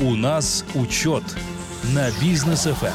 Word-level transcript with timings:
У 0.00 0.14
нас 0.14 0.64
учет 0.76 1.24
на 1.92 2.08
бизнес 2.20 2.66
ФМ. 2.66 2.86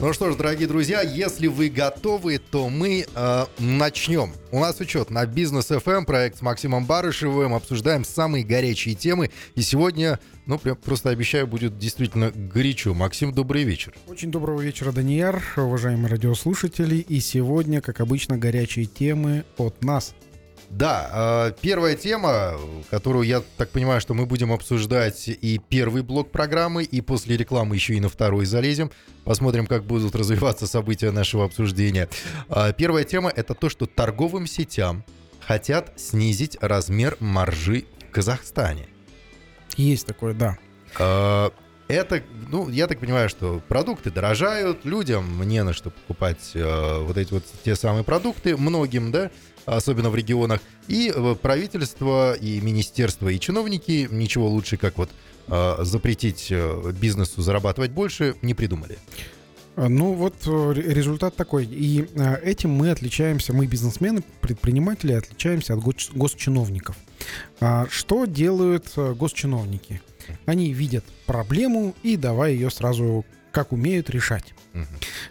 Ну 0.00 0.12
что 0.12 0.32
ж, 0.32 0.34
дорогие 0.34 0.66
друзья, 0.66 1.02
если 1.02 1.46
вы 1.46 1.68
готовы, 1.68 2.38
то 2.38 2.68
мы 2.68 3.06
э, 3.14 3.44
начнем. 3.60 4.32
У 4.50 4.58
нас 4.58 4.80
учет 4.80 5.10
на 5.10 5.24
Бизнес 5.24 5.70
FM, 5.70 6.04
проект 6.04 6.38
с 6.38 6.42
Максимом 6.42 6.84
Барышевым. 6.84 7.54
Обсуждаем 7.54 8.04
самые 8.04 8.44
горячие 8.44 8.96
темы. 8.96 9.30
И 9.54 9.62
сегодня, 9.62 10.18
ну, 10.46 10.58
прям 10.58 10.74
просто 10.74 11.10
обещаю, 11.10 11.46
будет 11.46 11.78
действительно 11.78 12.32
горячо. 12.32 12.92
Максим, 12.92 13.32
добрый 13.32 13.62
вечер. 13.62 13.94
Очень 14.08 14.32
доброго 14.32 14.60
вечера, 14.60 14.90
Данияр, 14.90 15.40
уважаемые 15.56 16.08
радиослушатели. 16.08 16.96
И 16.96 17.20
сегодня, 17.20 17.80
как 17.80 18.00
обычно, 18.00 18.36
горячие 18.36 18.86
темы 18.86 19.44
от 19.56 19.84
нас– 19.84 20.12
да, 20.70 21.48
э, 21.48 21.52
первая 21.62 21.96
тема, 21.96 22.58
которую 22.90 23.26
я 23.26 23.42
так 23.56 23.70
понимаю, 23.70 24.00
что 24.00 24.12
мы 24.14 24.26
будем 24.26 24.52
обсуждать 24.52 25.28
и 25.28 25.60
первый 25.68 26.02
блок 26.02 26.30
программы, 26.30 26.84
и 26.84 27.00
после 27.00 27.36
рекламы 27.36 27.74
еще 27.74 27.94
и 27.94 28.00
на 28.00 28.08
второй 28.08 28.44
залезем. 28.44 28.90
Посмотрим, 29.24 29.66
как 29.66 29.84
будут 29.84 30.14
развиваться 30.14 30.66
события 30.66 31.10
нашего 31.10 31.44
обсуждения. 31.44 32.08
Э, 32.50 32.72
первая 32.76 33.04
тема 33.04 33.30
это 33.34 33.54
то, 33.54 33.70
что 33.70 33.86
торговым 33.86 34.46
сетям 34.46 35.04
хотят 35.40 35.92
снизить 35.96 36.58
размер 36.60 37.16
маржи 37.20 37.86
в 38.06 38.12
Казахстане. 38.12 38.88
Есть 39.76 40.06
такое, 40.06 40.34
да. 40.34 40.58
Э, 40.98 41.48
это, 41.88 42.22
ну, 42.50 42.68
я 42.68 42.86
так 42.86 42.98
понимаю, 42.98 43.30
что 43.30 43.62
продукты 43.66 44.10
дорожают, 44.10 44.84
людям 44.84 45.40
не 45.48 45.62
на 45.62 45.72
что 45.72 45.88
покупать 45.88 46.50
э, 46.52 46.98
вот 47.00 47.16
эти 47.16 47.32
вот 47.32 47.44
те 47.64 47.74
самые 47.74 48.04
продукты, 48.04 48.58
многим, 48.58 49.10
да, 49.10 49.30
особенно 49.76 50.10
в 50.10 50.16
регионах. 50.16 50.60
И 50.88 51.12
э, 51.14 51.34
правительство, 51.40 52.34
и 52.34 52.60
министерство, 52.60 53.28
и 53.28 53.38
чиновники 53.38 54.08
ничего 54.10 54.48
лучше, 54.48 54.76
как 54.76 54.98
вот 54.98 55.10
э, 55.48 55.76
запретить 55.80 56.48
э, 56.50 56.92
бизнесу 56.98 57.42
зарабатывать 57.42 57.90
больше, 57.90 58.34
не 58.42 58.54
придумали. 58.54 58.98
Ну 59.76 60.14
вот 60.14 60.34
результат 60.44 61.36
такой. 61.36 61.64
И 61.64 62.04
этим 62.42 62.70
мы 62.70 62.90
отличаемся, 62.90 63.52
мы 63.52 63.66
бизнесмены, 63.66 64.24
предприниматели, 64.40 65.12
отличаемся 65.12 65.74
от 65.74 65.80
госчиновников. 66.14 66.96
А 67.60 67.86
что 67.88 68.24
делают 68.24 68.92
госчиновники? 68.96 70.02
Они 70.46 70.72
видят 70.72 71.04
проблему 71.26 71.94
и 72.02 72.16
давай 72.16 72.54
ее 72.54 72.70
сразу 72.70 73.24
как 73.58 73.72
умеют 73.72 74.08
решать. 74.08 74.54
Угу. 74.72 74.84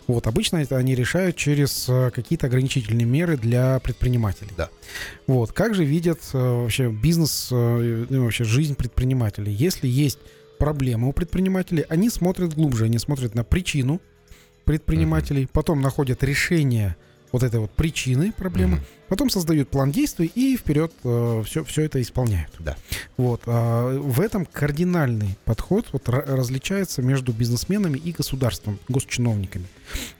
Вот, 0.07 0.27
обычно 0.27 0.57
это 0.57 0.75
они 0.75 0.95
решают 0.95 1.37
через 1.37 1.87
э, 1.87 2.11
какие-то 2.13 2.47
ограничительные 2.47 3.05
меры 3.05 3.37
для 3.37 3.79
предпринимателей. 3.79 4.51
Да. 4.57 4.69
Вот, 5.27 5.53
как 5.53 5.73
же 5.73 5.85
видят 5.85 6.19
э, 6.33 6.37
вообще 6.37 6.89
бизнес, 6.89 7.47
э, 7.51 8.05
ну, 8.09 8.25
вообще 8.25 8.43
жизнь 8.43 8.75
предпринимателей? 8.75 9.53
Если 9.53 9.87
есть 9.87 10.19
проблема 10.59 11.07
у 11.07 11.13
предпринимателей, 11.13 11.85
они 11.87 12.09
смотрят 12.09 12.53
глубже, 12.53 12.83
они 12.85 12.97
смотрят 12.99 13.33
на 13.33 13.45
причину 13.45 14.01
предпринимателей, 14.65 15.45
угу. 15.45 15.51
потом 15.53 15.79
находят 15.79 16.21
решение 16.21 16.97
вот 17.31 17.43
этой 17.43 17.59
вот 17.59 17.71
причины 17.71 18.31
проблемы, 18.31 18.77
mm-hmm. 18.77 19.07
потом 19.09 19.29
создают 19.29 19.69
план 19.69 19.91
действий 19.91 20.31
и 20.33 20.55
вперед 20.57 20.91
э, 21.03 21.43
все, 21.45 21.63
все 21.63 21.83
это 21.83 22.01
исполняют. 22.01 22.51
Да. 22.59 22.77
Вот. 23.17 23.41
А 23.45 23.97
в 23.97 24.21
этом 24.21 24.45
кардинальный 24.45 25.37
подход 25.45 25.87
вот, 25.91 26.07
различается 26.09 27.01
между 27.01 27.33
бизнесменами 27.33 27.97
и 27.97 28.11
государством, 28.11 28.79
госчиновниками. 28.87 29.65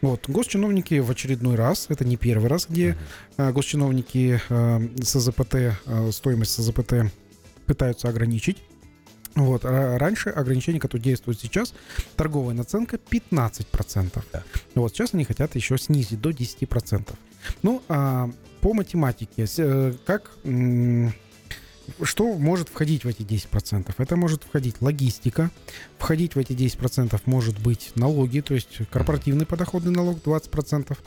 Вот. 0.01 0.27
Госчиновники 0.27 0.99
в 0.99 1.09
очередной 1.09 1.55
раз, 1.55 1.85
это 1.89 2.05
не 2.05 2.17
первый 2.17 2.49
раз, 2.49 2.67
где 2.69 2.97
mm-hmm. 3.37 3.51
госчиновники 3.53 4.41
э, 4.49 4.87
СЗПТ, 5.01 5.55
э, 5.55 6.11
стоимость 6.11 6.57
СЗПТ 6.57 7.11
пытаются 7.65 8.09
ограничить. 8.09 8.57
Вот. 9.37 9.65
А 9.65 9.97
раньше 9.99 10.29
ограничение, 10.29 10.81
которое 10.81 11.03
действует 11.03 11.39
сейчас, 11.39 11.73
торговая 12.15 12.55
наценка 12.55 12.97
15%. 12.97 14.23
Да. 14.33 14.43
Вот 14.75 14.91
сейчас 14.93 15.13
они 15.13 15.23
хотят 15.23 15.55
еще 15.55 15.77
снизить 15.77 16.19
до 16.19 16.31
10%. 16.31 17.13
Ну, 17.61 17.83
а 17.87 18.29
по 18.61 18.73
математике, 18.73 19.45
э, 19.57 19.93
как 20.05 20.31
что 22.01 22.33
может 22.33 22.69
входить 22.69 23.05
в 23.05 23.07
эти 23.07 23.21
10%? 23.21 23.93
Это 23.97 24.15
может 24.15 24.43
входить 24.43 24.81
логистика, 24.81 25.51
входить 25.99 26.35
в 26.35 26.39
эти 26.39 26.53
10% 26.53 27.21
может 27.25 27.59
быть 27.59 27.91
налоги, 27.95 28.41
то 28.41 28.55
есть 28.55 28.79
корпоративный 28.89 29.45
подоходный 29.45 29.91
налог 29.91 30.17
20%, 30.17 30.97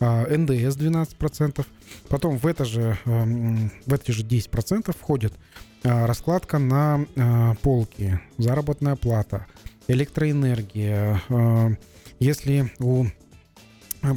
НДС 0.00 0.76
12%. 0.76 1.66
Потом 2.08 2.38
в, 2.38 2.46
это 2.46 2.64
же, 2.64 2.98
эм, 3.06 3.72
в 3.86 3.94
эти 3.94 4.12
же 4.12 4.22
10% 4.22 4.94
входит 4.96 5.32
а, 5.32 5.67
раскладка 5.82 6.58
на 6.58 7.06
а, 7.16 7.54
полки, 7.62 8.20
заработная 8.36 8.96
плата, 8.96 9.46
электроэнергия. 9.86 11.22
А, 11.28 11.70
если 12.18 12.72
у 12.78 13.06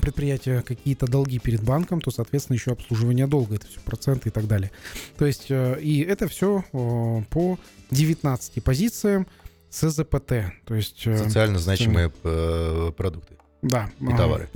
предприятия 0.02 0.62
какие-то 0.62 1.08
долги 1.08 1.40
перед 1.40 1.64
банком, 1.64 2.02
то, 2.02 2.12
соответственно, 2.12 2.56
еще 2.56 2.72
обслуживание 2.72 3.28
долга, 3.28 3.56
это 3.56 3.68
все 3.68 3.80
проценты 3.80 4.30
и 4.30 4.32
так 4.32 4.48
далее. 4.48 4.72
То 5.18 5.26
есть, 5.26 5.48
э, 5.50 5.80
и 5.82 6.02
это 6.02 6.28
все 6.28 6.64
по 6.72 7.58
19 7.90 8.64
позициям 8.64 9.28
СЗПТ, 9.70 10.54
то 10.66 10.76
есть... 10.76 11.08
Э, 11.08 11.18
Социально 11.18 11.58
значимые 11.60 12.12
э, 12.24 12.92
продукты. 12.96 13.36
Да. 13.62 13.90
И 14.00 14.16
товары. 14.16 14.50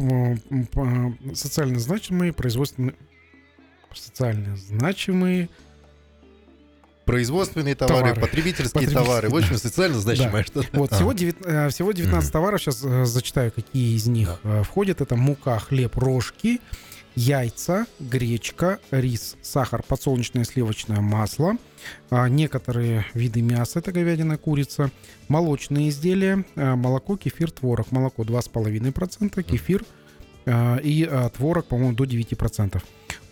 Социально 1.33 1.79
значимые, 1.79 2.33
производственные... 2.33 2.95
Социально 3.93 4.57
значимые 4.57 5.49
производственные 7.05 7.75
товары, 7.75 8.09
товары. 8.09 8.21
потребительские, 8.21 8.89
товары. 8.89 9.29
В 9.29 9.35
общем, 9.35 9.57
социально 9.57 9.99
значимое 9.99 10.43
да. 10.43 10.43
что-то. 10.43 10.67
Вот, 10.73 10.93
всего, 10.93 11.13
9, 11.13 11.35
э, 11.45 11.69
всего 11.69 11.91
19 11.91 12.29
mm. 12.29 12.31
товаров, 12.31 12.61
сейчас 12.61 12.83
э, 12.83 13.05
зачитаю, 13.05 13.51
какие 13.51 13.95
из 13.95 14.07
них. 14.07 14.39
Э, 14.43 14.63
входят. 14.63 15.01
Это 15.01 15.16
мука, 15.16 15.59
хлеб, 15.59 15.95
рожки, 15.97 16.59
яйца, 17.16 17.85
гречка, 17.99 18.79
рис, 18.91 19.38
сахар, 19.41 19.83
подсолнечное 19.83 20.43
сливочное 20.43 20.99
масло, 20.99 21.55
а, 22.09 22.27
некоторые 22.27 23.05
виды 23.13 23.41
мяса, 23.41 23.79
это 23.79 23.91
говядина, 23.91 24.37
курица, 24.37 24.91
молочные 25.27 25.89
изделия, 25.89 26.43
молоко, 26.55 27.16
кефир, 27.16 27.51
творог. 27.51 27.91
Молоко 27.91 28.23
2,5%, 28.23 29.43
кефир 29.43 29.85
и 30.47 31.29
творог, 31.35 31.66
по-моему, 31.67 31.93
до 31.93 32.03
9% 32.03 32.81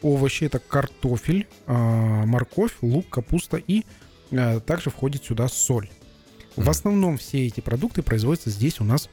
овощи 0.04 0.44
это 0.44 0.60
картофель, 0.60 1.48
а, 1.66 2.26
морковь, 2.26 2.74
лук, 2.82 3.10
капуста 3.10 3.58
и 3.58 3.84
а, 4.32 4.60
также 4.60 4.90
входит 4.90 5.24
сюда 5.24 5.48
соль. 5.48 5.90
В 6.56 6.70
основном 6.70 7.18
все 7.18 7.48
эти 7.48 7.62
продукты 7.62 8.04
производятся 8.04 8.52
здесь 8.52 8.80
у 8.80 8.84
нас 8.84 9.10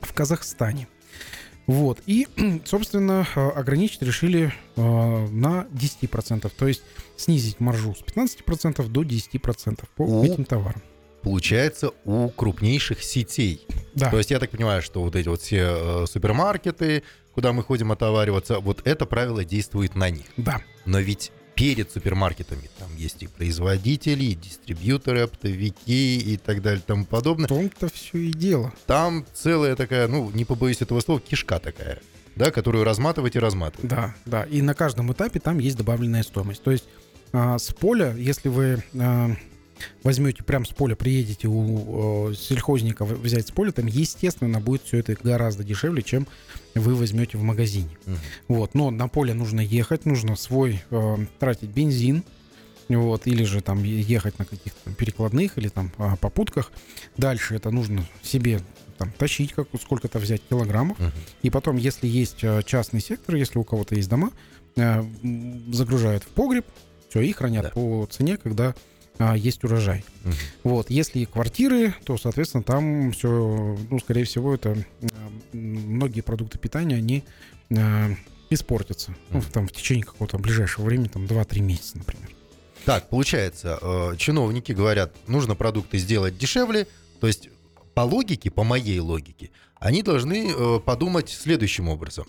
в 0.00 0.12
Казахстане. 0.12 0.86
Вот. 1.66 2.00
И, 2.06 2.28
собственно, 2.64 3.26
а, 3.34 3.50
ограничить 3.50 4.02
решили 4.02 4.52
на 4.76 5.66
10%. 5.72 6.52
То 6.56 6.68
есть 6.68 6.82
снизить 7.16 7.58
маржу 7.58 7.94
с 7.94 8.02
15% 8.02 8.86
до 8.88 9.02
10% 9.02 9.84
по 9.96 10.02
у, 10.02 10.24
этим 10.24 10.44
товарам. 10.44 10.82
Получается, 11.22 11.90
у 12.04 12.28
крупнейших 12.28 13.02
сетей. 13.02 13.66
Да. 13.94 14.10
То 14.10 14.18
есть 14.18 14.30
я 14.30 14.38
так 14.38 14.50
понимаю, 14.50 14.82
что 14.82 15.02
вот 15.02 15.16
эти 15.16 15.28
вот 15.28 15.40
все 15.40 16.02
э, 16.02 16.06
супермаркеты, 16.06 17.02
куда 17.38 17.52
мы 17.52 17.62
ходим 17.62 17.92
отовариваться, 17.92 18.58
вот 18.58 18.80
это 18.84 19.06
правило 19.06 19.44
действует 19.44 19.94
на 19.94 20.10
них. 20.10 20.26
Да. 20.36 20.60
Но 20.86 20.98
ведь 20.98 21.30
перед 21.54 21.88
супермаркетами 21.88 22.68
там 22.80 22.88
есть 22.96 23.22
и 23.22 23.28
производители, 23.28 24.24
и 24.24 24.34
дистрибьюторы, 24.34 25.20
оптовики 25.20 26.18
и 26.18 26.36
так 26.36 26.60
далее 26.62 26.80
и 26.80 26.84
тому 26.84 27.04
подобное. 27.04 27.46
В 27.46 27.50
том-то 27.50 27.94
все 27.94 28.18
и 28.18 28.32
дело. 28.32 28.72
Там 28.88 29.24
целая 29.34 29.76
такая, 29.76 30.08
ну, 30.08 30.32
не 30.32 30.44
побоюсь 30.44 30.82
этого 30.82 30.98
слова, 30.98 31.20
кишка 31.20 31.60
такая, 31.60 32.00
да, 32.34 32.50
которую 32.50 32.82
разматывать 32.82 33.36
и 33.36 33.38
разматывать. 33.38 33.88
Да, 33.88 34.16
да. 34.26 34.42
И 34.42 34.60
на 34.60 34.74
каждом 34.74 35.12
этапе 35.12 35.38
там 35.38 35.60
есть 35.60 35.76
добавленная 35.76 36.24
стоимость. 36.24 36.64
То 36.64 36.72
есть 36.72 36.88
а, 37.32 37.56
с 37.60 37.72
поля, 37.72 38.14
если 38.16 38.48
вы 38.48 38.82
а, 38.98 39.30
возьмете 40.02 40.42
прям 40.42 40.64
с 40.64 40.70
поля, 40.70 40.94
приедете 40.94 41.48
у 41.48 42.30
э, 42.30 42.34
сельхозника 42.34 43.04
взять 43.04 43.48
с 43.48 43.50
поля, 43.50 43.72
там, 43.72 43.86
естественно, 43.86 44.60
будет 44.60 44.82
все 44.82 44.98
это 44.98 45.16
гораздо 45.22 45.64
дешевле, 45.64 46.02
чем 46.02 46.26
вы 46.74 46.94
возьмете 46.94 47.38
в 47.38 47.42
магазине. 47.42 47.96
Угу. 48.06 48.16
Вот, 48.48 48.74
но 48.74 48.90
на 48.90 49.08
поле 49.08 49.34
нужно 49.34 49.60
ехать, 49.60 50.04
нужно 50.04 50.36
свой 50.36 50.82
э, 50.90 51.16
тратить 51.38 51.70
бензин, 51.70 52.24
вот, 52.88 53.26
или 53.26 53.44
же 53.44 53.60
там 53.60 53.82
ехать 53.82 54.38
на 54.38 54.44
каких-то 54.44 54.90
перекладных 54.92 55.58
или 55.58 55.68
там 55.68 55.92
э, 55.98 56.16
попутках. 56.20 56.72
Дальше 57.16 57.54
это 57.54 57.70
нужно 57.70 58.04
себе 58.22 58.60
там 58.96 59.12
тащить 59.12 59.52
как 59.52 59.68
сколько-то 59.80 60.18
взять 60.18 60.42
килограммов, 60.48 60.98
угу. 60.98 61.10
и 61.42 61.50
потом, 61.50 61.76
если 61.76 62.06
есть 62.06 62.42
э, 62.42 62.62
частный 62.64 63.00
сектор, 63.00 63.36
если 63.36 63.58
у 63.58 63.64
кого-то 63.64 63.94
есть 63.94 64.08
дома, 64.08 64.32
э, 64.76 65.04
загружают 65.72 66.24
в 66.24 66.28
погреб, 66.28 66.66
все, 67.08 67.20
и 67.20 67.32
хранят 67.32 67.64
да. 67.64 67.70
по 67.70 68.06
цене, 68.10 68.36
когда 68.36 68.74
а, 69.18 69.36
есть 69.36 69.64
урожай. 69.64 70.04
Угу. 70.24 70.34
Вот, 70.64 70.90
если 70.90 71.24
квартиры, 71.24 71.94
то, 72.04 72.16
соответственно, 72.16 72.62
там 72.62 73.12
все, 73.12 73.76
ну, 73.90 73.98
скорее 73.98 74.24
всего, 74.24 74.54
это 74.54 74.76
многие 75.52 76.20
продукты 76.20 76.58
питания, 76.58 76.96
они 76.96 77.24
а, 77.76 78.10
испортятся. 78.50 79.10
Угу. 79.10 79.18
Ну, 79.38 79.42
там 79.52 79.68
в 79.68 79.72
течение 79.72 80.04
какого-то 80.04 80.38
ближайшего 80.38 80.84
времени, 80.84 81.08
там 81.08 81.24
2-3 81.24 81.60
месяца, 81.60 81.98
например. 81.98 82.28
Так, 82.84 83.10
получается, 83.10 83.78
э, 83.82 84.16
чиновники 84.16 84.72
говорят, 84.72 85.14
нужно 85.26 85.54
продукты 85.54 85.98
сделать 85.98 86.38
дешевле, 86.38 86.86
то 87.20 87.26
есть 87.26 87.50
по 87.92 88.00
логике, 88.00 88.50
по 88.50 88.64
моей 88.64 88.98
логике, 89.00 89.50
они 89.78 90.02
должны 90.02 90.50
э, 90.50 90.80
подумать 90.80 91.28
следующим 91.28 91.88
образом. 91.88 92.26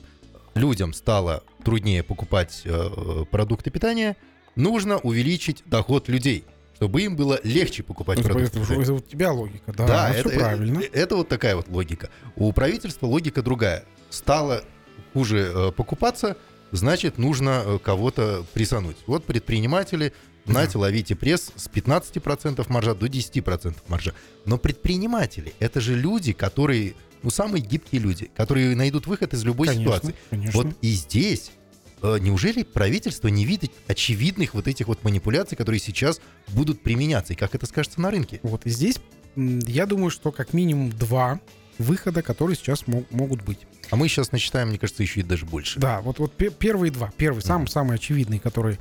Людям 0.56 0.94
стало 0.94 1.44
труднее 1.64 2.04
покупать 2.04 2.64
э, 2.66 3.26
продукты 3.32 3.70
питания, 3.70 4.18
нужно 4.56 4.98
увеличить 4.98 5.64
доход 5.66 6.10
людей, 6.10 6.44
чтобы 6.80 7.02
им 7.02 7.18
было 7.18 7.42
легче 7.44 7.84
покупать 7.84 8.20
Это, 8.20 8.30
продукты 8.30 8.60
это, 8.62 8.74
это 8.74 8.94
у 8.94 9.00
тебя 9.02 9.34
логика, 9.34 9.74
да, 9.74 9.86
Да, 9.86 10.08
ну, 10.08 10.14
это, 10.16 10.30
всё 10.30 10.40
правильно. 10.40 10.80
Это, 10.80 10.98
это 10.98 11.16
вот 11.18 11.28
такая 11.28 11.58
вот 11.58 11.68
логика. 11.68 12.10
У 12.38 12.54
правительства 12.54 13.06
логика 13.06 13.42
другая. 13.42 13.84
Стало 14.10 14.64
хуже 15.12 15.52
э, 15.54 15.72
покупаться, 15.74 16.38
значит, 16.72 17.18
нужно 17.18 17.64
э, 17.66 17.80
кого-то 17.84 18.46
присануть. 18.54 18.96
Вот 19.08 19.26
предприниматели, 19.26 20.14
знаете, 20.46 20.78
ловите 20.78 21.18
пресс 21.18 21.52
с 21.54 21.68
15% 21.68 22.66
маржа 22.70 22.96
до 22.96 23.08
10% 23.08 23.76
маржа. 23.90 24.14
Но 24.46 24.58
предприниматели— 24.58 25.54
это 25.60 25.82
же 25.82 25.96
люди, 25.96 26.32
которые, 26.32 26.94
ну, 27.24 27.30
самые 27.30 27.62
гибкие 27.62 28.00
люди, 28.02 28.32
которые 28.38 28.74
найдут 28.78 29.06
выход 29.06 29.34
из 29.34 29.44
любой 29.44 29.68
конечно, 29.68 29.84
ситуации. 29.84 30.16
конечно. 30.30 30.64
Вот 30.64 30.76
и 30.82 30.92
здесь 30.92 31.52
э, 31.52 31.59
неужели 32.02 32.64
правительство 32.64 33.28
не 33.28 33.46
видит 33.46 33.72
очевидных 33.88 34.54
вот 34.54 34.68
этих 34.68 34.88
вот 34.88 35.04
манипуляций, 35.04 35.58
которые 35.58 35.80
сейчас 35.80 36.22
будут 36.50 36.82
применяться, 36.82 37.34
и 37.34 37.36
как 37.36 37.56
это 37.56 37.66
скажется 37.66 38.02
на 38.02 38.12
рынке? 38.12 38.40
Вот 38.44 38.66
и 38.66 38.70
здесь 38.70 38.98
я 39.36 39.86
думаю, 39.86 40.10
что 40.10 40.32
как 40.32 40.54
минимум 40.54 40.92
два 40.92 41.40
выхода, 41.78 42.22
которые 42.22 42.58
сейчас 42.58 42.88
мо- 42.88 43.06
могут 43.10 43.42
быть. 43.44 43.60
А 43.90 43.96
мы 43.96 44.08
сейчас 44.10 44.32
насчитаем, 44.32 44.70
мне 44.70 44.78
кажется, 44.78 45.02
еще 45.02 45.22
и 45.22 45.24
даже 45.24 45.46
больше. 45.46 45.80
Да, 45.80 46.02
вот, 46.02 46.20
вот 46.20 46.34
пе- 46.34 46.50
первые 46.50 46.92
два. 46.92 47.12
Первый, 47.16 47.42
самый, 47.42 47.68
самый 47.68 47.96
очевидный, 47.96 48.40
который 48.40 48.78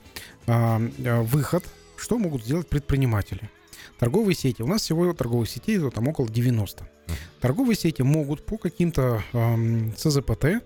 а, 0.46 0.80
а, 1.04 1.22
выход. 1.22 1.64
Что 1.96 2.18
могут 2.18 2.44
сделать 2.44 2.68
предприниматели? 2.68 3.50
Торговые 3.98 4.34
сети. 4.34 4.62
У 4.62 4.66
нас 4.66 4.82
всего 4.82 5.12
торговых 5.12 5.48
сетей 5.48 5.78
там 5.90 6.08
около 6.08 6.28
90. 6.28 6.88
Торговые 7.40 7.76
сети 7.76 8.02
могут 8.02 8.44
по 8.44 8.58
каким-то 8.58 9.22
ам, 9.32 9.92
ЦЗПТ 9.96 10.62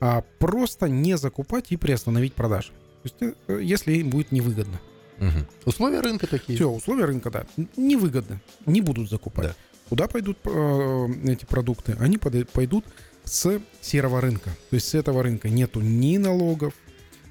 а, 0.00 0.24
просто 0.38 0.88
не 0.88 1.16
закупать 1.16 1.66
и 1.70 1.76
приостановить 1.76 2.34
продажи. 2.34 2.72
То 3.02 3.08
есть, 3.08 3.36
э, 3.48 3.60
если 3.62 3.92
им 3.94 4.10
будет 4.10 4.32
невыгодно. 4.32 4.80
Мгм. 5.18 5.46
Условия 5.66 6.00
рынка 6.00 6.26
такие. 6.26 6.56
Все, 6.56 6.70
условия 6.70 7.04
рынка, 7.04 7.30
да, 7.30 7.46
невыгодно, 7.76 8.40
не 8.66 8.80
будут 8.80 9.10
закупать. 9.10 9.48
Да. 9.48 9.54
Куда 9.90 10.06
пойдут 10.08 10.38
э, 10.44 11.08
эти 11.24 11.44
продукты? 11.44 11.96
Они 11.98 12.16
пойдут 12.16 12.86
с 13.24 13.60
серого 13.80 14.20
рынка. 14.20 14.50
То 14.70 14.74
есть 14.74 14.88
с 14.88 14.94
этого 14.94 15.22
рынка 15.22 15.48
нету 15.48 15.80
ни 15.80 16.16
налогов, 16.16 16.74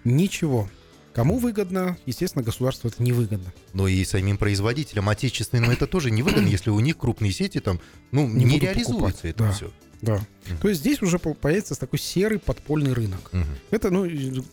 ничего. 0.04 0.70
Кому 1.14 1.40
выгодно? 1.40 1.98
Естественно, 2.06 2.44
государству 2.44 2.88
это 2.90 3.02
невыгодно. 3.02 3.52
Но 3.74 3.88
и 3.88 4.04
самим 4.06 4.38
производителям 4.38 5.10
отечественным 5.10 5.72
это 5.72 5.88
тоже 5.88 6.12
невыгодно, 6.12 6.48
если 6.48 6.70
у 6.70 6.80
них 6.80 6.98
крупные 6.98 7.32
сети 7.32 7.60
там, 7.60 7.80
ну, 8.12 8.28
Не 8.28 8.46
не, 8.46 8.60
реализуется 8.60 8.92
покупать, 8.94 9.20
это 9.24 9.44
да. 9.46 9.52
все. 9.52 9.72
Да. 10.02 10.20
То 10.62 10.70
есть 10.70 10.82
здесь 10.82 11.02
уже 11.02 11.20
по- 11.20 11.34
появится 11.34 11.80
такой 11.80 12.00
серый 12.00 12.40
подпольный 12.40 12.94
рынок. 12.94 13.32
Это, 13.72 13.90
ну, 13.92 14.06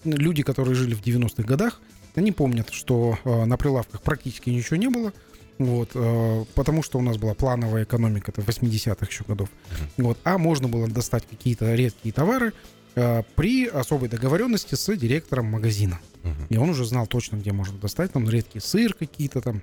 люди, 0.04 0.43
которые 0.43 0.75
жили 0.75 0.94
в 0.94 1.02
90-х 1.02 1.43
годах, 1.44 1.81
они 2.14 2.32
помнят, 2.32 2.70
что 2.70 3.19
э, 3.25 3.44
на 3.44 3.56
прилавках 3.56 4.00
практически 4.02 4.50
ничего 4.50 4.76
не 4.76 4.88
было. 4.88 5.12
Вот, 5.58 5.90
э, 5.94 6.44
потому 6.54 6.82
что 6.82 6.98
у 6.98 7.02
нас 7.02 7.16
была 7.16 7.34
плановая 7.34 7.84
экономика, 7.84 8.31
это 8.31 8.40
80-х 8.43 9.06
еще 9.06 9.25
годов. 9.25 9.48
Вот, 9.96 10.19
а 10.25 10.37
можно 10.38 10.69
было 10.69 10.88
достать 10.88 11.26
какие-то 11.28 11.75
редкие 11.75 12.12
товары 12.12 12.52
э, 12.94 13.22
при 13.37 13.66
особой 13.66 14.08
договоренности 14.08 14.75
с 14.75 14.96
директором 14.96 15.46
магазина. 15.46 16.00
И 16.49 16.56
он 16.56 16.70
уже 16.70 16.84
знал 16.84 17.06
точно, 17.06 17.37
где 17.37 17.52
можно 17.52 17.78
достать, 17.78 18.12
там 18.12 18.28
редкий 18.28 18.60
сыр 18.60 18.92
какие-то 18.94 19.40
там 19.40 19.62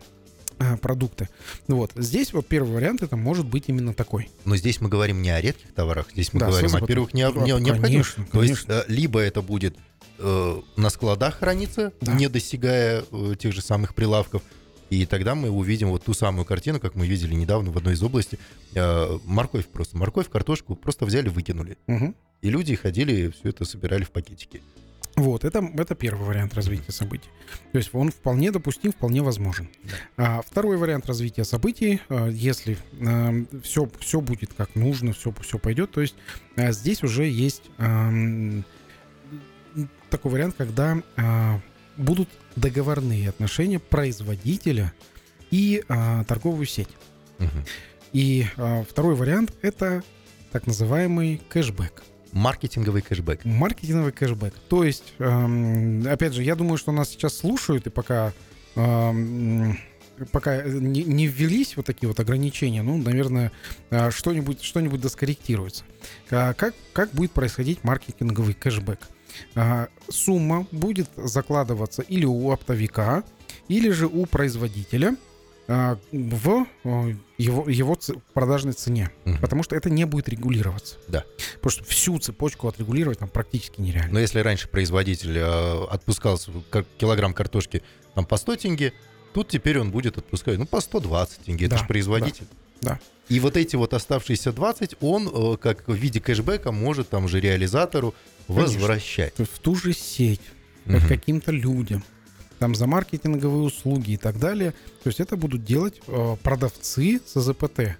продукты. 0.82 1.30
Вот. 1.68 1.92
Здесь 1.96 2.34
вот 2.34 2.48
первый 2.48 2.74
вариант 2.74 3.02
это 3.04 3.16
может 3.16 3.46
быть 3.46 3.66
именно 3.68 3.94
такой. 3.94 4.30
Но 4.46 4.56
здесь 4.56 4.82
мы 4.82 4.90
говорим 4.90 5.22
не 5.22 5.30
о 5.30 5.40
редких 5.42 5.74
товарах, 5.74 6.08
здесь 6.12 6.34
мы 6.34 6.40
Да, 6.40 6.48
говорим, 6.48 6.70
СЗПТ. 6.70 6.82
во-первых, 6.82 7.14
не 7.14 7.24
о, 7.24 7.32
не 7.32 7.52
о 7.52 7.60
необходимых. 7.60 8.16
конечно, 8.16 8.26
То 8.32 8.44
есть 8.44 8.64
конечно. 8.66 8.84
э, 8.88 8.92
либо 8.92 9.20
это 9.20 9.42
будет 9.42 9.76
э, 10.20 10.62
на 10.78 10.90
складах 10.90 11.36
храниться, 11.40 11.92
Да. 12.02 12.14
не 12.14 12.28
достигая 12.30 13.04
э, 13.12 13.36
тех 13.40 13.54
же 13.54 13.62
самых 13.62 13.94
прилавков, 13.96 14.42
и 14.90 15.06
тогда 15.06 15.34
мы 15.34 15.50
увидим 15.50 15.90
вот 15.90 16.04
ту 16.04 16.14
самую 16.14 16.46
картину, 16.46 16.80
как 16.80 16.94
мы 16.96 17.08
видели 17.08 17.34
недавно 17.34 17.72
в 17.72 17.78
одной 17.78 17.96
из 17.96 18.04
областей. 18.04 18.38
Э, 18.76 19.18
морковь 19.26 19.66
просто, 19.68 19.98
морковь, 19.98 20.30
картошку 20.30 20.76
просто 20.76 21.06
взяли, 21.06 21.30
выкинули. 21.30 21.78
Мгм. 21.88 22.16
И 22.42 22.50
люди 22.50 22.76
ходили, 22.76 23.30
все 23.32 23.50
это 23.50 23.66
собирали 23.66 24.04
в 24.04 24.12
пакетики. 24.12 24.62
Вот, 25.16 25.44
это, 25.44 25.60
это 25.78 25.94
первый 25.94 26.26
вариант 26.26 26.56
развития 26.56 26.92
событий. 26.92 27.30
То 27.72 27.78
есть 27.78 27.94
он 27.94 28.12
вполне 28.12 28.52
допустим, 28.52 28.92
вполне 28.92 29.22
возможен. 29.22 29.70
А 30.18 30.42
второй 30.42 30.78
вариант 30.78 31.06
развития 31.06 31.44
событий, 31.44 32.02
а, 32.10 32.28
если 32.28 32.78
все, 33.64 33.90
все 34.00 34.22
будет 34.22 34.54
как 34.54 34.76
нужно, 34.76 35.14
все, 35.14 35.34
все 35.42 35.60
пойдет, 35.60 35.92
то 35.92 36.02
есть 36.02 36.16
а, 36.56 36.72
здесь 36.72 37.04
уже 37.04 37.26
есть 37.26 37.64
ам, 37.78 38.66
такой 40.10 40.32
вариант, 40.32 40.56
когда 40.58 41.02
а, 41.16 41.60
будут 41.98 42.30
договорные 42.56 43.30
отношения 43.30 43.80
производителя 43.80 44.94
и 45.52 45.84
а, 45.88 46.24
торговую 46.24 46.66
сеть. 46.66 46.90
Мгм. 47.40 47.66
И 48.14 48.46
а, 48.58 48.84
второй 48.84 49.16
вариант 49.16 49.54
это 49.62 50.04
так 50.52 50.68
называемый 50.68 51.42
кэшбэк. 51.50 52.04
Маркетинговый 52.34 53.04
кэшбэк. 53.04 53.46
Маркетинговый 53.46 54.12
кэшбэк. 54.12 54.54
То 54.68 54.84
есть, 54.84 55.14
эм, 55.20 56.06
опять 56.08 56.34
же, 56.34 56.44
я 56.44 56.56
думаю, 56.56 56.78
что 56.78 56.92
нас 56.92 57.10
сейчас 57.10 57.38
слушают, 57.38 57.86
и 57.86 57.92
пока, 57.92 58.34
эм, 58.76 59.78
пока 60.32 60.64
не, 60.64 61.04
не 61.04 61.28
ввелись 61.28 61.78
вот 61.78 61.86
такие 61.86 62.08
вот 62.08 62.20
ограничения, 62.20 62.82
ну, 62.82 62.98
наверное, 62.98 63.52
э, 63.92 64.10
что-нибудь, 64.10 64.64
что-нибудь 64.64 65.00
доскорректируется. 65.00 65.84
А 66.32 66.54
Как, 66.54 66.74
как 66.92 67.12
будет 67.12 67.32
происходить 67.32 67.84
маркетинговый 67.84 68.56
кэшбэк? 68.56 69.00
А, 69.56 69.88
Сумма 70.10 70.68
будет 70.72 71.10
закладываться 71.16 72.02
или 72.02 72.26
у 72.26 72.52
оптовика, 72.52 73.24
или 73.68 73.90
же 73.92 74.08
у 74.08 74.26
производителя 74.26 75.16
в 75.68 76.68
э, 76.84 77.16
его, 77.38 77.70
его 77.70 77.98
продажной 78.34 78.74
цене. 78.74 79.10
Мгм. 79.26 79.38
Потому 79.40 79.64
что 79.64 79.76
это 79.76 79.90
не 79.90 80.06
будет 80.06 80.28
регулироваться. 80.30 80.98
Да. 81.08 81.24
Потому 81.56 81.72
что 81.72 81.84
всю 81.86 82.20
цепочку 82.20 82.68
отрегулировать 82.68 83.20
там 83.20 83.30
практически 83.30 83.80
нереально. 83.82 84.14
Но 84.14 84.20
если 84.20 84.40
раньше 84.40 84.68
производитель 84.68 85.38
э, 85.38 85.84
отпускал 85.86 86.38
килограмм 86.98 87.34
картошки 87.34 87.82
там 88.16 88.26
по 88.26 88.38
100 88.38 88.56
тенге, 88.58 88.94
тут 89.34 89.48
теперь 89.48 89.80
он 89.80 89.92
будет 89.92 90.18
отпускать 90.18 90.58
ну 90.58 90.66
по 90.66 90.82
120 90.82 91.40
тенге. 91.46 91.66
Это 91.68 91.76
Да, 91.76 91.82
же 91.82 91.88
производитель. 91.88 92.46
да. 92.82 93.00
И 93.30 93.40
вот 93.40 93.56
эти 93.56 93.78
вот 93.78 93.94
оставшиеся 93.94 94.52
20 94.52 94.96
он 95.00 95.30
э, 95.34 95.58
как 95.58 95.88
в 95.88 95.94
виде 95.94 96.20
кэшбэка 96.20 96.72
может 96.74 97.10
там 97.10 97.28
же 97.30 97.40
реализатору 97.40 98.14
возвращать. 98.50 99.34
В 99.38 99.60
ту 99.60 99.76
же 99.76 99.94
сеть, 99.94 100.42
к 100.86 101.08
каким-то 101.08 101.52
людям, 101.52 102.04
там 102.64 102.76
за 102.76 102.88
маркетинговые 102.88 103.64
услуги 103.64 104.12
и 104.12 104.18
так 104.18 104.40
далее. 104.40 104.72
То 105.04 105.10
есть 105.10 105.20
это 105.20 105.36
будут 105.36 105.66
делать 105.66 106.00
э, 106.08 106.38
продавцы 106.44 107.20
с 107.26 107.36
АЗПТ. 107.36 107.98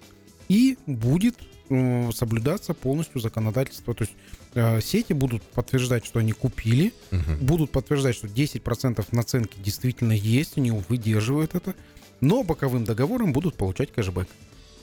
И 0.48 0.78
будет 0.86 1.34
э, 1.68 2.10
соблюдаться 2.12 2.72
полностью 2.72 3.20
законодательство. 3.20 3.94
То 3.94 4.04
есть 4.04 4.14
э, 4.54 4.80
сети 4.80 5.12
будут 5.12 5.42
подтверждать, 5.42 6.06
что 6.06 6.18
они 6.20 6.32
купили, 6.32 6.94
Мгм. 7.10 7.44
будут 7.44 7.72
подтверждать, 7.72 8.16
что 8.16 8.26
10% 8.26 9.04
наценки 9.12 9.58
действительно 9.62 10.12
есть, 10.12 10.56
они 10.56 10.70
выдерживают 10.70 11.54
это, 11.54 11.74
но 12.22 12.42
боковым 12.42 12.84
договором 12.84 13.34
будут 13.34 13.56
получать 13.56 13.92
кэшбэк. 13.92 14.28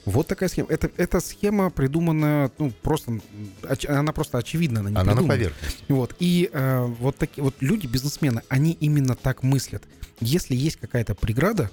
Вот 0.06 0.28
такая 0.28 0.50
схема. 0.50 0.68
Это, 0.70 0.90
эта 0.98 1.20
схема 1.20 1.70
придумана, 1.70 2.52
ну, 2.58 2.72
просто, 2.82 3.20
оч- 3.64 3.88
она 3.88 4.12
просто 4.14 4.38
очевидна, 4.40 4.80
она 4.80 4.90
не 4.90 4.96
Она 4.96 5.04
на 5.04 5.12
придумана. 5.12 5.34
поверхности. 5.34 5.84
Вот. 5.90 6.16
И 6.20 6.50
э, 6.52 6.86
вот 7.00 7.18
такие 7.18 7.44
вот 7.44 7.56
люди, 7.60 7.86
бизнесмены, 7.88 8.42
они 8.50 8.72
именно 8.80 9.16
так 9.16 9.44
мыслят. 9.44 9.84
Если 10.20 10.56
есть 10.56 10.78
какая-то 10.78 11.14
преграда, 11.16 11.70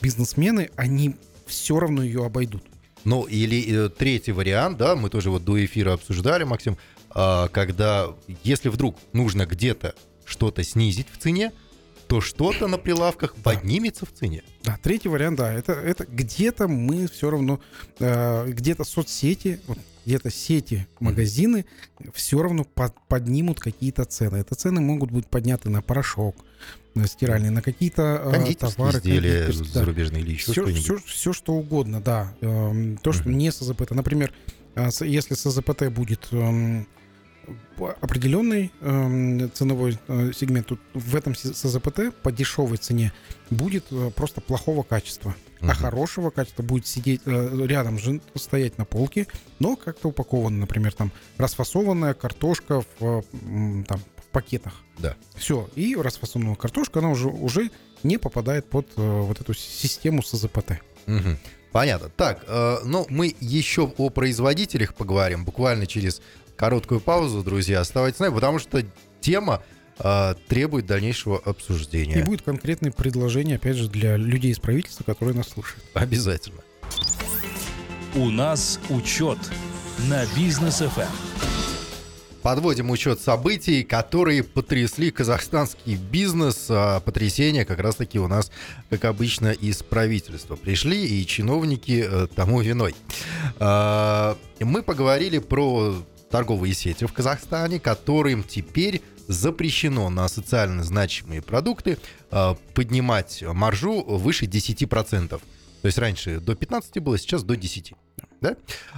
бизнесмены, 0.00 0.70
они 0.76 1.16
все 1.46 1.78
равно 1.80 2.02
ее 2.02 2.24
обойдут. 2.24 2.62
Ну, 3.04 3.24
или 3.24 3.86
э, 3.86 3.88
третий 3.88 4.32
вариант, 4.32 4.76
да, 4.78 4.94
мы 4.94 5.08
тоже 5.08 5.30
вот 5.30 5.44
до 5.44 5.62
эфира 5.64 5.94
обсуждали, 5.94 6.44
Максим, 6.44 6.76
а, 7.12 7.48
когда, 7.48 8.08
если 8.44 8.68
вдруг 8.68 8.96
нужно 9.14 9.46
где-то 9.46 9.94
что-то 10.24 10.62
снизить 10.62 11.06
в 11.12 11.18
цене, 11.18 11.50
то 12.10 12.20
что-то 12.20 12.66
на 12.66 12.76
прилавках 12.76 13.36
поднимется 13.36 14.04
в 14.04 14.10
цене. 14.12 14.42
Да, 14.64 14.76
третий 14.82 15.08
вариант, 15.08 15.38
да, 15.38 15.52
это, 15.52 15.72
это 15.74 16.04
где-то 16.04 16.66
мы 16.66 17.06
все 17.06 17.30
равно, 17.30 17.60
э, 18.00 18.48
где-то 18.50 18.82
соцсети, 18.82 19.60
где-то 20.04 20.28
сети, 20.28 20.88
магазины 20.98 21.66
все 22.12 22.42
равно 22.42 22.64
под- 22.64 22.96
поднимут 23.06 23.60
какие-то 23.60 24.04
цены. 24.06 24.38
Это 24.38 24.56
цены 24.56 24.80
могут 24.80 25.12
быть 25.12 25.28
подняты 25.28 25.70
на 25.70 25.82
порошок, 25.82 26.34
на 26.96 27.06
стиральный, 27.06 27.50
на 27.50 27.62
какие-то 27.62 28.20
э, 28.34 28.54
товары. 28.54 28.98
изделия 28.98 29.46
да. 29.46 29.52
зарубежные 29.52 30.22
или 30.22 30.32
еще 30.32 30.50
все, 30.50 30.62
что-нибудь. 30.62 30.82
все, 30.82 30.96
все, 31.06 31.32
что 31.32 31.52
угодно, 31.52 32.00
да. 32.00 32.34
Эм, 32.40 32.96
То, 32.96 33.12
что 33.12 33.28
Мгм. 33.28 33.38
не 33.38 33.52
с 33.52 33.62
АЗПТ. 33.62 33.92
Например, 33.92 34.32
э, 34.74 34.88
если 35.02 35.34
с 35.34 35.46
АЗПТ 35.46 35.92
будет 35.92 36.26
эм, 36.32 36.88
определенный 38.00 38.72
эм, 38.80 39.50
ценовой 39.52 39.98
э, 40.08 40.32
сегмент 40.34 40.66
тут 40.66 40.80
в 40.94 41.16
этом 41.16 41.34
СЗПТ 41.34 42.14
по 42.22 42.30
дешевой 42.30 42.76
цене 42.76 43.12
будет 43.50 43.84
э, 43.90 44.10
просто 44.14 44.40
плохого 44.40 44.82
качества. 44.82 45.34
А 45.60 45.66
Мгм. 45.66 45.74
хорошего 45.74 46.30
качества 46.30 46.62
будет 46.62 46.86
сидеть 46.86 47.22
э, 47.26 47.66
рядом 47.66 47.98
же 47.98 48.20
стоять 48.34 48.78
на 48.78 48.84
полке, 48.84 49.26
но 49.58 49.76
как-то 49.76 50.08
упаковано, 50.08 50.58
например, 50.58 50.92
там 50.92 51.10
расфасованная 51.38 52.14
картошка 52.14 52.82
в, 52.98 53.24
м, 53.44 53.84
там, 53.84 54.00
в 54.16 54.24
пакетах. 54.32 54.74
Да. 54.98 55.16
Все. 55.34 55.68
И 55.74 55.96
расфасованная 55.96 56.54
картошка, 56.56 57.00
она 57.00 57.10
уже, 57.10 57.28
уже 57.28 57.70
не 58.02 58.18
попадает 58.18 58.68
под 58.68 58.86
э, 58.96 59.20
вот 59.20 59.40
эту 59.40 59.54
систему 59.54 60.22
СЗПТ. 60.22 60.80
Мгм. 61.06 61.38
Понятно. 61.72 62.08
Так, 62.08 62.42
э, 62.48 62.78
ну 62.84 63.06
мы 63.10 63.32
еще 63.40 63.92
о 63.96 64.10
производителях 64.10 64.92
поговорим 64.94 65.44
буквально 65.44 65.86
через 65.86 66.20
короткую 66.60 67.00
паузу, 67.00 67.42
друзья. 67.42 67.80
Оставайтесь 67.80 68.18
с 68.18 68.20
нами, 68.20 68.34
потому 68.34 68.58
что 68.58 68.84
тема 69.22 69.62
э, 69.98 70.34
требует 70.46 70.84
дальнейшего 70.84 71.38
обсуждения. 71.38 72.20
И 72.20 72.22
будет 72.22 72.42
конкретное 72.42 72.92
предложение, 72.92 73.56
опять 73.56 73.76
же, 73.76 73.88
для 73.88 74.18
людей 74.18 74.52
из 74.52 74.58
правительства, 74.58 75.02
которые 75.02 75.34
нас 75.34 75.48
слушают. 75.48 75.82
Обязательно. 75.94 76.60
У 78.14 78.28
нас 78.28 78.78
учет 78.90 79.38
на 80.10 80.26
бизнес 80.36 80.82
ФМ. 80.82 81.10
Подводим 82.42 82.90
учет 82.90 83.20
событий, 83.20 83.82
которые 83.82 84.44
потрясли 84.44 85.10
казахстанский 85.10 85.96
бизнес. 85.96 86.66
А 86.68 87.00
потрясения 87.00 87.64
как 87.64 87.78
раз-таки 87.78 88.18
у 88.18 88.28
нас, 88.28 88.52
как 88.90 89.06
обычно, 89.06 89.52
из 89.52 89.82
правительства 89.82 90.56
пришли, 90.56 91.06
и 91.06 91.24
чиновники 91.24 92.04
э, 92.06 92.26
тому 92.34 92.60
виной. 92.60 92.94
А, 93.58 94.36
Мы 94.58 94.82
поговорили 94.82 95.38
про 95.38 95.94
торговые 96.30 96.74
сети 96.74 97.04
в 97.06 97.12
Казахстане, 97.12 97.80
которым 97.80 98.44
теперь 98.44 99.02
запрещено 99.26 100.08
на 100.10 100.28
социально 100.28 100.82
значимые 100.82 101.42
продукты 101.42 101.98
а, 102.30 102.56
поднимать 102.74 103.42
маржу 103.42 104.02
выше 104.02 104.46
10%. 104.46 105.28
То 105.28 105.40
есть 105.86 105.98
раньше 105.98 106.40
до 106.40 106.54
15 106.54 106.98
было, 107.02 107.18
сейчас 107.18 107.42
до 107.42 107.56
10. 107.56 107.94
Да? 108.40 108.56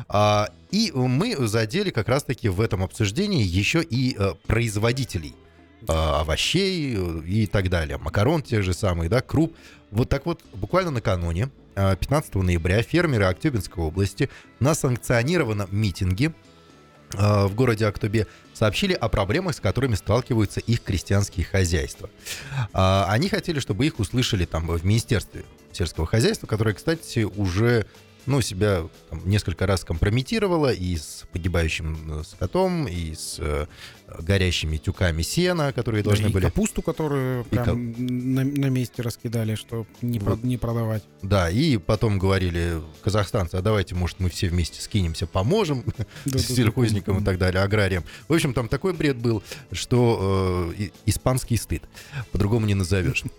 А, 0.08 0.48
и 0.70 0.90
мы 0.94 1.36
задели 1.46 1.90
как 1.90 2.08
раз-таки 2.08 2.48
в 2.48 2.60
этом 2.60 2.82
обсуждении 2.82 3.44
еще 3.44 3.82
и 3.82 4.16
э, 4.16 4.34
производителей 4.46 5.34
э, 5.86 5.92
овощей 5.92 6.94
э, 6.96 7.22
и 7.26 7.46
так 7.46 7.68
далее, 7.68 7.98
макарон 7.98 8.42
тех 8.42 8.62
же 8.62 8.72
самых, 8.72 9.10
да, 9.10 9.20
круп. 9.20 9.54
Вот 9.90 10.08
так 10.08 10.26
вот, 10.26 10.40
буквально 10.54 10.92
накануне, 10.92 11.50
э, 11.74 11.96
15 11.96 12.36
ноября, 12.36 12.82
фермеры 12.82 13.24
Актюбинской 13.24 13.82
области 13.84 14.30
на 14.60 14.74
санкционированном 14.74 15.68
митинге 15.72 16.28
э, 16.28 16.51
в 17.48 17.54
городе 17.54 17.86
Актобе 17.86 18.26
сообщили 18.54 18.92
о 18.92 19.08
проблемах, 19.08 19.56
с 19.56 19.60
которыми 19.60 19.94
сталкиваются 19.94 20.60
их 20.60 20.82
крестьянские 20.82 21.44
хозяйства. 21.46 22.10
А, 22.72 23.06
Они 23.08 23.28
хотели, 23.28 23.60
чтобы 23.60 23.86
их 23.86 23.98
услышали 23.98 24.44
там 24.44 24.66
в 24.68 24.84
Министерстве 24.84 25.44
сельского 25.72 26.06
хозяйства, 26.06 26.46
которое, 26.46 26.74
кстати, 26.74 27.20
уже 27.20 27.86
ну, 28.26 28.40
себя 28.40 28.88
там, 29.10 29.20
несколько 29.28 29.66
раз 29.66 29.84
компрометировало 29.84 30.72
и 30.72 30.96
с 30.96 31.24
погибающим 31.32 32.20
э, 32.20 32.22
скотом, 32.24 32.86
и 32.86 33.14
с 33.14 33.36
э, 33.38 33.66
горящими 34.20 34.76
тюками 34.76 35.22
сена, 35.22 35.72
которые 35.72 36.02
должны 36.02 36.28
и 36.28 36.32
были... 36.32 36.44
капусту, 36.44 36.82
которую 36.82 37.42
И 37.42 37.48
прям 37.48 37.92
на, 38.34 38.44
на 38.44 38.66
месте 38.66 39.02
раскидали, 39.02 39.54
чтобы 39.54 39.86
не, 40.02 40.18
Вот. 40.18 40.42
не 40.42 40.56
продавать. 40.56 41.02
Да, 41.22 41.50
и 41.50 41.78
потом 41.78 42.18
говорили 42.18 42.80
казахстанцы, 43.02 43.56
а 43.56 43.62
давайте, 43.62 43.94
может, 43.94 44.20
мы 44.20 44.30
все 44.30 44.48
вместе 44.48 44.80
скинемся, 44.80 45.26
поможем 45.26 45.84
сельхозникам 46.26 47.22
и 47.22 47.24
так 47.24 47.38
далее, 47.38 47.62
аграриям. 47.62 48.04
В 48.28 48.34
общем, 48.34 48.54
там 48.54 48.68
такой 48.68 48.92
бред 48.92 49.16
был, 49.16 49.42
что 49.72 50.72
э, 50.78 50.88
испанский 51.06 51.56
стыд. 51.56 51.82
По-другому 52.30 52.66
не 52.66 52.74
назовешь. 52.74 53.24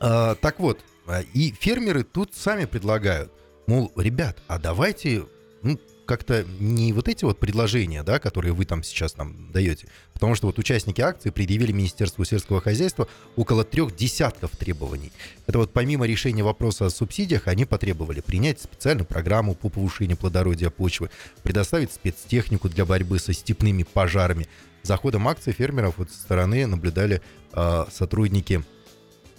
А, 0.00 0.34
так 0.34 0.58
вот, 0.58 0.80
а, 1.06 1.22
и 1.22 1.52
фермеры 1.52 2.02
тут 2.02 2.34
сами 2.34 2.66
предлагают, 2.66 3.32
мол, 3.66 3.92
ребят, 3.96 4.38
а 4.46 4.58
давайте, 4.58 5.24
ну, 5.62 5.78
как-то 6.04 6.44
не 6.60 6.92
вот 6.92 7.08
эти 7.08 7.24
вот 7.24 7.38
предложения, 7.38 8.02
да, 8.02 8.18
которые 8.18 8.52
вы 8.52 8.64
там 8.64 8.82
сейчас 8.82 9.16
нам 9.16 9.50
даете, 9.52 9.88
потому 10.12 10.34
что 10.34 10.46
вот 10.46 10.58
участники 10.58 11.00
акции 11.00 11.30
предъявили 11.30 11.72
Министерству 11.72 12.24
сельского 12.24 12.60
хозяйства 12.60 13.08
около 13.36 13.64
трех 13.64 13.96
десятков 13.96 14.56
требований. 14.56 15.12
Это 15.46 15.58
вот 15.58 15.72
помимо 15.72 16.06
решения 16.06 16.42
вопроса 16.42 16.86
о 16.86 16.90
субсидиях, 16.90 17.48
они 17.48 17.64
потребовали 17.64 18.20
принять 18.20 18.60
специальную 18.60 19.06
программу 19.06 19.54
по 19.54 19.68
повышению 19.68 20.16
плодородия 20.16 20.70
почвы, 20.70 21.10
предоставить 21.42 21.92
спецтехнику 21.92 22.68
для 22.68 22.84
борьбы 22.84 23.18
со 23.18 23.32
степными 23.32 23.82
пожарами. 23.82 24.46
За 24.82 24.96
ходом 24.96 25.26
акции 25.28 25.52
фермеров 25.52 25.94
вот 25.96 26.10
со 26.10 26.18
стороны 26.18 26.66
наблюдали 26.66 27.22
э, 27.52 27.84
сотрудники 27.90 28.62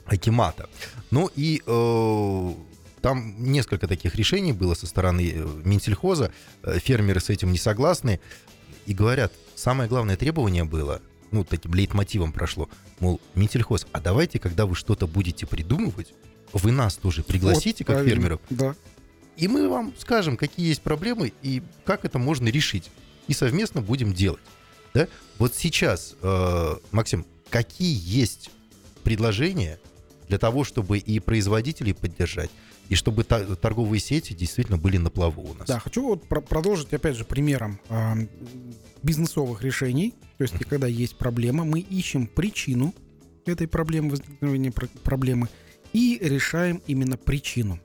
Акимата. 0.06 0.70
Ну 1.12 1.32
и 1.36 1.62
э, 1.66 2.54
там 3.06 3.36
несколько 3.38 3.88
таких 3.88 4.16
решений 4.16 4.52
было 4.52 4.74
со 4.74 4.88
стороны 4.88 5.32
э, 5.32 5.48
Минсельхоза. 5.64 6.32
Э, 6.64 6.80
Фермеры 6.80 7.20
с 7.20 7.30
этим 7.30 7.52
не 7.52 7.60
согласны 7.60 8.20
и 8.88 8.96
говорят, 8.96 9.32
самое 9.54 9.88
главное 9.88 10.18
требование 10.18 10.64
было, 10.64 11.04
ну, 11.30 11.44
таким 11.44 11.76
лейтмотивом 11.76 12.32
прошло, 12.32 12.68
мол, 13.00 13.22
Минсельхоз, 13.36 13.86
а 13.92 14.02
давайте, 14.02 14.40
когда 14.40 14.66
вы 14.66 14.74
что-то 14.74 15.06
будете 15.06 15.46
придумывать, 15.46 16.16
вы 16.52 16.72
нас 16.72 16.96
тоже 16.96 17.22
пригласите, 17.22 17.84
Вот, 17.84 17.88
как 17.90 17.96
правильно. 17.98 18.10
фермеров, 18.16 18.42
Да. 18.50 18.76
и 19.38 19.48
мы 19.48 19.70
вам 19.70 19.94
скажем, 20.00 20.36
какие 20.36 20.70
есть 20.70 20.82
проблемы 20.82 21.32
и 21.44 21.62
как 21.84 22.06
это 22.06 22.18
можно 22.18 22.48
решить. 22.48 22.90
И 23.28 23.34
совместно 23.34 23.82
будем 23.82 24.16
делать. 24.16 24.42
Да? 24.96 25.08
Вот 25.38 25.54
сейчас, 25.54 26.16
э, 26.24 26.76
Максим, 26.92 27.28
какие 27.52 27.96
есть 28.04 28.50
предложения 29.04 29.80
для 30.28 30.40
того, 30.40 30.64
чтобы 30.64 30.98
и 30.98 31.20
производителей 31.20 31.94
поддержать, 31.94 32.50
и 32.90 32.96
чтобы 32.96 33.24
торговые 33.24 34.00
сети 34.00 34.34
действительно 34.34 34.78
были 34.78 34.98
на 34.98 35.10
плаву 35.10 35.42
у 35.44 35.54
нас? 35.54 35.68
Да, 35.68 35.80
хочу 35.80 36.04
вот 36.06 36.28
про- 36.28 36.42
продолжить, 36.42 36.94
опять 36.94 37.16
же, 37.16 37.24
примером 37.26 37.80
бизнесовых 39.04 39.64
решений. 39.64 40.14
То 40.38 40.44
есть, 40.44 40.56
когда 40.66 40.88
есть 40.88 41.18
проблема, 41.18 41.64
мы 41.64 41.80
ищем 41.80 42.28
причину 42.28 42.94
этой 43.46 43.68
проблемы, 43.68 44.12
возникновения 44.12 44.72
про- 44.72 44.88
проблемы, 44.88 45.48
и 45.94 46.18
решаем 46.22 46.82
именно 46.88 47.18
причину. 47.18 47.80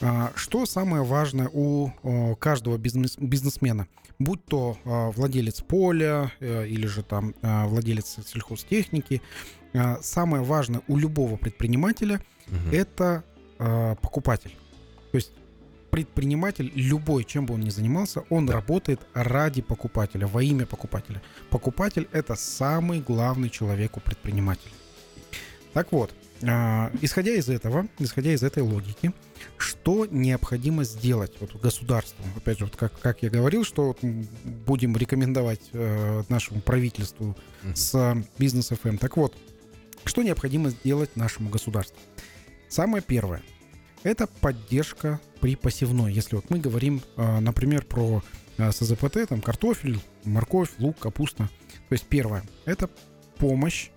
А, 0.00 0.32
Что 0.34 0.66
самое 0.66 1.02
важное 1.04 1.48
у 1.52 1.90
каждого 2.38 2.76
бизнес- 2.76 3.16
бизнесмена? 3.18 3.86
Будь 4.18 4.44
то 4.46 4.76
а, 4.84 5.10
владелец 5.10 5.60
поля 5.60 6.32
э, 6.40 6.66
или 6.66 6.86
же 6.86 7.02
там 7.02 7.34
а, 7.42 7.66
владелец 7.66 8.16
сельхозтехники, 8.26 9.20
самое 10.00 10.42
важное 10.42 10.80
у 10.88 10.96
любого 10.96 11.36
предпринимателя 11.36 12.20
Мгм. 12.48 12.70
это 12.72 13.24
э, 13.58 13.94
покупатель. 14.00 14.54
То 15.12 15.16
есть 15.16 15.32
предприниматель, 15.90 16.70
любой, 16.74 17.24
чем 17.24 17.46
бы 17.46 17.54
он 17.54 17.60
ни 17.60 17.70
занимался, 17.70 18.22
он 18.28 18.50
работает 18.50 19.00
ради 19.14 19.62
покупателя, 19.62 20.26
во 20.26 20.42
имя 20.42 20.66
покупателя. 20.66 21.22
Покупатель 21.48 22.08
это 22.12 22.34
самый 22.34 23.00
главный 23.00 23.48
человек 23.48 23.96
у 23.96 24.00
предпринимателя. 24.00 24.72
Так 25.72 25.92
вот, 25.92 26.12
э, 26.42 26.90
исходя 27.00 27.32
из 27.32 27.48
этого, 27.48 27.86
исходя 27.98 28.32
из 28.32 28.42
этой 28.42 28.62
логики, 28.62 29.12
что 29.56 30.06
необходимо 30.06 30.84
сделать 30.84 31.32
вот 31.40 31.54
государству? 31.60 32.24
Опять 32.36 32.58
же, 32.58 32.64
вот 32.64 32.76
как, 32.76 32.98
как 33.00 33.22
я 33.22 33.30
говорил, 33.30 33.64
что 33.64 33.88
вот 33.88 33.98
будем 34.02 34.96
рекомендовать 34.96 35.60
э, 35.72 36.22
нашему 36.28 36.60
правительству 36.60 37.36
с 37.74 38.16
бизнес 38.38 38.70
FM. 38.70 38.98
Так 38.98 39.16
вот, 39.16 39.34
что 40.04 40.22
необходимо 40.22 40.70
сделать 40.70 41.16
нашему 41.16 41.48
государству? 41.50 41.98
Самое 42.68 43.02
первое– 43.02 43.42
это 44.02 44.26
поддержка 44.26 45.20
при 45.40 45.56
посевной. 45.56 46.12
Если 46.12 46.36
вот 46.36 46.50
мы 46.50 46.58
говорим, 46.58 47.02
э, 47.16 47.40
например, 47.40 47.84
про 47.84 48.22
э, 48.58 48.70
СЗПТ, 48.70 49.28
там 49.28 49.40
картофель, 49.40 50.00
морковь, 50.24 50.70
лук, 50.78 50.98
капуста. 50.98 51.48
То 51.88 51.92
есть 51.92 52.06
первое– 52.06 52.42
это 52.64 52.90
помощь 53.38 53.90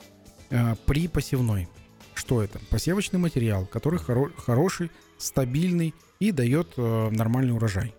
э, 0.50 0.76
при 0.86 1.08
посевной. 1.08 1.68
Что 2.14 2.44
это? 2.44 2.60
Посевочный 2.70 3.20
материал, 3.20 3.66
который 3.66 4.00
хоро- 4.00 4.34
хороший, 4.38 4.92
стабильный 5.18 5.94
и 6.20 6.32
дает 6.32 6.78
нормальный 6.78 7.54
урожай. 7.54 7.96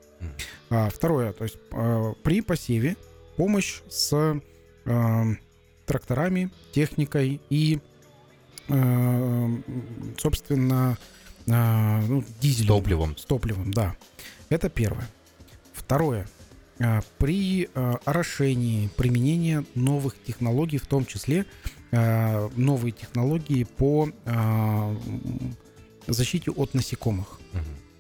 А, 0.69 0.91
второе, 0.91 1.33
то 1.33 1.45
есть 1.45 1.57
при 2.23 2.43
посеве 2.43 2.97
помощь 3.37 3.81
с 3.89 4.41
тракторами, 5.87 6.51
техникой 6.73 7.41
и, 7.49 7.81
собственно, 10.19 10.97
э, 11.47 12.01
ну, 12.07 12.25
дизелем. 12.41 12.69
Топливом. 12.69 13.17
С 13.17 13.25
топливом, 13.25 13.73
да. 13.73 13.97
Это 14.49 14.69
первое. 14.69 15.09
Второе. 15.73 16.29
А, 16.81 17.01
При 17.19 17.69
э, 17.73 17.95
орошении 18.05 18.89
применения 18.97 19.65
новых 19.75 20.15
технологий, 20.23 20.79
в 20.79 20.87
том 20.87 21.05
числе 21.05 21.45
э, 21.91 22.49
новые 22.57 22.93
технологии 22.93 23.65
по 23.65 24.09
э, 24.25 24.97
защите 26.07 26.51
от 26.51 26.75
насекомых. 26.75 27.41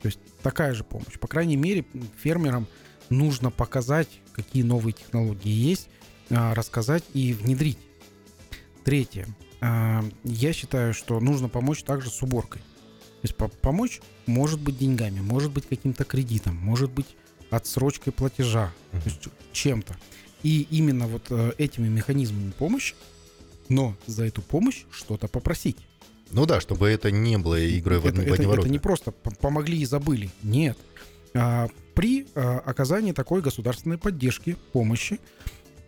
То 0.00 0.07
есть 0.07 0.21
такая 0.43 0.73
же 0.73 0.83
помощь. 0.83 1.19
По 1.19 1.29
крайней 1.29 1.57
мере, 1.57 1.85
фермерам 2.23 2.67
нужно 3.11 3.50
показать, 3.50 4.09
какие 4.33 4.62
новые 4.62 4.95
технологии 4.95 5.50
есть, 5.50 5.91
рассказать 6.31 7.05
и 7.12 7.35
внедрить. 7.35 7.77
Третье. 8.83 9.27
А, 9.61 10.05
я 10.25 10.52
считаю, 10.52 10.95
что 10.95 11.21
нужно 11.21 11.49
помочь 11.49 11.83
также 11.83 12.11
с 12.11 12.23
уборкой. 12.23 12.61
То 12.62 13.25
есть 13.25 13.37
по- 13.37 13.49
помочь 13.49 14.00
может 14.26 14.61
быть 14.61 14.79
деньгами, 14.79 15.21
может 15.21 15.50
быть 15.50 15.67
каким-то 15.69 16.05
кредитом, 16.05 16.57
может 16.57 16.90
быть 16.90 17.07
отсрочкой 17.50 18.12
платежа, 18.12 18.73
то 18.93 19.02
есть 19.05 19.29
чем-то. 19.52 19.97
И 20.43 20.67
именно 20.71 21.07
вот 21.07 21.25
э, 21.31 21.52
этими 21.59 21.88
механизмами 21.88 22.52
помощи, 22.52 22.95
но 23.69 23.95
за 24.07 24.25
эту 24.25 24.40
помощь 24.40 24.85
что-то 24.90 25.29
попросить. 25.29 25.76
Ну 26.31 26.47
да, 26.47 26.61
чтобы 26.61 26.88
это 26.88 27.11
не 27.11 27.37
было 27.38 27.57
игрой 27.79 27.99
в 27.99 28.07
это, 28.07 28.21
одни, 28.21 28.21
в 28.21 28.25
это- 28.26 28.35
одни 28.35 28.45
это 28.45 28.50
ворота. 28.50 28.69
не 28.71 28.79
просто 28.79 29.11
помогли 29.12 29.79
и 29.81 29.85
забыли. 29.85 30.31
Нет. 30.43 30.79
А, 31.35 31.69
при 31.95 32.26
а, 32.35 32.61
оказании 32.61 33.12
такой 33.12 33.43
государственной 33.43 33.99
поддержки, 33.99 34.57
помощи, 34.73 35.21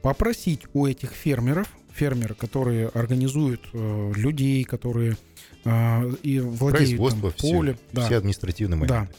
попросить 0.02 0.62
у 0.74 0.86
этих 0.86 1.10
фермеров, 1.12 1.68
фермеры, 1.92 2.34
которые 2.34 2.88
организуют 2.88 3.62
э, 3.72 4.12
людей, 4.16 4.64
которые 4.64 5.16
а, 5.64 6.02
и 6.22 6.40
владеют 6.40 6.98
там, 6.98 7.32
все, 7.36 7.76
да, 7.92 8.06
все 8.06 8.16
административные 8.16 8.86
да. 8.86 8.94
моменты. 8.94 9.14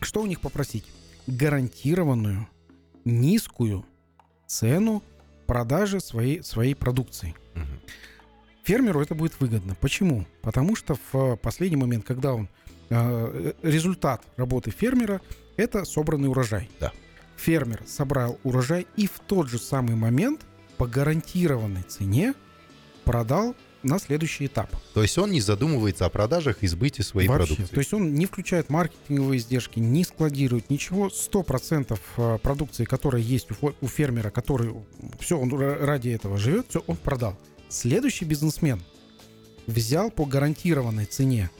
Что 0.00 0.22
у 0.22 0.26
них 0.26 0.40
попросить? 0.40 0.84
Гарантированную 1.26 2.48
низкую 3.04 3.84
цену 4.46 5.02
продажи 5.46 6.00
своей, 6.00 6.42
своей 6.42 6.74
продукции. 6.74 7.34
Мгм. 7.54 7.80
Фермеру 8.64 9.00
это 9.00 9.14
будет 9.14 9.38
выгодно. 9.40 9.74
Почему? 9.80 10.26
Потому 10.42 10.76
что 10.76 10.96
в 11.12 11.36
последний 11.36 11.76
момент, 11.76 12.04
когда 12.04 12.34
он 12.34 12.48
э, 12.90 13.52
результат 13.62 14.22
работы 14.36 14.70
фермера 14.70 15.20
это 15.56 15.84
собранный 15.84 16.28
урожай. 16.28 16.70
Да. 16.80 16.92
Фермер 17.38 17.82
собрал 17.86 18.38
урожай 18.42 18.86
и 18.96 19.06
в 19.06 19.20
тот 19.26 19.48
же 19.48 19.58
самый 19.58 19.96
момент 19.96 20.42
по 20.76 20.86
гарантированной 20.86 21.82
цене 21.82 22.34
продал 23.04 23.54
на 23.82 23.98
следующий 23.98 24.46
этап. 24.46 24.70
То 24.92 25.02
есть 25.02 25.16
он 25.18 25.30
не 25.30 25.40
задумывается 25.40 26.04
о 26.04 26.10
продажах 26.10 26.58
и 26.62 26.66
сбытии 26.66 27.02
своей 27.02 27.28
Вообще. 27.28 27.46
продукции. 27.54 27.74
То 27.74 27.78
есть 27.80 27.94
он 27.94 28.14
не 28.14 28.26
включает 28.26 28.70
маркетинговые 28.70 29.38
издержки, 29.38 29.78
не 29.78 30.02
складирует 30.04 30.68
ничего. 30.68 31.08
100% 31.08 31.98
э, 32.16 32.38
продукции, 32.42 32.84
которая 32.84 33.22
есть 33.22 33.48
у, 33.80 33.86
фермера, 33.86 34.30
который 34.30 34.74
все, 35.20 35.38
он 35.38 35.48
ра- 35.50 35.84
ради 35.84 36.10
этого 36.10 36.38
живет, 36.38 36.66
все, 36.68 36.82
он 36.86 36.96
продал. 36.96 37.38
Следующий 37.68 38.24
бизнесмен 38.24 38.82
взял 39.66 40.10
по 40.10 40.24
гарантированной 40.24 41.04
цене, 41.04 41.50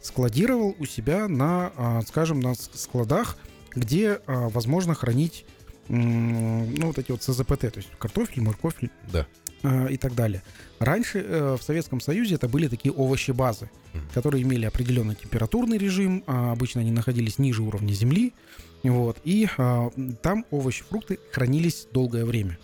складировал 0.00 0.74
у 0.78 0.86
себя 0.86 1.28
на, 1.28 1.72
а, 1.76 2.02
скажем, 2.06 2.40
на 2.40 2.54
складах, 2.54 3.36
где 3.78 4.20
а, 4.26 4.48
возможно 4.48 4.94
хранить 4.94 5.44
ну, 5.88 6.86
вот 6.88 6.98
эти 6.98 7.10
вот 7.12 7.22
СЗПТ, 7.22 7.60
то 7.60 7.76
есть 7.76 7.88
картофель, 7.98 8.42
морковь, 8.42 8.74
Да. 9.10 9.26
э, 9.62 9.90
и 9.92 9.96
так 9.96 10.14
далее. 10.14 10.42
Раньше 10.80 11.20
э, 11.26 11.56
в 11.58 11.62
Советском 11.62 12.02
Союзе 12.02 12.34
это 12.34 12.46
были 12.46 12.68
такие 12.68 12.92
овощебазы, 12.92 13.70
Мгм. 13.94 14.04
которые 14.12 14.42
имели 14.42 14.66
определенный 14.66 15.14
температурный 15.14 15.78
режим, 15.78 16.24
а 16.26 16.52
обычно 16.52 16.82
они 16.82 16.90
находились 16.90 17.38
ниже 17.38 17.62
уровня 17.62 17.94
земли, 17.94 18.34
вот, 18.82 19.16
и 19.24 19.48
а, 19.56 19.90
там 20.22 20.44
овощи, 20.50 20.84
фрукты 20.84 21.18
хранились 21.32 21.86
долгое 21.90 22.26
время. 22.26 22.58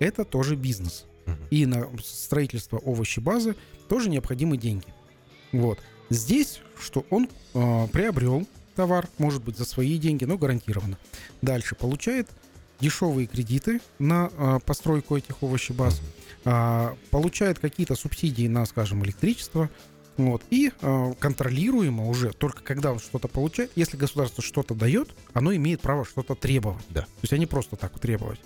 Это 0.00 0.24
тоже 0.24 0.56
бизнес. 0.56 1.04
И 1.50 1.64
на 1.64 1.88
строительство 2.04 2.78
овощебазы 2.84 3.54
тоже 3.88 4.10
необходимы 4.10 4.56
деньги. 4.56 4.86
Вот. 5.52 5.78
Здесь, 6.10 6.60
что 6.80 7.04
он 7.10 7.28
э, 7.54 7.86
приобрел 7.92 8.46
товар, 8.78 9.08
может 9.18 9.42
быть, 9.42 9.58
за 9.58 9.64
свои 9.64 9.98
деньги, 9.98 10.24
но 10.24 10.38
гарантированно. 10.38 10.98
Дальше 11.42 11.74
получает 11.74 12.28
дешевые 12.78 13.26
кредиты 13.26 13.80
на 13.98 14.30
э, 14.30 14.60
постройку 14.64 15.16
этих 15.16 15.42
овощебаз, 15.42 16.00
а, 16.44 16.96
получает 17.10 17.58
какие-то 17.58 17.96
субсидии 17.96 18.46
на, 18.46 18.64
скажем, 18.66 19.04
электричество, 19.04 19.68
вот, 20.16 20.42
и 20.50 20.70
а, 20.80 21.12
контролируемо 21.14 22.08
уже, 22.08 22.30
только 22.30 22.62
когда 22.62 22.92
он 22.92 23.00
что-то 23.00 23.26
получает, 23.26 23.72
если 23.74 23.96
государство 23.96 24.44
что-то 24.44 24.74
дает, 24.76 25.12
оно 25.32 25.52
имеет 25.56 25.80
право 25.80 26.04
что-то 26.04 26.36
требовать. 26.36 26.84
Да. 26.88 27.02
То 27.02 27.22
есть 27.22 27.32
они 27.32 27.46
просто 27.46 27.74
так 27.74 27.98
требовать. 27.98 28.38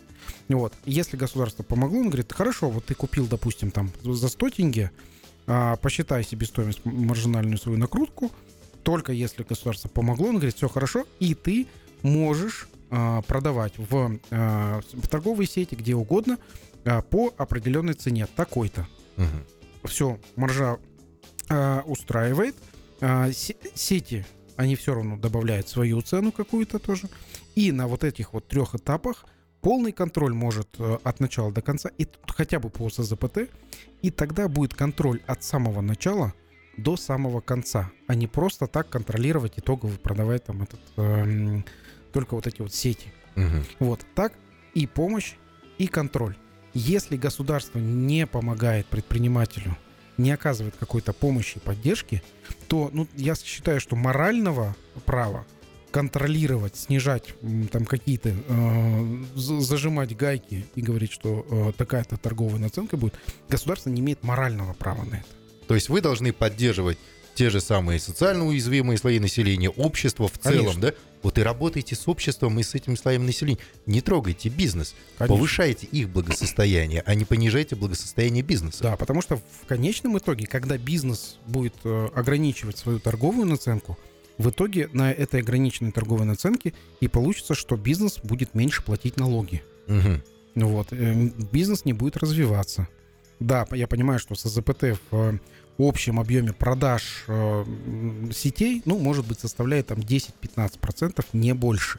Вот. 0.49 0.73
Если 0.87 1.19
государство 1.19 1.63
помогло, 1.63 1.99
он 1.99 2.09
говорит, 2.09 2.33
хорошо, 2.33 2.71
вот 2.71 2.87
ты 2.87 2.95
купил, 2.95 3.27
допустим, 3.27 3.71
там 3.71 3.91
за 4.03 4.29
100 4.31 4.49
тенге, 4.49 4.91
а, 5.47 5.77
посчитай 5.77 6.25
себе 6.25 6.47
стоимость 6.47 6.81
м- 6.87 7.07
маржинальную 7.07 7.59
свою 7.59 7.77
накрутку, 7.77 8.33
только 8.83 9.13
если 9.13 9.43
государство 9.43 9.89
помогло, 9.89 10.29
он 10.29 10.37
говорит, 10.37 10.57
все 10.57 10.69
хорошо, 10.69 11.07
и 11.19 11.35
ты 11.35 11.67
можешь 12.03 12.69
а, 12.91 13.23
продавать 13.23 13.75
в, 13.79 14.19
а, 14.31 14.81
в 14.93 15.09
торговой 15.09 15.47
сети, 15.47 15.75
где 15.75 15.95
угодно, 15.95 16.39
а, 16.85 17.01
по 17.01 17.33
определенной 17.37 17.95
цене, 17.95 18.27
такой-то. 18.27 18.87
Мгм. 19.17 19.45
Все, 19.85 20.19
маржа 20.37 20.79
устраивает. 21.87 22.55
Се- 23.01 23.57
сети, 23.75 24.25
они 24.57 24.75
все 24.77 24.95
равно 24.95 25.19
добавляют 25.19 25.69
свою 25.69 26.01
цену 26.01 26.33
какую-то 26.33 26.79
тоже. 26.79 27.09
И 27.55 27.73
на 27.73 27.87
вот 27.89 28.05
этих 28.05 28.33
вот 28.33 28.47
трех 28.49 28.75
этапах 28.75 29.27
полный 29.61 29.93
контроль 29.93 30.33
может 30.33 30.69
э, 30.79 30.99
от 31.03 31.21
начала 31.21 31.53
до 31.53 31.63
конца, 31.63 31.91
и 31.99 32.07
хотя 32.27 32.59
бы 32.59 32.71
по 32.71 32.89
СЗПТ, 32.89 33.51
и 34.03 34.11
тогда 34.11 34.49
будет 34.49 34.75
контроль 34.75 35.21
от 35.27 35.43
самого 35.43 35.81
начала 35.81 36.33
до 36.77 36.97
самого 36.97 37.41
конца, 37.41 37.91
а 38.07 38.15
не 38.15 38.27
просто 38.27 38.67
так 38.67 38.89
контролировать 38.89 39.55
итоговый, 39.57 39.99
продавать 39.99 40.45
там 40.45 40.63
этот, 40.63 40.81
эм, 40.97 41.65
только 42.13 42.35
вот 42.35 42.47
эти 42.47 42.63
вот 42.63 42.75
сети. 42.75 43.13
Мгм. 43.35 43.65
Вот 43.79 44.05
так 44.15 44.33
и 44.75 44.87
помощь, 44.87 45.35
и 45.79 45.87
контроль. 45.87 46.37
Если 46.75 47.17
государство 47.17 47.79
не 47.79 48.27
помогает 48.27 48.87
предпринимателю, 48.87 49.77
не 50.17 50.31
оказывает 50.31 50.77
какой-то 50.77 51.13
помощи 51.13 51.57
и 51.59 51.61
поддержки, 51.61 52.23
то 52.69 52.91
ну, 52.93 53.07
я 53.15 53.35
считаю, 53.35 53.81
что 53.81 53.97
морального 53.97 54.75
права 55.05 55.45
контролировать, 55.91 56.77
снижать 56.77 57.35
там 57.71 57.85
какие-то, 57.85 58.31
э, 58.31 59.25
за- 59.35 59.61
зажимать 59.61 60.17
гайки 60.17 60.65
и 60.75 60.81
говорить, 60.81 61.13
что 61.13 61.47
э, 61.51 61.73
такая-то 61.77 62.17
торговая 62.17 62.59
наценка 62.59 62.97
будет, 62.97 63.19
государство 63.51 63.91
не 63.91 64.01
имеет 64.01 64.23
морального 64.23 64.73
права 64.73 65.05
на 65.05 65.17
это. 65.17 65.27
То 65.73 65.77
есть 65.77 65.89
вы 65.89 66.03
должны 66.03 66.35
поддерживать 66.35 66.99
те 67.35 67.49
же 67.49 67.63
самые 67.63 67.99
социально 67.99 68.47
уязвимые 68.47 68.99
слои 68.99 69.19
населения, 69.19 69.71
общество 69.71 70.29
в 70.29 70.37
целом, 70.37 70.67
Конечно. 70.67 70.83
да? 70.83 70.93
Вот 71.23 71.39
и 71.39 71.43
работайте 71.43 71.97
с 71.97 72.07
обществом 72.09 72.59
и 72.59 72.63
с 72.63 72.75
этим 72.75 72.95
слоем 72.95 73.25
населения. 73.25 73.59
Не 73.87 74.03
трогайте 74.03 74.51
бизнес, 74.51 74.95
Конечно. 75.17 75.35
повышайте 75.35 75.87
их 75.87 76.11
благосостояние, 76.11 77.03
а 77.07 77.15
не 77.15 77.25
понижайте 77.25 77.75
благосостояние 77.75 78.43
бизнеса. 78.43 78.83
Да, 78.83 78.97
потому 78.99 79.23
что 79.23 79.37
в 79.37 79.67
конечном 79.67 80.19
итоге, 80.19 80.47
когда 80.47 80.77
бизнес 80.77 81.39
будет 81.47 81.77
э, 81.85 82.09
ограничивать 82.15 82.77
свою 82.77 82.99
торговую 82.99 83.47
наценку, 83.47 83.97
в 84.37 84.51
итоге 84.51 84.91
на 84.93 85.11
этой 85.11 85.41
ограниченной 85.41 85.93
торговой 85.93 86.27
наценке 86.27 86.75
и 87.01 87.09
получится, 87.09 87.55
что 87.55 87.79
бизнес 87.79 88.19
будет 88.23 88.55
меньше 88.55 88.83
платить 88.83 89.17
налоги. 89.17 89.63
Ну 89.87 90.21
Вот, 90.55 90.89
э, 90.91 91.31
бизнес 91.51 91.87
не 91.87 91.95
будет 91.95 92.19
развиваться. 92.19 92.89
Да, 93.43 93.67
я 93.73 93.89
понимаю, 93.89 94.19
что 94.19 94.35
с 94.35 94.45
АЗПТ 94.47 94.99
в 95.11 95.17
э, 95.17 95.39
общем 95.79 96.21
объеме 96.21 96.53
продаж 96.53 97.25
э, 97.29 97.65
сетей, 98.33 98.83
ну, 98.85 98.99
может 98.99 99.27
быть, 99.27 99.41
составляет 99.41 99.89
там 99.89 99.99
10-15%, 99.99 101.25
не 101.33 101.55
больше. 101.55 101.99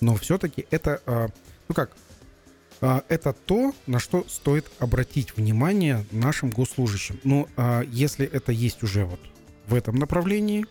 Но 0.00 0.16
все-таки 0.16 0.66
это, 0.70 1.02
э, 1.06 1.28
ну 1.68 1.74
как, 1.74 1.96
э, 2.80 3.00
это 3.08 3.32
то, 3.32 3.74
на 3.86 3.98
что 3.98 4.24
стоит 4.28 4.70
обратить 4.78 5.36
внимание 5.36 6.04
нашим 6.10 6.50
госслужащим. 6.50 7.20
Ну, 7.24 7.48
а 7.56 7.82
если 7.82 8.26
это 8.26 8.52
есть 8.52 8.82
уже 8.82 9.04
вот 9.04 9.20
в 9.66 9.74
этом 9.74 9.96
направлении 9.96 10.66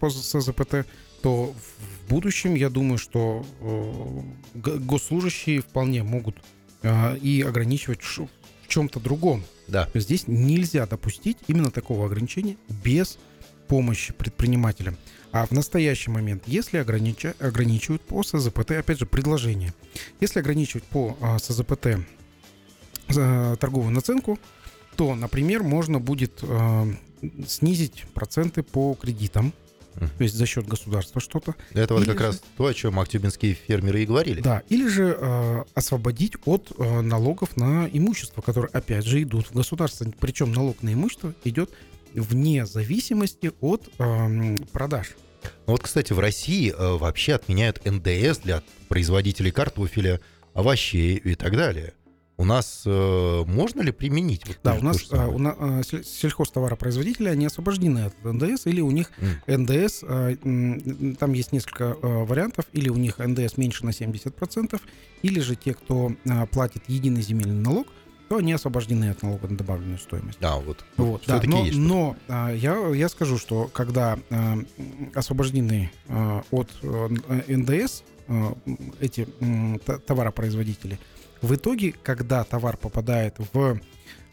по 0.00 0.10
СЗПТ, 0.10 0.86
то 1.22 1.54
в 1.54 2.08
будущем, 2.10 2.54
я 2.54 2.68
думаю, 2.68 2.98
что 2.98 3.46
э, 3.60 4.20
госслужащие 4.54 5.60
вполне 5.60 6.02
могут 6.02 6.36
э, 6.82 7.16
и 7.18 7.42
ограничивать 7.42 8.02
в 8.02 8.28
чем-то 8.68 9.00
другом. 9.00 9.44
Да. 9.68 9.88
Здесь 9.94 10.24
нельзя 10.26 10.86
допустить 10.86 11.38
именно 11.46 11.70
такого 11.70 12.06
ограничения 12.06 12.56
без 12.84 13.18
помощи 13.68 14.12
предпринимателям. 14.12 14.96
А 15.32 15.46
в 15.46 15.52
настоящий 15.52 16.10
момент, 16.10 16.42
если 16.46 16.78
огранича- 16.78 17.34
ограничивают 17.38 18.02
по 18.02 18.22
СЗПТ, 18.22 18.72
опять 18.72 18.98
же, 18.98 19.06
предложение, 19.06 19.72
если 20.20 20.40
ограничивать 20.40 20.84
по 20.84 21.16
а, 21.22 21.38
СЗПТ 21.38 21.86
э, 23.16 23.56
торговую 23.58 23.90
наценку, 23.92 24.38
то, 24.96 25.14
например, 25.14 25.62
можно 25.62 25.98
будет 25.98 26.40
э, 26.42 26.94
снизить 27.46 28.04
проценты 28.12 28.62
по 28.62 28.94
кредитам, 28.94 29.54
Мгм. 29.96 30.08
то 30.18 30.24
есть 30.24 30.34
за 30.34 30.46
счет 30.46 30.66
государства 30.66 31.20
что-то. 31.20 31.54
Это 31.74 31.94
вот 31.94 32.04
как 32.06 32.18
же- 32.18 32.24
раз 32.24 32.42
то, 32.56 32.66
о 32.66 32.74
чем 32.74 32.98
актюбинские 33.00 33.54
фермеры 33.54 34.02
и 34.02 34.06
говорили. 34.06 34.40
Да, 34.40 34.62
или 34.68 34.86
же 34.88 35.16
э, 35.18 35.64
освободить 35.74 36.34
от 36.44 36.72
э, 36.78 37.00
налогов 37.00 37.56
на 37.56 37.88
имущество, 37.92 38.40
которые, 38.42 38.70
опять 38.72 39.04
же, 39.04 39.22
идут 39.22 39.46
в 39.48 39.54
государство. 39.54 40.06
Причем 40.20 40.52
налог 40.52 40.82
на 40.82 40.92
имущество 40.92 41.34
идет 41.44 41.70
вне 42.14 42.66
зависимости 42.66 43.52
от 43.60 43.88
эм, 43.98 44.56
продаж. 44.72 45.12
Ну 45.66 45.72
Вот, 45.72 45.82
кстати, 45.82 46.12
в 46.12 46.18
России 46.18 46.72
э, 46.76 46.96
вообще 46.96 47.34
отменяют 47.34 47.84
НДС 47.84 48.38
для 48.38 48.62
производителей 48.88 49.50
картофеля, 49.50 50.20
овощей 50.54 51.16
и 51.16 51.34
так 51.34 51.52
далее. 51.56 51.94
У 52.38 52.44
нас 52.44 52.82
э, 52.86 53.44
можно 53.46 53.82
ли 53.82 53.92
применить? 53.92 54.46
Вот 54.46 54.58
Да, 54.64 54.74
у 54.74 54.82
нас 54.82 55.06
а, 55.10 55.28
у 55.28 55.38
на- 55.38 55.52
а, 55.58 55.80
сель- 55.82 56.04
сельхозтоваропроизводители, 56.04 57.28
они 57.28 57.46
освобождены 57.46 58.06
от 58.06 58.14
НДС, 58.24 58.66
или 58.66 58.80
у 58.80 58.90
них 58.90 59.10
М. 59.46 59.62
НДС, 59.62 60.02
а, 60.02 60.34
там 61.18 61.32
есть 61.34 61.52
несколько 61.52 61.96
а, 62.02 62.24
вариантов, 62.24 62.64
или 62.72 62.88
у 62.88 62.96
них 62.96 63.18
НДС 63.18 63.56
меньше 63.56 63.84
на 63.84 63.90
70%, 63.92 64.80
или 65.22 65.40
же 65.40 65.56
те, 65.56 65.74
кто 65.74 66.12
а, 66.28 66.46
платит 66.46 66.84
единый 66.88 67.22
земельный 67.22 67.60
налог, 67.62 67.86
то 68.28 68.38
они 68.38 68.54
освобождены 68.54 69.10
от 69.10 69.22
налога 69.22 69.46
на 69.48 69.56
добавленную 69.58 69.98
стоимость. 69.98 70.38
А, 70.40 70.56
вот. 70.58 70.84
Вот, 70.96 71.22
да, 71.26 71.40
но, 71.44 71.64
есть. 71.66 71.76
но, 71.76 72.16
а, 72.28 72.50
я, 72.50 72.76
я 72.94 73.08
скажу, 73.10 73.36
что 73.36 73.68
когда 73.72 74.18
а, 74.30 74.58
освобождены 75.14 75.90
а, 76.08 76.42
от 76.50 76.70
а, 76.82 77.08
НДС 77.46 78.02
а, 78.28 78.54
эти 79.00 79.26
т- 79.84 79.98
товаропроизводители, 79.98 80.98
в 81.42 81.54
итоге, 81.54 81.92
когда 82.02 82.44
товар 82.44 82.76
попадает 82.76 83.36
в 83.52 83.78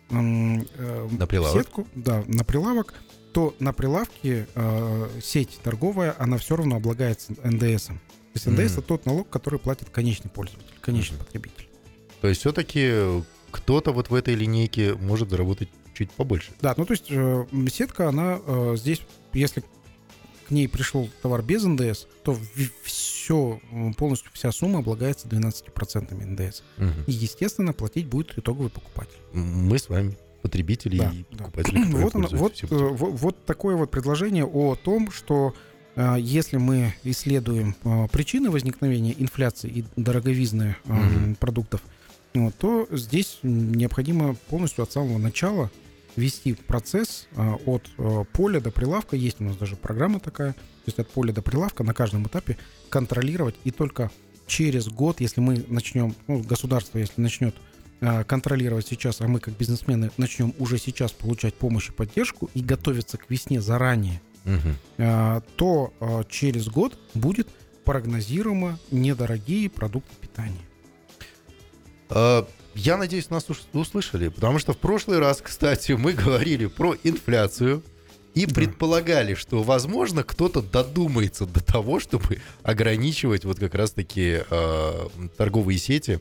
э, 0.10 0.14
На 0.14 1.28
прилавок. 1.28 1.54
сетку, 1.64 1.88
да, 1.96 2.24
на 2.28 2.44
прилавок, 2.44 2.94
то 3.34 3.56
на 3.60 3.74
прилавке 3.74 4.48
э, 4.56 5.10
сеть 5.22 5.60
торговая, 5.64 6.16
она 6.18 6.38
все 6.38 6.56
равно 6.56 6.78
облагается 6.78 7.34
НДСом. 7.44 8.00
То 8.34 8.36
есть 8.36 8.46
НДС 8.48 8.72
Мгм. 8.74 8.80
это 8.80 8.82
тот 8.82 9.06
налог, 9.06 9.30
который 9.30 9.60
платит 9.60 9.90
конечный 9.90 10.30
пользователь, 10.32 10.74
конечный 10.82 11.18
Мгм. 11.18 11.26
потребитель. 11.26 11.68
То 12.22 12.28
есть 12.28 12.42
все-таки 12.42 13.24
кто-то 13.52 13.92
вот 13.92 14.10
в 14.10 14.14
этой 14.16 14.36
линейке 14.36 14.94
может 14.96 15.30
заработать 15.30 15.70
чуть 15.96 16.12
побольше. 16.12 16.52
Да, 16.62 16.74
ну 16.78 16.86
то 16.86 16.94
есть 16.94 17.06
э, 17.10 17.46
сетка, 17.72 18.10
она 18.10 18.40
э, 18.46 18.76
здесь, 18.78 19.02
если 19.34 19.64
к 20.50 20.52
ней 20.52 20.68
пришел 20.68 21.08
товар 21.22 21.44
без 21.44 21.64
НДС, 21.64 22.06
то 22.24 22.36
все, 22.84 23.60
полностью 23.98 24.32
вся 24.34 24.52
сумма 24.52 24.80
облагается 24.80 25.28
12% 25.28 26.14
НДС. 26.26 26.64
Мгм. 26.78 27.04
И, 27.06 27.12
естественно, 27.12 27.72
платить 27.72 28.08
будет 28.08 28.36
итоговый 28.38 28.70
покупатель. 28.72 29.18
Мы 29.32 29.78
с 29.78 29.88
вами 29.90 30.18
потребители 30.42 30.98
Да, 30.98 31.12
и 31.12 31.24
да. 31.32 31.38
покупатели, 31.46 31.84
Вот, 31.94 32.16
оно- 32.16 32.28
вот, 32.32 32.54
э, 32.64 32.66
вот 32.70 33.46
такое 33.46 33.76
вот 33.76 33.92
предложение 33.92 34.46
о 34.46 34.76
том, 34.76 35.12
что 35.12 35.54
э, 35.96 36.16
если 36.20 36.58
мы 36.58 36.96
исследуем 37.04 37.76
э, 37.84 38.08
причины 38.12 38.50
возникновения 38.50 39.16
инфляции 39.20 39.70
и 39.70 39.86
дороговизны 39.96 40.76
Мгм. 40.86 41.36
продуктов, 41.36 41.82
то 42.60 42.88
здесь 42.92 43.40
необходимо 43.44 44.36
полностью 44.50 44.84
от 44.84 44.92
самого 44.92 45.18
начала 45.18 45.70
вести 46.16 46.54
процесс 46.54 47.28
э, 47.36 47.54
от 47.66 47.90
э, 47.98 48.24
поля 48.34 48.60
до 48.60 48.72
прилавка. 48.72 49.16
Есть 49.16 49.42
у 49.42 49.44
нас 49.44 49.58
даже 49.58 49.76
программа 49.76 50.20
такая, 50.20 50.54
то 50.54 50.60
есть 50.86 51.00
от 51.00 51.10
поля 51.10 51.34
до 51.34 51.42
прилавка 51.42 51.84
на 51.84 51.94
каждом 51.94 52.26
этапе 52.26 52.58
контролировать 52.90 53.56
и 53.64 53.72
только 53.72 54.12
через 54.48 54.88
год, 54.88 55.22
если 55.22 55.42
мы 55.42 55.64
начнем, 55.68 56.16
ну, 56.28 56.42
государство, 56.42 56.98
если 56.98 57.22
начнет 57.22 57.56
э, 58.02 58.24
контролировать 58.24 58.88
сейчас, 58.88 59.22
а 59.22 59.28
мы 59.28 59.40
как 59.40 59.56
бизнесмены 59.56 60.12
начнем 60.18 60.54
уже 60.60 60.78
сейчас 60.78 61.12
получать 61.12 61.54
помощь 61.54 61.90
и 61.90 61.92
поддержку 61.92 62.50
и 62.54 62.62
готовиться 62.62 63.18
к 63.18 63.30
весне 63.30 63.62
заранее, 63.62 64.22
э, 64.98 65.42
то 65.56 65.94
через 66.30 66.68
год 66.68 66.98
будет 67.14 67.48
прогнозируемо 67.86 68.80
недорогие 68.92 69.70
продукты 69.70 70.16
питания. 70.20 70.60
Я 72.76 72.98
надеюсь, 72.98 73.30
нас 73.30 73.46
услышали, 73.74 74.30
потому 74.30 74.60
что 74.60 74.74
в 74.74 74.78
прошлый 74.78 75.20
раз, 75.20 75.42
кстати, 75.42 75.94
мы 75.94 76.14
говорили 76.14 76.68
про 76.68 76.96
инфляцию 77.04 77.84
и 78.36 78.46
предполагали, 78.46 79.34
что, 79.34 79.64
возможно, 79.64 80.24
кто-то 80.24 80.62
додумается 80.62 81.46
до 81.46 81.64
того, 81.64 82.00
чтобы 82.00 82.40
ограничивать 82.64 83.44
вот 83.44 83.60
как 83.60 83.76
раз-таки 83.76 84.44
э, 84.50 85.08
торговые 85.38 85.80
сети 85.80 86.20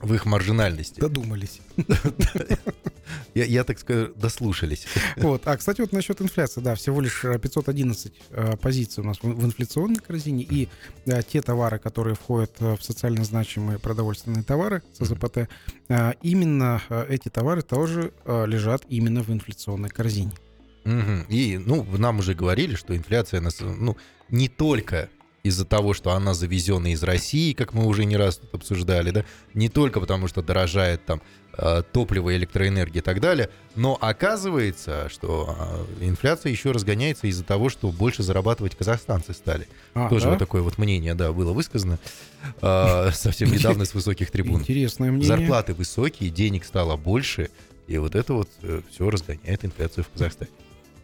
в 0.00 0.14
их 0.14 0.24
маржинальности. 0.24 1.00
Додумались. 1.00 1.60
Я, 3.34 3.44
я 3.44 3.64
так 3.64 3.78
скажу, 3.78 4.12
дослушались. 4.14 4.86
Вот. 5.16 5.42
А, 5.46 5.56
кстати, 5.56 5.80
вот 5.80 5.92
насчет 5.92 6.20
инфляции, 6.20 6.60
да, 6.60 6.74
всего 6.74 7.00
лишь 7.00 7.24
э, 7.24 7.38
511 7.38 8.12
э, 8.30 8.56
позиций 8.56 9.02
у 9.02 9.06
нас 9.06 9.18
в, 9.22 9.44
инфляционной 9.44 9.96
корзине, 9.96 10.44
и 10.44 10.68
э, 11.06 11.20
те 11.22 11.40
товары, 11.40 11.78
которые 11.78 12.14
входят 12.14 12.52
э, 12.60 12.76
в 12.76 12.82
социально 12.82 13.24
значимые 13.24 13.78
продовольственные 13.78 14.42
товары, 14.42 14.82
СЗПТ, 14.98 15.48
э, 15.88 16.12
именно 16.22 16.82
э, 16.88 17.06
эти 17.08 17.28
товары 17.28 17.62
тоже 17.62 18.12
э, 18.24 18.46
лежат 18.46 18.82
именно 18.88 19.22
в 19.22 19.30
инфляционной 19.30 19.90
корзине. 19.90 20.32
И, 20.84 21.60
ну, 21.64 21.84
нам 21.98 22.20
уже 22.20 22.34
говорили, 22.34 22.74
что 22.74 22.96
инфляция, 22.96 23.40
нас, 23.40 23.60
ну, 23.60 23.96
не 24.28 24.48
только 24.48 25.08
из-за 25.42 25.64
того, 25.64 25.94
что 25.94 26.12
она 26.12 26.34
завезена 26.34 26.92
из 26.92 27.02
России, 27.02 27.52
как 27.52 27.72
мы 27.72 27.86
уже 27.86 28.04
не 28.04 28.16
раз 28.16 28.36
тут 28.36 28.54
обсуждали, 28.54 29.10
да, 29.10 29.24
не 29.54 29.68
только 29.68 30.00
потому, 30.00 30.28
что 30.28 30.42
дорожает 30.42 31.04
там 31.06 31.22
э, 31.56 31.82
топливо, 31.92 32.36
электроэнергия 32.36 33.00
и 33.00 33.04
так 33.04 33.20
далее, 33.20 33.48
но 33.74 33.96
оказывается, 34.00 35.08
что 35.08 35.86
э, 36.00 36.04
инфляция 36.04 36.50
еще 36.50 36.72
разгоняется 36.72 37.26
из-за 37.26 37.44
того, 37.44 37.70
что 37.70 37.90
больше 37.90 38.22
зарабатывать 38.22 38.76
казахстанцы 38.76 39.32
стали. 39.32 39.66
А, 39.94 40.08
Тоже 40.08 40.24
да? 40.24 40.30
вот 40.30 40.38
такое 40.38 40.62
вот 40.62 40.76
мнение, 40.76 41.14
да, 41.14 41.32
было 41.32 41.52
высказано 41.52 41.98
э, 42.60 43.10
совсем 43.14 43.50
недавно 43.50 43.86
с 43.86 43.94
высоких 43.94 44.30
трибун. 44.30 44.60
Интересное 44.60 45.10
мнение. 45.10 45.28
Зарплаты 45.28 45.72
высокие, 45.72 46.28
денег 46.30 46.64
стало 46.64 46.96
больше, 46.96 47.50
и 47.86 47.96
вот 47.96 48.14
это 48.14 48.34
вот 48.34 48.48
все 48.90 49.10
разгоняет 49.10 49.64
инфляцию 49.64 50.04
в 50.04 50.10
Казахстане. 50.10 50.50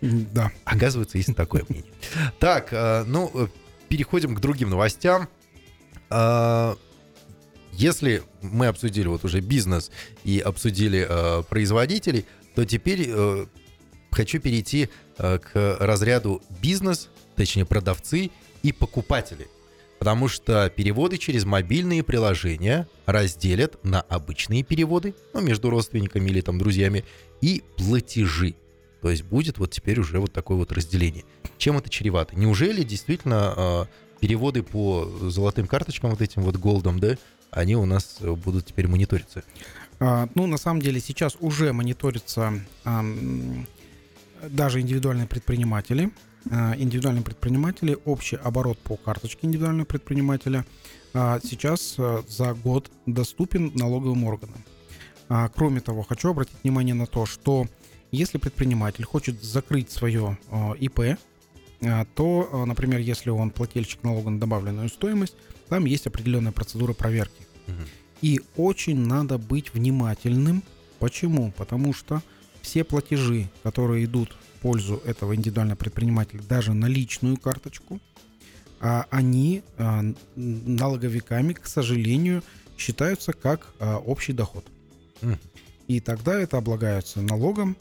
Да. 0.03 0.53
Оказывается, 0.65 1.17
есть 1.17 1.35
такое 1.35 1.65
мнение. 1.69 1.91
Так, 2.39 2.71
ну, 3.07 3.49
переходим 3.89 4.35
к 4.35 4.41
другим 4.41 4.71
новостям. 4.71 5.29
А, 6.11 6.77
Если 7.73 8.23
мы 8.41 8.67
обсудили 8.67 9.07
вот 9.09 9.25
уже 9.25 9.41
бизнес 9.41 9.91
и 10.25 10.39
обсудили 10.39 11.07
э, 11.09 11.43
производителей, 11.43 12.25
то 12.55 12.65
теперь 12.65 13.05
э, 13.07 13.47
хочу 14.11 14.41
перейти 14.41 14.89
э, 15.19 15.39
к 15.39 15.77
разряду 15.79 16.43
бизнес, 16.63 17.11
точнее 17.35 17.67
продавцы 17.67 18.31
и 18.63 18.73
покупатели. 18.73 19.47
Потому 19.99 20.29
что 20.29 20.71
переводы 20.71 21.19
через 21.19 21.45
мобильные 21.45 22.03
приложения 22.03 22.89
разделят 23.05 23.83
на 23.85 24.01
обычные 24.01 24.63
переводы, 24.63 25.15
ну, 25.35 25.41
между 25.41 25.69
родственниками 25.69 26.31
или 26.31 26.41
там 26.41 26.59
друзьями, 26.59 27.05
и 27.43 27.63
платежи. 27.77 28.55
То 29.07 29.11
есть 29.11 29.23
будет 29.23 29.59
вот 29.59 29.71
теперь 29.71 30.01
уже 30.01 30.19
вот 30.19 30.33
такое 30.33 30.57
вот 30.57 30.73
разделение. 30.73 31.23
Чем 31.59 31.79
это 31.79 31.89
чревато? 31.89 32.35
Неужели 32.35 32.83
действительно 32.83 33.55
э, 33.57 33.85
переводы 34.19 34.65
по 34.65 35.09
золотым 35.31 35.69
карточкам, 35.69 36.11
вот 36.11 36.21
этим 36.21 36.43
вот 36.43 36.57
голдом, 36.57 36.99
да, 36.99 37.17
они 37.53 37.77
у 37.77 37.87
нас 37.87 38.19
будут 38.21 38.67
теперь 38.67 38.89
мониториться? 38.89 39.45
А, 40.01 40.29
Ну, 40.35 40.49
на 40.49 40.57
самом 40.57 40.83
деле, 40.83 40.99
сейчас 40.99 41.37
уже 41.39 41.73
мониторятся 41.73 42.55
ам, 42.83 43.69
даже 44.43 44.81
индивидуальные 44.81 45.29
предприниматели. 45.29 46.11
А, 46.51 46.75
Индивидуальные 46.77 47.23
предприниматели, 47.23 47.97
общий 48.07 48.35
оборот 48.35 48.77
по 48.81 48.97
карточке 48.97 49.47
индивидуального 49.47 49.87
предпринимателя 49.87 50.67
а, 51.15 51.39
сейчас 51.45 51.95
а, 51.97 52.25
за 52.27 52.55
год 52.55 52.91
доступен 53.07 53.71
налоговым 53.77 54.25
органам. 54.25 54.65
А, 55.29 55.49
Кроме 55.49 55.81
того, 55.81 56.03
хочу 56.03 56.31
обратить 56.31 56.57
внимание 56.65 56.95
на 56.97 57.07
то, 57.07 57.25
что 57.25 57.69
если 58.13 58.39
предприниматель 58.39 59.05
хочет 59.05 59.43
закрыть 59.43 59.91
свое 59.91 60.39
а, 60.51 60.73
ИП, 60.79 61.19
а, 61.83 62.07
то, 62.15 62.49
а, 62.53 62.65
например, 62.65 63.01
если 63.01 63.31
он 63.31 63.51
плательщик 63.51 64.03
налога 64.03 64.31
на 64.31 64.41
добавленную 64.41 64.89
стоимость, 64.89 65.35
там 65.69 65.85
есть 65.85 66.07
определенная 66.07 66.53
процедура 66.53 66.93
проверки. 66.93 67.47
И 68.23 68.41
очень 68.57 68.99
надо 68.99 69.37
быть 69.37 69.75
внимательным. 69.75 70.63
Почему? 71.01 71.53
Потому 71.53 71.93
что 71.93 72.23
все 72.63 72.85
платежи, 72.85 73.51
которые 73.63 74.05
идут 74.05 74.31
в 74.33 74.61
пользу 74.61 75.03
этого 75.05 75.35
индивидуального 75.35 75.77
предпринимателя, 75.77 76.41
даже 76.49 76.73
на 76.73 76.87
личную 76.87 77.37
карточку, 77.37 78.01
а, 78.81 79.07
они 79.11 79.63
налоговиками, 80.37 81.53
к 81.53 81.67
сожалению, 81.67 82.43
считаются 82.79 83.33
как 83.33 83.75
общий 83.81 84.33
доход. 84.33 84.65
И 85.89 86.01
тогда 86.01 86.39
это 86.39 86.59
облагается 86.59 87.21
налогом, 87.21 87.77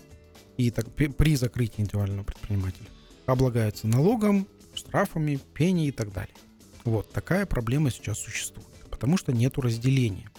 и 0.58 0.72
так, 0.72 0.88
при 0.94 1.36
закрытии 1.36 1.82
индивидуального 1.82 2.24
предпринимателя 2.24 2.88
облагается 3.26 3.88
налогом, 3.88 4.48
штрафами, 4.74 5.40
пени 5.54 5.88
и 5.88 5.92
так 5.92 6.12
далее. 6.14 6.36
Вот 6.84 7.12
такая 7.12 7.46
проблема 7.46 7.90
сейчас 7.90 8.20
существует, 8.20 8.68
потому 8.90 9.18
что 9.18 9.34
нету 9.34 9.62
разделения. 9.62 10.30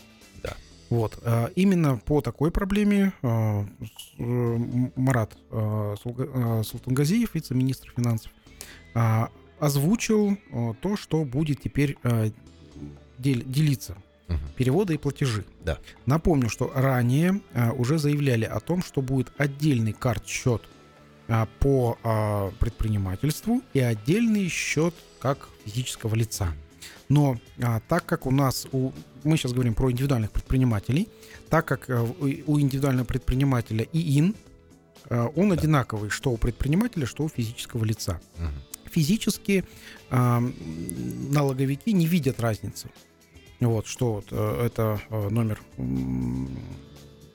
Да. 0.43 0.55
Вот. 0.91 1.19
а, 1.25 1.51
Именно 1.57 1.99
по 1.99 2.21
такой 2.21 2.51
проблеме 2.51 3.13
а, 3.23 3.67
э, 4.19 4.23
Марат 4.97 5.37
а, 5.51 5.95
Султангазиев, 6.65 7.35
вице-министр 7.35 7.93
финансов, 7.97 8.33
озвучил 9.59 10.39
то, 10.81 10.97
что 10.97 11.25
будет 11.25 11.61
теперь 11.63 11.99
дел- 13.19 13.43
делиться 13.45 13.97
Мгм. 14.29 14.41
переводы 14.57 14.95
и 14.95 14.99
платежи. 14.99 15.45
Да. 15.65 15.79
Напомню, 16.05 16.49
что 16.49 16.73
ранее 16.75 17.41
а, 17.55 17.73
уже 17.73 17.99
заявляли 17.99 18.45
о 18.45 18.61
том, 18.61 18.83
что 18.83 19.01
будет 19.01 19.33
отдельный 19.39 19.93
карт-счет 19.93 20.63
а, 21.29 21.47
по 21.61 21.97
а, 22.03 22.51
предпринимательству 22.59 23.63
и 23.73 23.81
отдельный 23.81 24.49
счет 24.49 24.95
как 25.21 25.49
физического 25.65 26.15
лица. 26.15 26.55
Но 27.09 27.39
а, 27.63 27.81
так 27.89 28.05
как 28.05 28.27
у 28.27 28.31
нас, 28.31 28.67
у, 28.73 28.93
мы 29.23 29.37
сейчас 29.37 29.53
говорим 29.53 29.75
про 29.75 29.91
индивидуальных 29.91 30.33
предпринимателей, 30.33 31.09
так 31.49 31.65
как 31.67 31.89
а, 31.89 32.03
у 32.03 32.61
индивидуального 32.61 33.05
предпринимателя 33.05 33.87
ИИН, 33.93 34.35
а, 35.09 35.27
он 35.37 35.51
да. 35.51 35.55
одинаковый, 35.55 36.11
что 36.11 36.31
у 36.31 36.37
предпринимателя, 36.37 37.07
что 37.07 37.25
у 37.25 37.29
физического 37.29 37.85
лица. 37.85 38.21
Угу. 38.39 38.91
Физически 38.91 39.65
а, 40.11 40.43
налоговики 41.31 41.93
не 41.93 42.07
видят 42.07 42.41
разницы. 42.41 42.89
Вот, 43.61 43.87
что 43.87 44.15
вот, 44.15 44.27
э, 44.31 44.67
это 44.67 45.01
э, 45.09 45.29
номер 45.29 45.61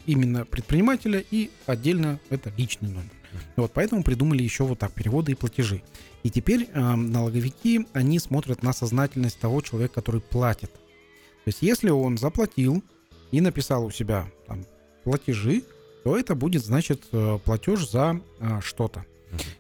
именно 0.06 0.46
предпринимателя 0.46 1.24
и 1.32 1.50
отдельно 1.66 2.20
это 2.30 2.52
личный 2.58 2.90
номер. 2.90 3.12
Вот 3.56 3.72
поэтому 3.74 4.04
придумали 4.04 4.44
еще 4.44 4.64
вот 4.64 4.80
так 4.80 4.92
переводы 4.94 5.32
и 5.32 5.36
платежи. 5.36 5.82
И 6.24 6.30
теперь 6.30 6.70
э, 6.72 6.80
налоговики, 6.80 7.88
они 7.94 8.20
смотрят 8.20 8.64
на 8.64 8.74
сознательность 8.74 9.40
того 9.40 9.62
человека, 9.62 9.96
который 9.96 10.22
платит. 10.22 10.72
То 10.72 11.48
есть 11.48 11.62
если 11.62 11.90
он 11.90 12.18
заплатил 12.18 12.84
и 13.32 13.42
написал 13.42 13.86
у 13.86 13.92
себя 13.92 14.30
там, 14.48 14.66
платежи, 15.04 15.64
то 16.04 16.18
это 16.18 16.36
будет, 16.36 16.64
значит, 16.64 17.04
э, 17.12 17.40
платеж 17.44 17.90
за 17.90 18.20
э, 18.40 18.60
что-то. 18.62 19.06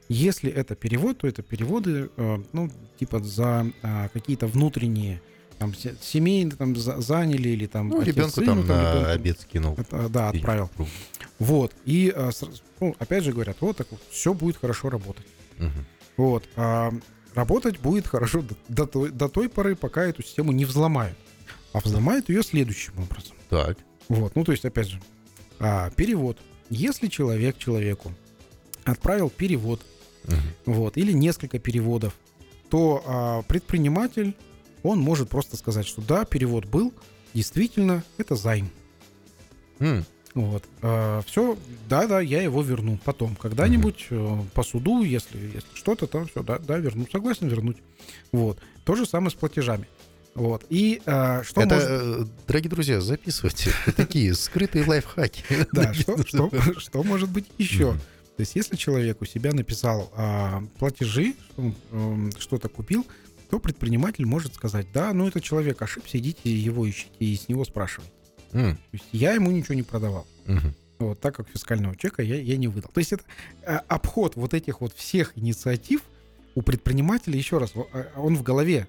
Если 0.09 0.51
это 0.51 0.75
перевод, 0.75 1.19
то 1.19 1.27
это 1.27 1.41
переводы, 1.41 2.09
э, 2.15 2.37
ну, 2.51 2.69
типа 2.99 3.19
за 3.19 3.71
э, 3.81 4.09
какие-то 4.13 4.47
внутренние 4.47 5.21
там 5.61 5.75
семейно 5.75 6.55
там 6.55 6.75
заняли 6.75 7.49
или 7.49 7.67
там 7.67 7.89
ну, 7.89 8.01
ребенку 8.01 8.43
там, 8.43 8.65
там 8.65 8.67
на 8.67 8.93
ребенку, 8.93 9.09
обед 9.11 9.39
скинул. 9.41 9.75
Это, 9.77 10.09
да, 10.09 10.29
отправил. 10.29 10.71
Вот. 11.37 11.71
И, 11.85 12.11
э, 12.15 12.31
ну, 12.79 12.95
опять 12.97 13.23
же 13.23 13.31
говорят, 13.31 13.57
вот 13.59 13.77
так 13.77 13.85
вот, 13.91 14.01
все 14.09 14.33
будет 14.33 14.57
хорошо 14.57 14.89
работать. 14.89 15.27
Угу. 15.59 15.69
Вот. 16.17 16.49
А 16.55 16.91
работать 17.35 17.77
будет 17.77 18.07
хорошо 18.07 18.41
до, 18.41 18.55
до, 18.69 18.87
той, 18.87 19.11
до 19.11 19.29
той 19.29 19.49
поры, 19.49 19.75
пока 19.75 20.01
эту 20.01 20.23
систему 20.23 20.51
не 20.51 20.65
взломают. 20.65 21.15
А 21.73 21.79
взломают 21.79 22.29
ее 22.29 22.41
следующим 22.41 22.93
образом. 22.97 23.35
Так. 23.49 23.77
Вот. 24.09 24.35
Ну, 24.35 24.43
то 24.43 24.53
есть, 24.53 24.65
опять 24.65 24.87
же, 24.87 24.99
а, 25.59 25.91
перевод. 25.91 26.39
Если 26.71 27.05
человек 27.05 27.59
человеку 27.59 28.11
отправил 28.83 29.29
перевод, 29.29 29.85
угу. 30.23 30.35
вот, 30.65 30.97
или 30.97 31.11
несколько 31.11 31.59
переводов, 31.59 32.15
то 32.71 33.03
а, 33.05 33.41
предприниматель, 33.43 34.35
он 34.83 34.99
может 34.99 35.29
просто 35.29 35.57
сказать, 35.57 35.87
что 35.87 36.01
да, 36.01 36.25
перевод 36.25 36.65
был, 36.65 36.93
действительно, 37.33 38.03
это 38.17 38.35
займ. 38.35 38.69
Mm. 39.79 40.03
Вот. 40.33 40.63
А, 40.81 41.21
все, 41.25 41.57
да-да, 41.89 42.21
я 42.21 42.41
его 42.41 42.61
верну 42.61 42.97
потом. 43.03 43.35
Когда-нибудь 43.35 44.07
mm-hmm. 44.09 44.49
по 44.53 44.63
суду, 44.63 45.03
если, 45.03 45.37
если 45.37 45.75
что-то, 45.75 46.07
то 46.07 46.25
все, 46.25 46.41
да, 46.43 46.57
да, 46.57 46.77
верну. 46.77 47.05
Согласен 47.11 47.47
вернуть. 47.47 47.77
Вот. 48.31 48.59
То 48.85 48.95
же 48.95 49.05
самое 49.05 49.31
с 49.31 49.33
платежами. 49.33 49.87
Вот. 50.33 50.65
И 50.69 51.01
а, 51.05 51.43
что 51.43 51.61
Это, 51.61 51.75
может... 51.75 51.89
Э, 51.89 52.25
дорогие 52.47 52.69
друзья, 52.69 53.01
записывайте. 53.01 53.71
Такие 53.97 54.33
скрытые 54.33 54.85
лайфхаки. 54.85 55.43
Да, 55.73 55.93
что 55.93 57.03
может 57.03 57.29
быть 57.29 57.45
еще? 57.57 57.93
То 58.37 58.43
есть, 58.43 58.55
если 58.55 58.77
человек 58.77 59.21
у 59.21 59.25
себя 59.25 59.51
написал 59.51 60.11
а, 60.15 60.63
платежи, 60.79 61.35
что-то 62.39 62.69
купил, 62.69 63.05
то 63.51 63.59
предприниматель 63.59 64.25
может 64.25 64.55
сказать, 64.55 64.87
да, 64.93 65.13
ну 65.13 65.27
этот 65.27 65.43
человек 65.43 65.81
ошибся, 65.81 66.17
идите 66.17 66.49
его 66.49 66.89
ищите 66.89 67.13
и 67.19 67.35
с 67.35 67.49
него 67.49 67.65
спрашивайте. 67.65 68.13
Mm. 68.53 68.75
То 68.75 68.79
есть 68.93 69.05
я 69.11 69.33
ему 69.33 69.51
ничего 69.51 69.75
не 69.75 69.83
продавал. 69.83 70.25
Mm-hmm. 70.45 70.73
Вот, 70.99 71.19
так 71.19 71.35
как 71.35 71.49
фискального 71.49 71.97
чека 71.97 72.23
я, 72.23 72.39
я 72.39 72.55
не 72.55 72.69
выдал. 72.69 72.91
То 72.93 72.99
есть 72.99 73.11
это 73.11 73.23
а, 73.65 73.83
обход 73.89 74.37
вот 74.37 74.53
этих 74.53 74.79
вот 74.79 74.93
всех 74.93 75.37
инициатив 75.37 76.01
у 76.55 76.61
предпринимателя, 76.61 77.37
еще 77.37 77.57
раз, 77.57 77.73
а, 77.75 78.07
он 78.15 78.37
в 78.37 78.43
голове. 78.43 78.87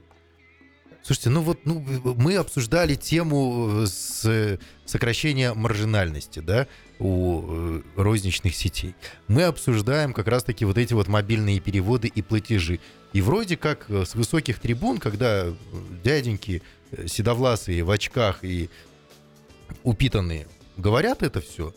Слушайте, 1.03 1.31
ну 1.31 1.41
вот 1.43 1.67
ну, 1.67 1.81
мы 2.17 2.37
обсуждали 2.37 2.95
тему 2.95 3.83
э, 3.83 3.87
с 3.87 4.59
сокращения 4.85 5.53
маржинальности, 5.53 6.39
да, 6.39 6.69
у 7.01 7.43
э, 7.43 7.83
розничных 7.97 8.55
сетей. 8.55 8.95
Мы 9.27 9.43
обсуждаем 9.43 10.13
как 10.13 10.29
раз-таки 10.29 10.65
вот 10.65 10.79
эти 10.79 10.95
вот 10.95 11.09
мобильные 11.09 11.59
переводы 11.59 12.07
и 12.07 12.23
платежи. 12.23 12.79
И 13.13 13.21
вроде 13.21 13.57
как 13.57 13.87
э, 13.91 14.05
с 14.05 14.15
высоких 14.15 14.61
трибун, 14.61 14.99
когда 14.99 15.47
дяденьки 16.05 16.63
седовласые 17.07 17.83
в 17.83 17.91
очках 17.91 18.45
и 18.45 18.71
упитанные 19.83 20.47
говорят 20.77 21.25
это 21.25 21.41
все, 21.41 21.75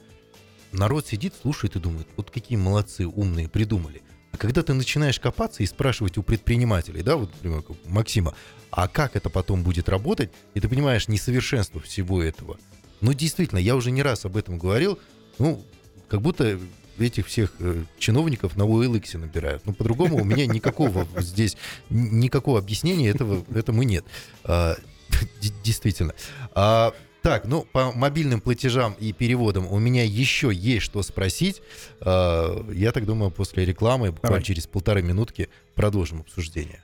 народ 0.72 1.08
сидит, 1.08 1.34
слушает 1.42 1.76
и 1.76 1.80
думает, 1.80 2.08
вот 2.16 2.30
какие 2.30 2.58
молодцы, 2.58 3.08
умные, 3.08 3.50
придумали. 3.50 4.04
А 4.36 4.38
когда 4.38 4.64
ты 4.64 4.74
начинаешь 4.74 5.18
копаться 5.18 5.64
и 5.64 5.66
спрашивать 5.66 6.18
у 6.18 6.24
предпринимателей, 6.24 7.04
да, 7.04 7.16
вот, 7.16 7.32
например, 7.36 7.64
Максима, 7.86 8.36
а 8.70 8.90
как 8.90 9.16
это 9.16 9.30
потом 9.30 9.64
будет 9.64 9.88
работать, 9.88 10.30
и 10.54 10.60
ты 10.60 10.68
понимаешь 10.68 11.08
несовершенство 11.08 11.80
всего 11.80 12.22
этого. 12.22 12.58
Ну, 13.00 13.14
действительно, 13.14 13.60
я 13.60 13.78
уже 13.78 13.92
не 13.92 14.04
раз 14.04 14.26
об 14.26 14.36
этом 14.36 14.60
говорил, 14.60 15.00
ну, 15.40 15.64
как 16.10 16.22
будто 16.22 16.60
этих 17.00 17.28
всех 17.28 17.54
э, 17.60 17.86
чиновников 17.98 18.58
на 18.58 18.64
OLX 18.64 19.18
набирают. 19.18 19.66
Ну, 19.66 19.74
по-другому 19.74 20.18
у 20.18 20.26
меня 20.26 20.46
никакого 20.48 21.08
здесь, 21.22 21.56
никакого 21.90 22.60
объяснения 22.60 23.08
этого, 23.08 23.46
этому 23.56 23.84
нет. 23.84 24.04
А, 24.44 24.76
действительно. 25.64 26.14
А, 26.54 26.94
так, 27.26 27.46
ну, 27.46 27.64
по 27.64 27.92
мобильным 27.92 28.40
платежам 28.40 28.96
и 29.00 29.12
переводам 29.12 29.66
у 29.72 29.80
меня 29.80 30.04
еще 30.04 30.54
есть 30.54 30.86
что 30.86 31.02
спросить. 31.02 31.64
А, 32.00 32.64
я 32.72 32.92
так 32.92 33.08
думаю, 33.08 33.32
после 33.32 33.66
рекламы, 33.66 34.12
буквально 34.12 34.38
Давай. 34.38 34.44
через 34.44 34.68
полторы 34.68 35.02
минутки, 35.02 35.50
продолжим 35.74 36.20
обсуждение. 36.20 36.84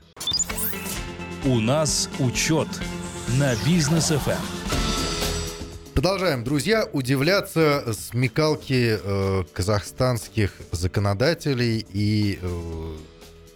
У 1.44 1.60
нас 1.60 2.10
учет 2.18 2.66
на 3.38 3.54
бизнес 3.64 4.10
FM. 4.10 4.40
Продолжаем, 5.94 6.42
друзья, 6.42 6.88
удивляться 6.92 7.94
смекалки 7.96 8.98
э, 9.00 9.44
казахстанских 9.52 10.54
законодателей 10.72 11.86
и 11.92 12.40
э, 12.42 12.96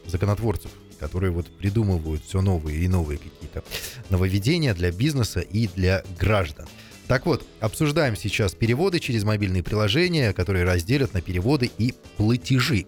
законотворцев 0.06 0.70
которые 0.98 1.30
вот 1.30 1.46
придумывают 1.46 2.24
все 2.24 2.40
новые 2.40 2.78
и 2.78 2.88
новые 2.88 3.18
какие-то 3.18 3.62
нововведения 4.10 4.74
для 4.74 4.90
бизнеса 4.90 5.40
и 5.40 5.68
для 5.68 6.02
граждан. 6.18 6.66
Так 7.06 7.26
вот, 7.26 7.46
обсуждаем 7.60 8.16
сейчас 8.16 8.54
переводы 8.54 8.98
через 8.98 9.22
мобильные 9.24 9.62
приложения, 9.62 10.32
которые 10.32 10.64
разделят 10.64 11.14
на 11.14 11.20
переводы 11.20 11.70
и 11.78 11.94
платежи. 12.16 12.86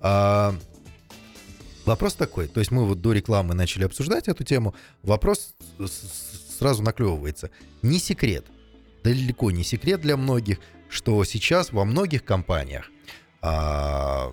А, 0.00 0.54
вопрос 1.84 2.14
такой, 2.14 2.46
то 2.46 2.60
есть 2.60 2.70
мы 2.70 2.86
вот 2.86 3.00
до 3.00 3.12
рекламы 3.12 3.54
начали 3.54 3.84
обсуждать 3.84 4.28
эту 4.28 4.44
тему, 4.44 4.74
вопрос 5.02 5.54
сразу 6.58 6.82
наклевывается. 6.82 7.50
Не 7.82 7.98
секрет, 7.98 8.46
далеко 9.02 9.50
не 9.50 9.64
секрет 9.64 10.00
для 10.00 10.16
многих, 10.16 10.58
что 10.88 11.24
сейчас 11.24 11.72
во 11.72 11.84
многих 11.84 12.24
компаниях 12.24 12.90
а, 13.42 14.32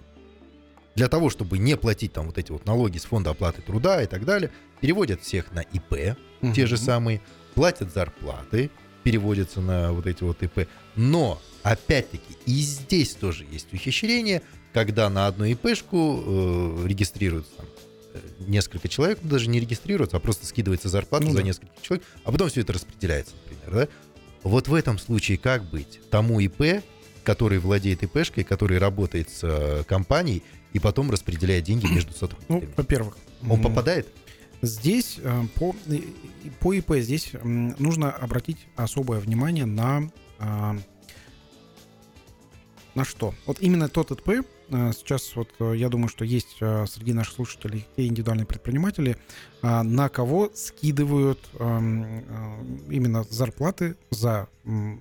для 0.98 1.08
того, 1.10 1.30
чтобы 1.30 1.60
не 1.60 1.78
платить 1.78 2.12
там 2.14 2.26
вот 2.26 2.40
эти 2.40 2.52
вот 2.52 2.66
налоги 2.66 2.98
с 2.98 3.06
фонда 3.06 3.30
оплаты 3.30 3.62
труда 3.62 4.02
и 4.02 4.08
так 4.08 4.26
далее, 4.26 4.50
переводят 4.82 5.22
всех 5.22 5.52
на 5.52 5.60
ИП, 5.60 6.18
угу. 6.42 6.54
те 6.54 6.66
же 6.66 6.76
самые, 6.76 7.22
платят 7.54 7.94
зарплаты, 7.94 8.72
переводятся 9.04 9.62
на 9.62 9.94
вот 9.94 10.08
эти 10.08 10.24
вот 10.24 10.42
ИП. 10.42 10.68
Но, 10.96 11.40
опять-таки, 11.62 12.36
и 12.48 12.52
здесь 12.62 13.14
тоже 13.14 13.46
есть 13.50 13.72
ухищрение, 13.72 14.42
когда 14.74 15.08
на 15.12 15.28
одну 15.28 15.46
ИПшку 15.46 16.24
э, 16.26 16.88
регистрируются 16.88 17.52
там, 17.58 17.68
э, 18.16 18.20
несколько 18.48 18.88
человек, 18.88 19.20
ну, 19.22 19.30
даже 19.30 19.50
не 19.50 19.60
регистрируются, 19.60 20.18
а 20.18 20.20
просто 20.20 20.48
скидывается 20.48 20.90
зарплата 20.90 21.26
ну, 21.26 21.32
за 21.32 21.38
да. 21.38 21.44
несколько 21.44 21.74
человек, 21.80 22.04
а 22.24 22.32
потом 22.32 22.50
все 22.50 22.62
это 22.62 22.74
распределяется, 22.74 23.36
например, 23.44 23.88
да? 23.88 23.94
Вот 24.42 24.68
в 24.68 24.74
этом 24.74 24.98
случае 24.98 25.38
как 25.38 25.64
быть? 25.70 26.00
Тому 26.10 26.40
ИП, 26.40 26.82
который 27.24 27.60
владеет 27.60 28.02
ИПшкой, 28.02 28.44
который 28.44 28.80
работает 28.80 29.30
с 29.30 29.42
э, 29.44 29.84
компанией, 29.86 30.42
и 30.74 30.80
потом 30.80 31.12
распределяет 31.12 31.64
деньги 31.64 31.88
между 31.88 32.14
сотрудниками. 32.14 32.66
Ну, 32.66 32.74
во-первых. 32.76 33.18
Он 33.50 33.62
попадает? 33.62 34.08
Здесь 34.62 35.20
э, 35.22 35.44
по, 35.56 35.76
по 36.60 36.74
ИП 36.74 36.96
здесь 36.96 37.32
нужно 37.44 38.12
обратить 38.12 38.58
особое 38.76 39.20
внимание 39.20 39.66
на 39.66 40.10
э, 40.40 40.78
на 42.96 43.06
что? 43.06 43.36
Вот 43.46 43.60
именно 43.62 43.88
тот 43.88 44.10
ИП, 44.10 44.30
э, 44.70 44.92
сейчас 44.98 45.36
вот 45.36 45.50
я 45.60 45.90
думаю, 45.90 46.10
что 46.10 46.26
есть 46.26 46.58
среди 46.58 47.14
наших 47.14 47.36
слушателей 47.36 47.86
те 47.96 48.08
индивидуальные 48.08 48.48
предприниматели, 48.48 49.18
на 49.62 50.10
кого 50.10 50.52
скидывают 50.56 51.40
именно 51.60 53.24
зарплаты 53.30 53.96
за 54.10 54.48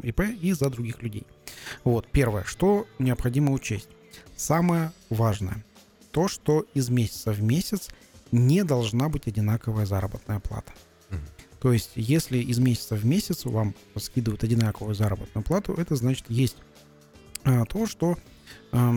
ИП 0.02 0.20
и 0.20 0.52
за 0.52 0.68
других 0.68 1.02
людей. 1.02 1.26
Вот, 1.84 2.06
первое, 2.12 2.44
что 2.44 2.86
необходимо 2.98 3.52
учесть. 3.52 3.88
Самое 4.36 4.92
важное, 5.10 5.64
то, 6.10 6.28
что 6.28 6.66
из 6.74 6.88
месяца 6.90 7.32
в 7.32 7.42
месяц 7.42 7.88
не 8.32 8.64
должна 8.64 9.08
быть 9.08 9.26
одинаковая 9.26 9.86
заработная 9.86 10.40
плата. 10.40 10.72
То 11.60 11.72
есть, 11.72 11.92
если 11.94 12.38
из 12.38 12.58
месяца 12.58 12.94
в 12.96 13.04
месяц 13.04 13.44
вам 13.44 13.74
скидывают 13.96 14.44
одинаковую 14.44 14.94
заработную 14.94 15.42
плату, 15.42 15.72
это 15.72 15.96
значит 15.96 16.26
есть 16.28 16.56
а, 17.44 17.64
то, 17.64 17.86
что 17.86 18.18
а, 18.72 18.94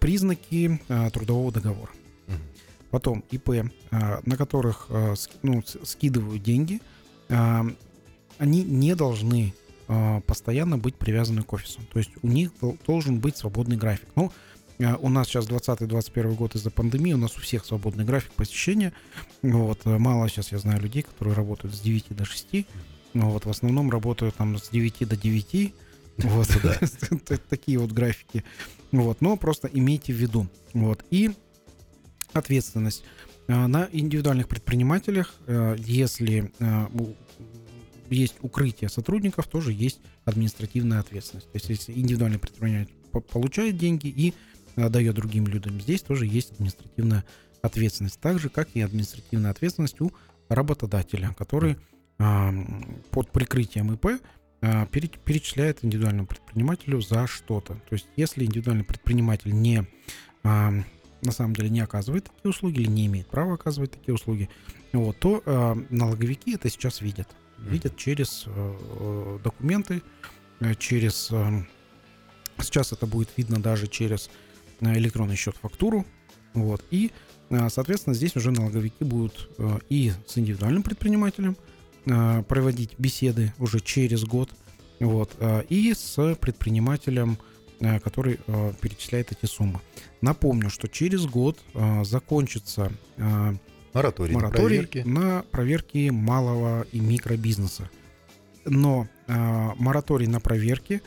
признаки 0.00 0.80
а, 0.88 1.08
трудового 1.10 1.52
договора. 1.52 1.92
потом 2.90 3.24
ИП, 3.30 3.70
а, 3.90 4.20
на 4.24 4.36
которых 4.36 4.86
а, 4.90 5.14
ну, 5.42 5.62
скидывают 5.84 6.42
деньги, 6.42 6.80
а, 7.28 7.64
они 8.38 8.64
не 8.64 8.94
должны 8.94 9.54
постоянно 10.26 10.78
быть 10.78 10.94
привязаны 10.94 11.42
к 11.42 11.52
офису. 11.52 11.80
То 11.92 11.98
есть 11.98 12.12
у 12.22 12.28
них 12.28 12.52
дол- 12.60 12.78
должен 12.86 13.18
быть 13.18 13.36
свободный 13.36 13.76
график. 13.76 14.06
Ну, 14.14 14.30
у 15.00 15.08
нас 15.08 15.28
сейчас 15.28 15.46
20-21 15.46 16.34
год 16.34 16.54
из-за 16.54 16.70
пандемии, 16.70 17.12
у 17.12 17.18
нас 17.18 17.36
у 17.36 17.40
всех 17.40 17.64
свободный 17.64 18.04
график 18.04 18.32
посещения. 18.32 18.92
Вот, 19.42 19.80
а, 19.84 19.98
мало 19.98 20.28
сейчас 20.28 20.52
я 20.52 20.58
знаю 20.58 20.80
людей, 20.80 21.02
которые 21.02 21.34
работают 21.34 21.74
с 21.74 21.80
9 21.80 22.06
до 22.16 22.24
6. 22.24 22.66
Ну, 23.12 23.30
вот, 23.30 23.44
в 23.44 23.50
основном 23.50 23.90
работают 23.90 24.36
там 24.36 24.56
с 24.58 24.68
9 24.70 25.08
до 25.08 25.16
9. 25.16 25.74
Вот, 26.22 26.48
Т- 27.26 27.38
такие 27.48 27.78
вот 27.78 27.92
графики. 27.92 28.44
Вот, 28.92 29.20
но 29.22 29.36
просто 29.36 29.68
имейте 29.72 30.12
в 30.12 30.16
виду. 30.16 30.48
Вот, 30.74 31.02
и 31.10 31.30
ответственность. 32.32 33.04
А, 33.48 33.66
На 33.68 33.88
индивидуальных 33.92 34.46
предпринимателях, 34.48 35.34
э, 35.46 35.76
если 35.78 36.52
э, 36.58 36.86
есть 38.10 38.34
укрытие 38.42 38.88
сотрудников, 38.90 39.46
тоже 39.46 39.72
есть 39.72 40.00
административная 40.24 41.00
ответственность. 41.00 41.50
То 41.50 41.56
есть, 41.58 41.68
если 41.70 41.92
индивидуальный 41.92 42.38
предприниматель 42.38 42.92
по- 43.12 43.20
получает 43.20 43.76
деньги 43.78 44.08
и 44.08 44.30
э, 44.30 44.32
дает 44.88 45.14
другим 45.14 45.46
людям, 45.46 45.80
здесь 45.80 46.02
тоже 46.02 46.26
есть 46.26 46.52
административная 46.52 47.24
ответственность. 47.62 48.20
Так 48.20 48.38
же, 48.38 48.48
как 48.48 48.68
и 48.74 48.80
административная 48.80 49.50
ответственность 49.50 50.00
у 50.00 50.12
работодателя, 50.48 51.34
который 51.36 51.76
а, 52.18 52.52
под 53.10 53.30
прикрытием 53.30 53.92
ИП 53.92 54.20
а, 54.62 54.86
пере- 54.86 55.08
перечисляет 55.08 55.84
индивидуальному 55.84 56.26
предпринимателю 56.26 57.00
за 57.00 57.26
что-то. 57.26 57.74
То 57.74 57.92
есть, 57.92 58.06
если 58.16 58.44
индивидуальный 58.44 58.84
предприниматель 58.84 59.52
не 59.52 59.86
а, 60.42 60.72
на 61.22 61.32
самом 61.32 61.54
деле 61.54 61.68
не 61.68 61.80
оказывает 61.80 62.24
такие 62.24 62.50
услуги 62.50 62.80
или 62.80 62.88
не 62.88 63.06
имеет 63.06 63.26
права 63.26 63.54
оказывать 63.54 63.90
такие 63.90 64.14
услуги, 64.14 64.48
вот, 64.92 65.18
то 65.18 65.42
а, 65.44 65.76
налоговики 65.90 66.54
это 66.54 66.70
сейчас 66.70 67.00
видят. 67.00 67.28
Видят 67.58 67.96
через 67.98 68.44
э, 68.46 68.50
э, 68.56 69.38
документы, 69.44 70.02
э, 70.60 70.74
через... 70.76 71.28
э, 71.30 71.64
сейчас 72.58 72.92
это 72.92 73.06
будет 73.06 73.28
видно 73.36 73.60
даже 73.60 73.86
через 73.86 74.28
э, 74.28 74.30
электронный 74.80 75.36
счет 75.36 75.56
фактуру. 75.56 76.04
Вот, 76.52 76.84
и, 76.90 77.12
э, 77.50 77.68
соответственно, 77.70 78.14
здесь 78.14 78.34
уже 78.34 78.50
налоговики 78.50 79.04
будут 79.04 79.50
э, 79.58 79.78
и 79.88 80.12
с 80.26 80.36
индивидуальным 80.36 80.82
предпринимателем 80.82 81.56
э, 82.06 82.42
проводить 82.42 82.94
беседы 82.98 83.54
уже 83.58 83.78
через 83.80 84.24
год, 84.24 84.50
вот, 84.98 85.30
и 85.70 85.94
с 85.94 86.34
предпринимателем, 86.34 87.38
который 88.04 88.38
перечисляет 88.82 89.32
эти 89.32 89.46
суммы. 89.50 89.80
Напомню, 90.20 90.68
что 90.68 90.88
через 90.88 91.24
год 91.24 91.58
закончится 92.02 92.92
Мораторий, 93.94 94.34
на 94.34 94.40
мораторий 94.40 94.76
проверки. 94.76 94.98
на 95.08 95.42
проверки 95.50 96.10
малого 96.10 96.86
и 96.92 97.00
микробизнеса. 97.00 97.88
Но 98.66 99.08
мораторий 99.26 100.26
на 100.26 100.38
проверки, 100.40 101.00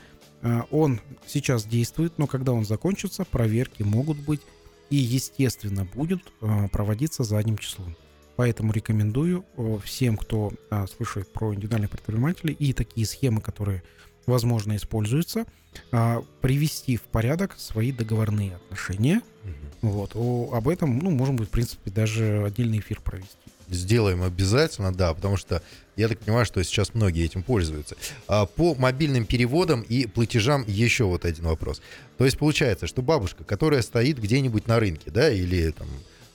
он 0.71 0.99
сейчас 1.25 1.65
действует, 1.65 2.17
но 2.17 2.27
когда 2.27 2.51
он 2.51 2.65
закончится, 2.65 3.23
проверки 3.25 3.83
могут 3.83 4.17
быть 4.17 4.41
и, 4.89 4.95
естественно, 4.95 5.85
будут 5.85 6.21
э, 6.41 6.67
проводиться 6.71 7.23
задним 7.23 7.57
числом. 7.57 7.95
Поэтому 8.35 8.73
рекомендую 8.73 9.45
э, 9.57 9.77
всем, 9.83 10.17
кто 10.17 10.51
э, 10.69 10.85
слышит 10.87 11.31
про 11.31 11.53
индивидуальных 11.53 11.89
предпринимателей 11.91 12.53
и 12.53 12.73
такие 12.73 13.07
схемы, 13.07 13.41
которые, 13.41 13.83
возможно, 14.25 14.75
используются, 14.75 15.45
э, 15.91 16.21
привести 16.41 16.97
в 16.97 17.03
порядок 17.03 17.55
свои 17.57 17.91
договорные 17.91 18.55
отношения. 18.55 19.21
Мгм. 19.43 19.91
Вот. 19.91 20.11
О- 20.15 20.51
об 20.53 20.67
этом, 20.67 20.99
ну, 20.99 21.09
можем 21.09 21.37
будет, 21.37 21.49
в 21.49 21.51
принципе, 21.51 21.89
даже 21.89 22.43
отдельный 22.43 22.79
эфир 22.79 23.01
провести. 23.01 23.37
Сделаем 23.73 24.23
обязательно, 24.23 24.93
да, 24.93 25.13
потому 25.13 25.37
что 25.37 25.61
я 25.95 26.07
так 26.07 26.19
понимаю, 26.19 26.45
что 26.45 26.63
сейчас 26.63 26.93
многие 26.93 27.25
этим 27.25 27.43
пользуются. 27.43 27.95
А 28.27 28.45
по 28.45 28.75
мобильным 28.75 29.25
переводам 29.25 29.81
и 29.81 30.07
платежам 30.07 30.63
еще 30.67 31.05
вот 31.05 31.25
один 31.25 31.45
вопрос. 31.45 31.81
То 32.17 32.25
есть 32.25 32.37
получается, 32.37 32.87
что 32.87 33.01
бабушка, 33.01 33.43
которая 33.43 33.81
стоит 33.81 34.19
где-нибудь 34.19 34.67
на 34.67 34.79
рынке, 34.79 35.11
да, 35.11 35.31
или 35.31 35.71
там 35.71 35.87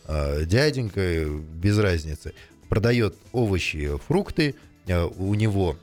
а, 0.05 0.44
дяденька, 0.44 1.27
без 1.27 1.79
разницы, 1.79 2.35
продает 2.68 3.16
овощи, 3.33 3.98
фрукты, 4.07 4.55
а, 4.88 5.07
у 5.07 5.35
него 5.35 5.77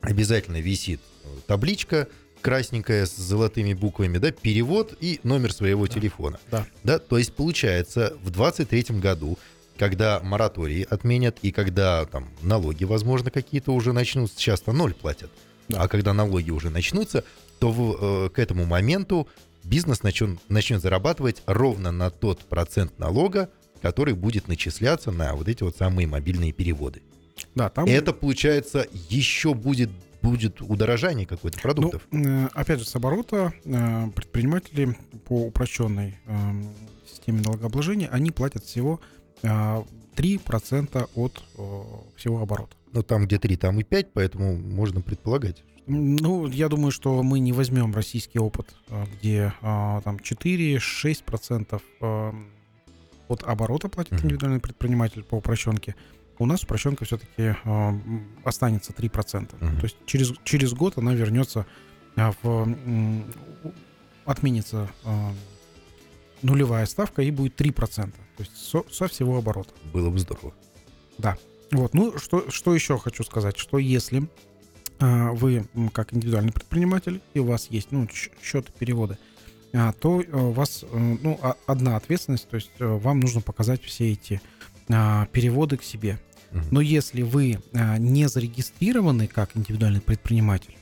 обязательно 0.00 0.60
висит 0.60 1.00
табличка 1.46 2.08
красненькая 2.40 3.06
с 3.06 3.16
золотыми 3.16 3.74
буквами, 3.74 4.18
да, 4.18 4.30
перевод 4.30 4.96
и 5.00 5.20
номер 5.22 5.52
своего 5.52 5.86
телефона. 5.86 6.38
Да. 6.50 6.66
Да, 6.84 6.98
то 6.98 7.18
есть 7.18 7.32
получается 7.34 8.16
в 8.22 8.30
23 8.30 8.98
году, 8.98 9.38
когда 9.78 10.20
моратории 10.22 10.86
отменят 10.88 11.38
и 11.42 11.52
когда 11.52 12.04
там 12.04 12.28
налоги, 12.42 12.84
возможно, 12.84 13.30
какие-то 13.30 13.72
уже 13.72 13.92
начнутся, 13.92 14.38
сейчас-то 14.38 14.72
ноль 14.72 14.92
платят, 14.92 15.30
Да. 15.68 15.82
а 15.82 15.88
когда 15.88 16.12
налоги 16.12 16.50
уже 16.50 16.70
начнутся, 16.70 17.24
то 17.58 17.70
в, 17.70 18.26
э, 18.26 18.28
к 18.30 18.38
этому 18.38 18.66
моменту 18.66 19.28
бизнес 19.64 20.02
начнет, 20.02 20.38
начнет 20.48 20.82
зарабатывать 20.82 21.42
ровно 21.46 21.92
на 21.92 22.10
тот 22.10 22.40
процент 22.40 22.98
налога, 22.98 23.50
который 23.80 24.14
будет 24.14 24.48
начисляться 24.48 25.10
на 25.12 25.34
вот 25.34 25.48
эти 25.48 25.62
вот 25.62 25.76
самые 25.76 26.06
мобильные 26.06 26.52
переводы. 26.52 27.02
Да, 27.54 27.68
там... 27.68 27.86
Это, 27.86 28.12
получается, 28.12 28.86
еще 29.08 29.54
будет, 29.54 29.90
будет 30.22 30.60
удорожание 30.60 31.26
какой-то 31.26 31.60
продуктов. 31.60 32.02
Ну, 32.10 32.46
э, 32.46 32.48
опять 32.54 32.80
же, 32.80 32.84
с 32.84 32.94
оборота 32.96 33.52
э, 33.64 34.06
предприниматели 34.14 34.96
по 35.26 35.46
упрощенной 35.46 36.18
э, 36.26 36.36
системе 37.08 37.42
налогообложения, 37.42 38.08
они 38.08 38.30
платят 38.32 38.64
всего 38.64 39.00
3% 39.42 41.10
от 41.14 41.42
э, 41.56 41.82
всего 42.16 42.40
оборота. 42.42 42.76
Ну, 42.92 43.02
там 43.02 43.26
где 43.26 43.38
3, 43.38 43.56
там 43.56 43.78
и 43.80 43.82
5, 43.84 44.12
поэтому 44.12 44.56
можно 44.56 45.00
предполагать. 45.00 45.62
Ну, 45.86 46.46
я 46.48 46.68
думаю, 46.68 46.90
что 46.90 47.22
мы 47.22 47.38
не 47.38 47.52
возьмем 47.52 47.94
российский 47.94 48.38
опыт, 48.38 48.74
э, 48.88 49.04
где 49.14 49.54
э, 49.62 50.00
там 50.04 50.16
4-6% 50.16 51.82
э, 52.00 52.32
от 53.28 53.42
оборота 53.42 53.88
платит 53.88 54.12
Мгм. 54.12 54.24
индивидуальный 54.24 54.60
предприниматель 54.60 55.22
по 55.22 55.36
упрощенке. 55.36 55.94
У 56.38 56.46
нас 56.46 56.62
упрощенка 56.62 57.04
все-таки 57.04 57.56
останется 58.44 58.92
3%. 58.92 59.56
Мгм. 59.60 59.76
То 59.78 59.84
есть 59.84 59.96
через, 60.06 60.32
через 60.44 60.72
год 60.72 60.96
она 60.96 61.12
вернется 61.14 61.66
в... 62.14 62.76
Отменится 64.24 64.88
нулевая 66.42 66.86
ставка 66.86 67.22
и 67.22 67.30
будет 67.30 67.60
3%. 67.60 67.72
То 67.76 68.12
есть 68.38 68.56
со, 68.56 68.82
со 68.90 69.08
всего 69.08 69.38
оборота. 69.38 69.72
Было 69.92 70.10
бы 70.10 70.18
здорово. 70.18 70.54
Вот, 71.70 71.92
ну 71.94 72.16
что, 72.18 72.50
что 72.50 72.74
еще 72.74 72.98
хочу 72.98 73.24
сказать, 73.24 73.58
что 73.58 73.78
если 73.78 74.28
а, 75.00 75.32
вы 75.32 75.66
как 75.92 76.14
индивидуальный 76.14 76.52
предприниматель 76.52 77.20
и 77.34 77.40
у 77.40 77.44
вас 77.44 77.68
есть 77.70 77.92
ну, 77.92 78.08
счеты 78.42 78.72
переводы, 78.78 79.18
а, 79.74 79.92
то 79.92 80.22
э, 80.22 80.24
у 80.30 80.52
вас 80.52 80.84
э, 80.90 81.16
ну, 81.22 81.38
одна 81.66 81.96
ответственность, 81.96 82.48
то 82.48 82.56
есть 82.56 82.70
э, 82.78 82.86
вам 82.86 83.20
нужно 83.20 83.42
показать 83.42 83.82
все 83.82 84.12
эти 84.12 84.40
а, 84.88 85.26
переводы 85.26 85.76
к 85.76 85.82
себе. 85.82 86.18
Но 86.70 86.80
если 86.80 87.20
вы 87.20 87.58
а, 87.74 87.98
не 87.98 88.26
зарегистрированы 88.26 89.26
как 89.26 89.54
индивидуальный 89.54 90.00
предприниматель, 90.00 90.74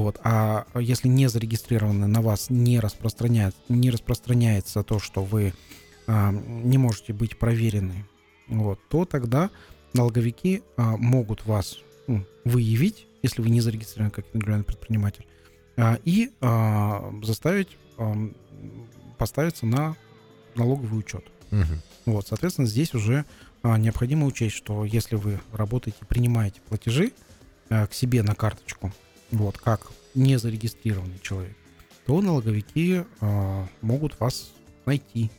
вот, 0.00 0.20
а 0.22 0.66
если 0.74 1.08
не 1.08 1.28
зарегистрированы, 1.28 2.06
на 2.06 2.22
вас 2.22 2.50
не, 2.50 2.80
распространяет, 2.80 3.54
не 3.68 3.90
распространяется 3.90 4.82
то, 4.82 4.98
что 4.98 5.22
вы 5.22 5.52
а, 6.06 6.30
не 6.30 6.78
можете 6.78 7.12
быть 7.12 7.38
проверены, 7.38 8.06
вот, 8.48 8.78
то 8.88 9.04
тогда 9.04 9.50
налоговики 9.92 10.62
а, 10.76 10.96
могут 10.96 11.44
вас 11.46 11.78
ну, 12.06 12.24
выявить, 12.44 13.06
если 13.22 13.42
вы 13.42 13.50
не 13.50 13.60
зарегистрированы 13.60 14.10
как 14.10 14.24
индивидуальный 14.32 14.64
предприниматель, 14.64 15.26
а, 15.76 15.98
и 16.04 16.30
а, 16.40 17.12
заставить 17.22 17.76
ам, 17.98 18.34
поставиться 19.18 19.66
на 19.66 19.96
налоговый 20.54 20.98
учет. 20.98 21.24
Мгм. 21.50 21.82
Вот, 22.06 22.26
соответственно, 22.26 22.66
здесь 22.66 22.94
уже 22.94 23.24
а, 23.62 23.78
необходимо 23.78 24.26
учесть, 24.26 24.56
что 24.56 24.84
если 24.84 25.16
вы 25.16 25.40
работаете, 25.52 25.98
принимаете 26.08 26.60
платежи 26.68 27.12
а, 27.68 27.86
к 27.86 27.94
себе 27.94 28.22
на 28.22 28.34
карточку, 28.34 28.92
вот, 29.32 29.58
как 29.58 29.90
незарегистрированный 30.14 31.18
человек, 31.22 31.56
то 32.06 32.20
налоговики 32.20 33.02
а, 33.20 33.66
могут 33.80 34.18
вас 34.20 34.52
найти. 34.86 35.30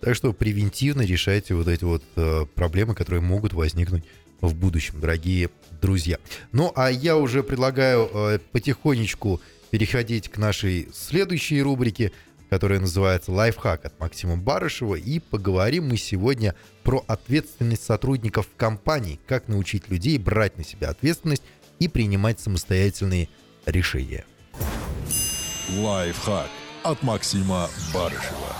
Так 0.00 0.14
что 0.14 0.32
превентивно 0.32 1.02
решайте 1.02 1.54
вот 1.54 1.66
эти 1.66 1.84
вот 1.84 2.02
э, 2.16 2.44
проблемы, 2.54 2.94
которые 2.94 3.22
могут 3.22 3.54
возникнуть 3.54 4.04
в 4.42 4.54
будущем, 4.54 5.00
дорогие 5.00 5.48
друзья. 5.80 6.18
Ну, 6.52 6.72
а 6.76 6.90
я 6.90 7.16
уже 7.16 7.42
предлагаю 7.42 8.10
э, 8.12 8.38
потихонечку 8.52 9.40
переходить 9.70 10.28
к 10.28 10.36
нашей 10.36 10.88
следующей 10.92 11.62
рубрике, 11.62 12.12
которая 12.50 12.80
называется 12.80 13.32
«Лайфхак» 13.32 13.86
от 13.86 13.98
Максима 13.98 14.36
Барышева. 14.36 14.96
И 14.96 15.20
поговорим 15.20 15.88
мы 15.88 15.96
сегодня 15.96 16.54
про 16.82 17.02
ответственность 17.06 17.84
сотрудников 17.84 18.48
компаний, 18.58 19.18
как 19.26 19.48
научить 19.48 19.88
людей 19.88 20.18
брать 20.18 20.58
на 20.58 20.64
себя 20.64 20.90
ответственность 20.90 21.42
и 21.78 21.88
принимать 21.88 22.40
самостоятельные 22.40 23.28
решения. 23.66 24.24
Лайфхак 25.76 26.48
от 26.82 27.02
Максима 27.02 27.68
Барышева. 27.92 28.56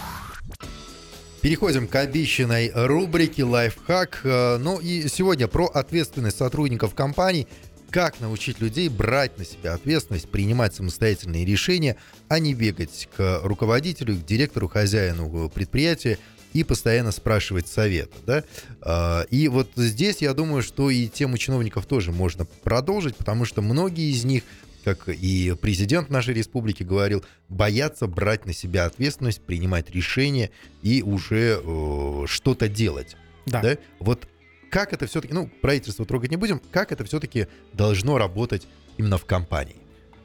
Переходим 1.43 1.87
к 1.87 1.95
обещанной 1.97 2.73
рубрике 2.75 3.45
«Лайфхак». 3.45 4.23
Э, 4.25 4.57
Ну 4.57 4.81
и 4.81 5.09
сегодня 5.09 5.47
про 5.47 5.67
ответственность 5.67 6.39
сотрудников 6.39 6.95
компаний. 6.95 7.47
Как 7.91 8.19
научить 8.21 8.61
людей 8.61 8.89
брать 8.89 9.37
на 9.39 9.45
себя 9.45 9.75
ответственность, 9.75 10.31
принимать 10.31 10.75
самостоятельные 10.75 11.45
решения, 11.45 11.97
а 12.29 12.39
не 12.39 12.55
бегать 12.55 13.09
к 13.15 13.41
руководителю, 13.45 14.17
к 14.17 14.25
директору, 14.25 14.69
хозяину 14.69 15.51
предприятия 15.51 16.19
и 16.55 16.65
постоянно 16.65 17.13
спрашивать 17.13 17.67
совета. 17.69 18.17
Да? 18.25 18.45
А, 18.81 19.27
И 19.31 19.49
вот 19.49 19.71
здесь 19.77 20.23
я 20.23 20.33
думаю, 20.33 20.63
что 20.63 20.89
и 20.89 21.09
тему 21.09 21.37
чиновников 21.37 21.85
тоже 21.85 22.13
можно 22.13 22.47
продолжить, 22.63 23.17
потому 23.17 23.45
что 23.45 23.61
многие 23.61 24.11
из 24.11 24.25
них 24.25 24.45
как 24.85 25.09
и 25.09 25.57
президент 25.63 26.11
нашей 26.11 26.35
республики 26.35 26.83
говорил, 26.83 27.25
боятся 27.49 28.07
брать 28.07 28.45
на 28.45 28.53
себя 28.53 28.85
ответственность, 28.85 29.41
принимать 29.41 29.91
решения 29.91 30.51
и 30.83 31.03
уже 31.03 31.59
э, 31.65 32.25
что-то 32.27 32.69
делать. 32.69 33.17
Да. 33.47 33.63
Да? 33.63 33.79
Вот 33.99 34.29
как 34.69 34.93
это 34.93 35.07
все-таки, 35.07 35.33
ну, 35.33 35.49
правительство 35.63 36.05
трогать 36.05 36.31
не 36.31 36.37
будем, 36.37 36.61
как 36.71 36.93
это 36.93 37.03
все-таки 37.05 37.47
должно 37.73 38.19
работать 38.19 38.67
именно 38.99 39.17
в 39.17 39.25
компании? 39.25 39.77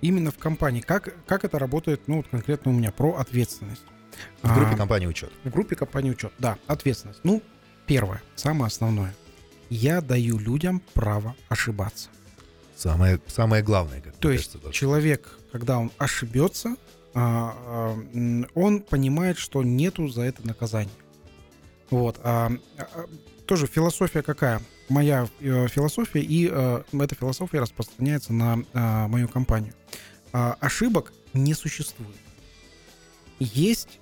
Именно 0.01 0.31
в 0.31 0.37
компании. 0.37 0.81
Как, 0.81 1.13
как 1.25 1.45
это 1.45 1.57
работает, 1.57 2.01
ну, 2.07 2.17
вот 2.17 2.27
конкретно 2.29 2.71
у 2.71 2.73
меня, 2.73 2.91
про 2.91 3.15
ответственность. 3.15 3.83
В 4.41 4.53
группе 4.53 4.73
А, 4.73 4.77
компании 4.77 5.07
учет. 5.07 5.31
В 5.43 5.49
группе 5.49 5.75
компании 5.75 6.11
учет. 6.11 6.31
Да, 6.39 6.57
ответственность. 6.67 7.19
Ну, 7.23 7.41
первое, 7.85 8.21
самое 8.35 8.67
основное. 8.67 9.13
Я 9.69 10.01
даю 10.01 10.37
людям 10.37 10.81
право 10.93 11.35
ошибаться. 11.47 12.09
Самое, 12.75 13.19
самое 13.27 13.61
главное, 13.61 14.01
как 14.01 14.15
То 14.15 14.31
есть 14.31 14.53
кажется, 14.53 14.71
человек, 14.71 15.37
когда 15.51 15.77
он 15.79 15.91
ошибется, 15.97 16.75
а, 17.13 17.53
а, 17.57 18.47
он 18.55 18.81
понимает, 18.81 19.37
что 19.37 19.63
нету 19.63 20.07
за 20.07 20.21
это 20.21 20.45
наказания. 20.47 20.89
Вот. 21.89 22.19
А, 22.23 22.51
тоже 23.45 23.67
философия 23.67 24.21
какая? 24.21 24.61
Моя 24.87 25.27
э, 25.39 25.67
философия, 25.67 26.21
и 26.21 26.49
э, 26.51 26.83
эта 26.93 27.15
философия 27.15 27.59
распространяется 27.59 28.31
на 28.31 29.07
мою 29.07 29.27
компанию. 29.27 29.73
Ошибок 30.31 31.11
не 31.33 31.53
существует. 31.53 32.15
Есть 33.39 33.98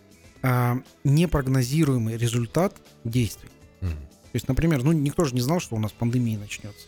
а, 0.47 0.81
непрогнозируемый 1.03 2.15
результат 2.15 2.73
действий. 3.03 3.49
Мгм. 3.81 3.91
То 3.91 4.35
есть, 4.35 4.47
например, 4.47 4.83
ну 4.83 4.93
никто 4.93 5.25
же 5.25 5.35
не 5.35 5.41
знал, 5.41 5.59
что 5.59 5.75
у 5.75 5.79
нас 5.79 5.91
пандемия 5.91 6.37
начнется. 6.37 6.87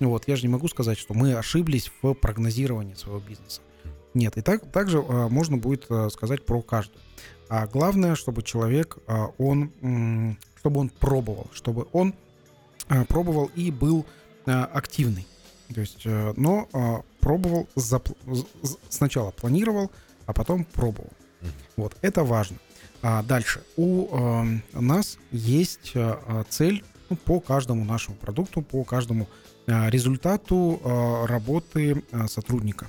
Ну 0.00 0.10
Вот, 0.10 0.26
я 0.26 0.34
же 0.34 0.42
не 0.42 0.48
могу 0.48 0.66
сказать, 0.68 0.98
что 0.98 1.14
мы 1.14 1.34
ошиблись 1.34 1.92
в 2.02 2.14
прогнозировании 2.14 2.94
своего 2.94 3.20
бизнеса. 3.20 3.60
Нет, 4.14 4.36
и 4.36 4.40
так 4.40 4.72
также 4.72 5.04
а, 5.06 5.28
можно 5.28 5.56
будет 5.56 5.86
а, 5.88 6.08
сказать 6.10 6.44
про 6.44 6.62
каждую. 6.62 7.00
А 7.48 7.68
главное, 7.68 8.16
чтобы 8.16 8.42
человек, 8.42 8.98
а, 9.06 9.26
он, 9.38 9.72
м, 9.82 10.38
чтобы 10.58 10.80
он 10.80 10.88
пробовал, 10.88 11.46
чтобы 11.52 11.86
он 11.92 12.12
а, 12.88 13.04
пробовал 13.04 13.50
и 13.54 13.70
был 13.70 14.04
а, 14.46 14.64
активный. 14.64 15.26
То 15.72 15.80
есть, 15.80 16.02
э, 16.04 16.32
но 16.36 16.68
а, 16.72 17.02
пробовал, 17.20 17.68
запл- 17.74 18.16
сначала 18.88 19.32
планировал, 19.32 19.90
а 20.26 20.32
потом 20.32 20.64
пробовал. 20.64 21.10
Вот, 21.76 21.96
это 22.02 22.24
важно. 22.24 22.58
А 23.02 23.22
дальше. 23.22 23.62
У 23.76 24.06
э, 24.06 24.60
нас 24.80 25.18
есть 25.30 25.92
э, 25.94 26.16
э, 26.26 26.44
цель 26.48 26.82
ну, 27.08 27.16
по 27.16 27.40
каждому 27.40 27.84
нашему 27.84 28.16
продукту, 28.16 28.62
по 28.62 28.84
каждому 28.84 29.28
э, 29.66 29.90
результату 29.90 30.80
э, 30.82 31.26
работы 31.26 32.02
э, 32.10 32.26
сотрудника. 32.28 32.88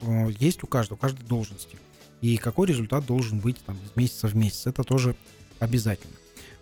Э, 0.00 0.30
есть 0.38 0.62
у 0.64 0.66
каждого, 0.66 0.96
у 0.96 1.00
каждой 1.00 1.24
должности. 1.26 1.78
И 2.22 2.36
какой 2.36 2.68
результат 2.68 3.04
должен 3.04 3.40
быть 3.40 3.58
там, 3.64 3.76
из 3.84 3.96
месяца 3.96 4.28
в 4.28 4.36
месяц. 4.36 4.66
Это 4.66 4.84
тоже 4.84 5.16
обязательно. 5.58 6.14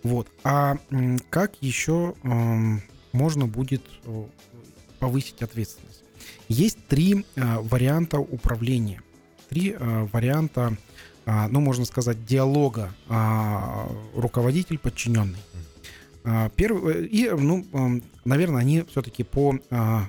Вот. 0.02 0.28
А 0.44 0.76
м, 0.90 1.18
как 1.30 1.54
еще 1.60 2.14
эм, 2.22 2.82
можно 3.12 3.46
будет 3.46 3.82
э, 4.04 4.24
повысить 4.98 5.42
ответственность? 5.42 6.02
Есть 6.48 6.86
три 6.86 7.24
э, 7.36 7.58
варианта 7.60 8.18
управления. 8.18 9.02
Три 9.48 9.72
э, 9.72 10.08
варианта 10.12 10.66
а, 10.66 10.76
ну, 11.50 11.60
можно 11.60 11.84
сказать, 11.84 12.24
диалога 12.24 12.92
а, 13.08 13.88
руководитель-подчиненный. 14.14 15.38
А, 16.24 16.48
Первый, 16.50 17.04
э, 17.04 17.06
и, 17.06 17.30
ну, 17.30 17.64
наверное, 18.24 18.60
они 18.60 18.84
все-таки 18.90 19.22
по 19.22 19.58
а, 19.70 20.06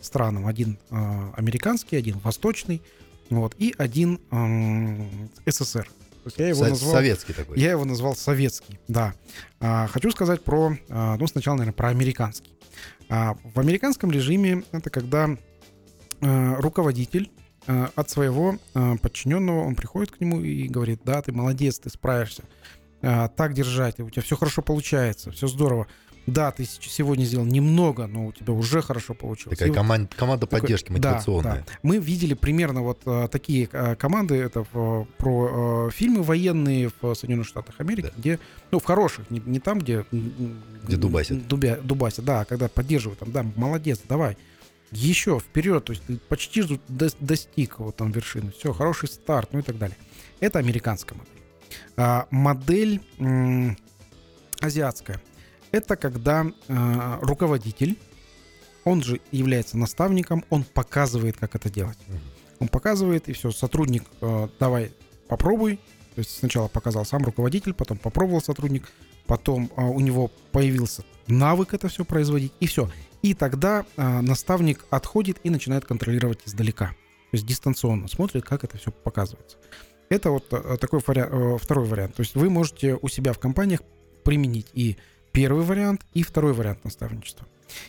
странам. 0.00 0.46
Один 0.46 0.78
а, 0.90 1.32
американский, 1.36 1.96
один 1.96 2.18
восточный, 2.18 2.82
вот, 3.30 3.54
и 3.58 3.74
один 3.78 4.20
СССР. 5.46 5.88
То 6.24 6.28
есть 6.28 6.38
я 6.38 6.48
его 6.48 6.64
назвал... 6.64 6.92
Советский 6.92 7.32
такой. 7.34 7.60
Я 7.60 7.72
его 7.72 7.84
назвал 7.84 8.16
советский, 8.16 8.78
да. 8.88 9.14
А, 9.60 9.86
хочу 9.88 10.10
сказать 10.10 10.42
про, 10.42 10.76
а, 10.88 11.18
ну, 11.18 11.26
сначала, 11.26 11.56
наверное, 11.56 11.76
про 11.76 11.88
американский. 11.88 12.52
А, 13.10 13.36
в 13.42 13.60
американском 13.60 14.10
режиме 14.10 14.64
это 14.72 14.88
когда 14.88 15.36
а, 16.22 16.56
руководитель 16.56 17.30
а, 17.30 17.33
от 17.66 18.10
своего 18.10 18.56
а, 18.74 18.96
подчиненного, 18.96 19.60
он 19.64 19.74
приходит 19.74 20.10
к 20.10 20.20
нему 20.20 20.40
и 20.40 20.68
говорит, 20.68 21.00
да, 21.04 21.22
ты 21.22 21.32
молодец, 21.32 21.78
ты 21.78 21.90
справишься, 21.90 22.42
А, 23.02 23.28
так 23.28 23.52
держать, 23.54 24.00
у 24.00 24.08
тебя 24.10 24.22
все 24.22 24.36
хорошо 24.36 24.62
получается, 24.62 25.30
все 25.30 25.46
здорово. 25.46 25.86
Да, 26.26 26.50
ты 26.52 26.64
сегодня 26.64 27.24
сделал 27.26 27.44
немного, 27.44 28.06
но 28.06 28.28
у 28.28 28.32
тебя 28.32 28.54
уже 28.54 28.80
хорошо 28.80 29.12
получилось. 29.12 29.58
Такая 29.58 29.70
И- 29.70 29.76
коман- 29.76 30.08
команда 30.16 30.46
такой- 30.46 30.62
поддержки 30.62 30.88
да, 30.88 30.92
мотивационная. 30.94 31.64
да. 31.66 31.72
Мы 31.82 31.98
видели 31.98 32.32
примерно 32.32 32.80
вот 32.80 33.02
э, 33.04 33.28
такие 33.30 33.68
э, 33.70 33.94
команды, 33.96 34.36
это 34.36 34.64
в- 34.72 35.06
про 35.18 35.88
э, 35.88 35.90
фильмы 35.92 36.22
военные 36.22 36.90
в 37.02 37.14
Соединенных 37.14 37.46
Штатах 37.46 37.74
Америки, 37.78 38.06
Да. 38.06 38.12
где, 38.16 38.38
ну, 38.70 38.78
в 38.78 38.84
хороших, 38.84 39.30
не, 39.30 39.42
не 39.44 39.60
там, 39.60 39.80
где... 39.80 40.06
Где 40.10 40.96
дубасят. 40.96 41.36
Дубя- 41.46 41.82
дубасят, 41.82 42.24
да, 42.24 42.46
когда 42.46 42.68
поддерживают, 42.68 43.18
там, 43.18 43.30
да, 43.30 43.44
молодец, 43.56 44.00
давай. 44.08 44.38
Еще 44.94 45.40
вперед, 45.40 45.84
то 45.84 45.92
есть 45.92 46.04
ты 46.04 46.16
почти 46.16 46.62
до- 46.88 47.10
достиг 47.20 47.78
вот 47.80 47.96
там 47.96 48.12
вершины. 48.12 48.52
Все, 48.52 48.72
хороший 48.72 49.08
старт, 49.08 49.50
ну 49.52 49.58
и 49.58 49.62
так 49.62 49.76
далее. 49.76 49.96
Это 50.40 50.60
американская 50.60 51.18
модель. 51.18 51.42
А, 51.96 52.26
модель 52.30 53.00
м, 53.18 53.76
азиатская. 54.60 55.20
Это 55.72 55.96
когда 55.96 56.46
э, 56.68 57.18
руководитель, 57.22 57.98
он 58.84 59.02
же 59.02 59.20
является 59.32 59.76
наставником, 59.76 60.44
он 60.48 60.62
показывает, 60.62 61.36
как 61.36 61.56
это 61.56 61.68
делать. 61.68 61.98
Он 62.60 62.68
показывает, 62.68 63.28
и 63.28 63.32
все, 63.32 63.50
сотрудник, 63.50 64.04
э, 64.20 64.48
давай 64.60 64.92
попробуй. 65.28 65.80
То 66.14 66.20
есть 66.20 66.38
сначала 66.38 66.68
показал 66.68 67.04
сам 67.04 67.24
руководитель, 67.24 67.74
потом 67.74 67.98
попробовал 67.98 68.40
сотрудник, 68.40 68.88
потом 69.26 69.68
э, 69.76 69.82
у 69.82 69.98
него 69.98 70.30
появился 70.52 71.02
навык 71.26 71.74
это 71.74 71.88
все 71.88 72.04
производить, 72.04 72.52
и 72.60 72.66
все. 72.68 72.88
И 73.24 73.32
тогда 73.32 73.86
э, 73.96 74.20
наставник 74.20 74.84
отходит 74.90 75.38
и 75.44 75.48
начинает 75.48 75.86
контролировать 75.86 76.40
издалека. 76.44 76.88
То 76.88 77.36
есть 77.36 77.46
дистанционно 77.46 78.06
смотрит, 78.06 78.44
как 78.44 78.64
это 78.64 78.76
все 78.76 78.90
показывается. 78.92 79.56
Это 80.10 80.30
вот 80.30 80.52
э, 80.52 80.76
такой 80.78 81.00
вариа- 81.00 81.54
э, 81.54 81.58
второй 81.58 81.86
вариант. 81.86 82.16
То 82.16 82.20
есть 82.20 82.34
вы 82.34 82.50
можете 82.50 82.98
у 83.00 83.08
себя 83.08 83.32
в 83.32 83.38
компаниях 83.38 83.80
применить 84.24 84.66
и 84.74 84.98
первый 85.32 85.64
вариант, 85.64 86.04
и 86.12 86.22
второй 86.22 86.52
вариант 86.52 86.84
наставничества. 86.84 87.46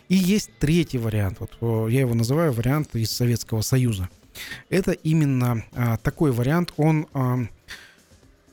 И 0.08 0.16
есть 0.16 0.52
третий 0.58 1.00
вариант. 1.00 1.42
Вот 1.42 1.92
я 1.92 2.00
его 2.00 2.14
называю 2.14 2.54
вариант 2.54 2.96
из 2.96 3.12
Советского 3.12 3.60
Союза. 3.60 4.08
Это 4.70 4.94
именно 4.94 5.66
а, 5.74 5.98
такой 5.98 6.32
вариант. 6.32 6.72
Он 6.78 7.08
а, 7.14 7.40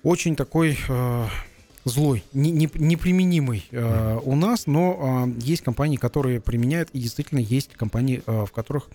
очень 0.02 0.34
такой 0.34 0.76
а, 0.88 1.28
злой, 1.84 2.22
не- 2.32 2.50
не- 2.52 2.70
неприменимый 2.74 3.66
а, 3.72 4.18
у 4.18 4.34
нас, 4.36 4.66
но 4.66 4.98
а, 5.00 5.28
есть 5.40 5.62
компании, 5.62 5.96
которые 5.96 6.40
применяют, 6.40 6.90
и 6.92 7.00
действительно 7.00 7.40
есть 7.40 7.72
компании, 7.74 8.22
а, 8.26 8.46
в 8.46 8.52
которых 8.52 8.88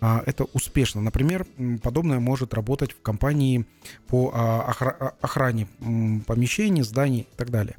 а, 0.00 0.22
это 0.26 0.44
успешно. 0.52 1.00
Например, 1.00 1.46
подобное 1.82 2.20
может 2.20 2.52
работать 2.54 2.92
в 2.92 3.00
компании 3.00 3.64
по 4.08 4.30
а, 4.34 4.70
охра- 4.70 5.14
охране 5.20 5.68
м, 5.80 6.20
помещений, 6.26 6.82
зданий 6.82 7.20
и 7.22 7.36
так 7.36 7.50
далее. 7.50 7.76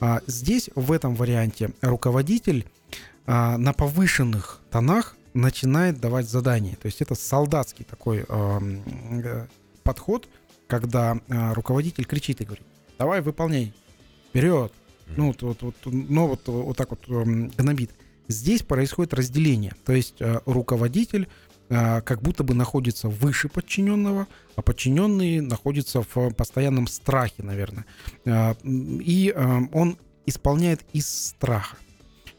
А, 0.00 0.20
Здесь, 0.26 0.68
в 0.74 0.92
этом 0.92 1.14
варианте, 1.14 1.70
руководитель 1.80 2.66
а, 3.26 3.56
на 3.56 3.72
повышенных 3.72 4.60
тонах 4.70 5.16
начинает 5.32 5.98
давать 6.00 6.28
задания. 6.28 6.76
То 6.76 6.86
есть 6.86 7.00
это 7.00 7.14
солдатский 7.14 7.86
такой 7.88 8.26
э, 8.28 9.46
подход, 9.82 10.28
когда 10.66 11.18
а, 11.30 11.54
руководитель 11.54 12.04
кричит 12.04 12.40
и 12.40 12.44
говорит, 12.44 12.66
давай 12.98 13.20
выполняй, 13.22 13.72
вперед. 14.32 14.72
Ну, 15.16 15.26
вот, 15.26 15.42
вот, 15.42 15.62
вот, 15.62 15.74
но 15.84 16.26
вот, 16.26 16.40
вот 16.46 16.76
так 16.76 16.90
вот 16.90 17.00
ам, 17.08 17.48
гнобит. 17.48 17.90
Здесь 18.28 18.62
происходит 18.62 19.12
разделение. 19.12 19.74
То 19.84 19.92
есть 19.92 20.22
а, 20.22 20.40
руководитель 20.46 21.28
а, 21.68 22.00
как 22.00 22.22
будто 22.22 22.42
бы 22.42 22.54
находится 22.54 23.08
выше 23.08 23.50
подчиненного, 23.50 24.26
а 24.56 24.62
подчиненный 24.62 25.40
находится 25.40 26.02
в 26.02 26.30
постоянном 26.32 26.86
страхе, 26.86 27.42
наверное. 27.42 27.84
М, 28.24 29.00
И 29.02 29.34
он 29.72 29.98
исполняет 30.24 30.80
из 30.94 31.06
страха. 31.08 31.76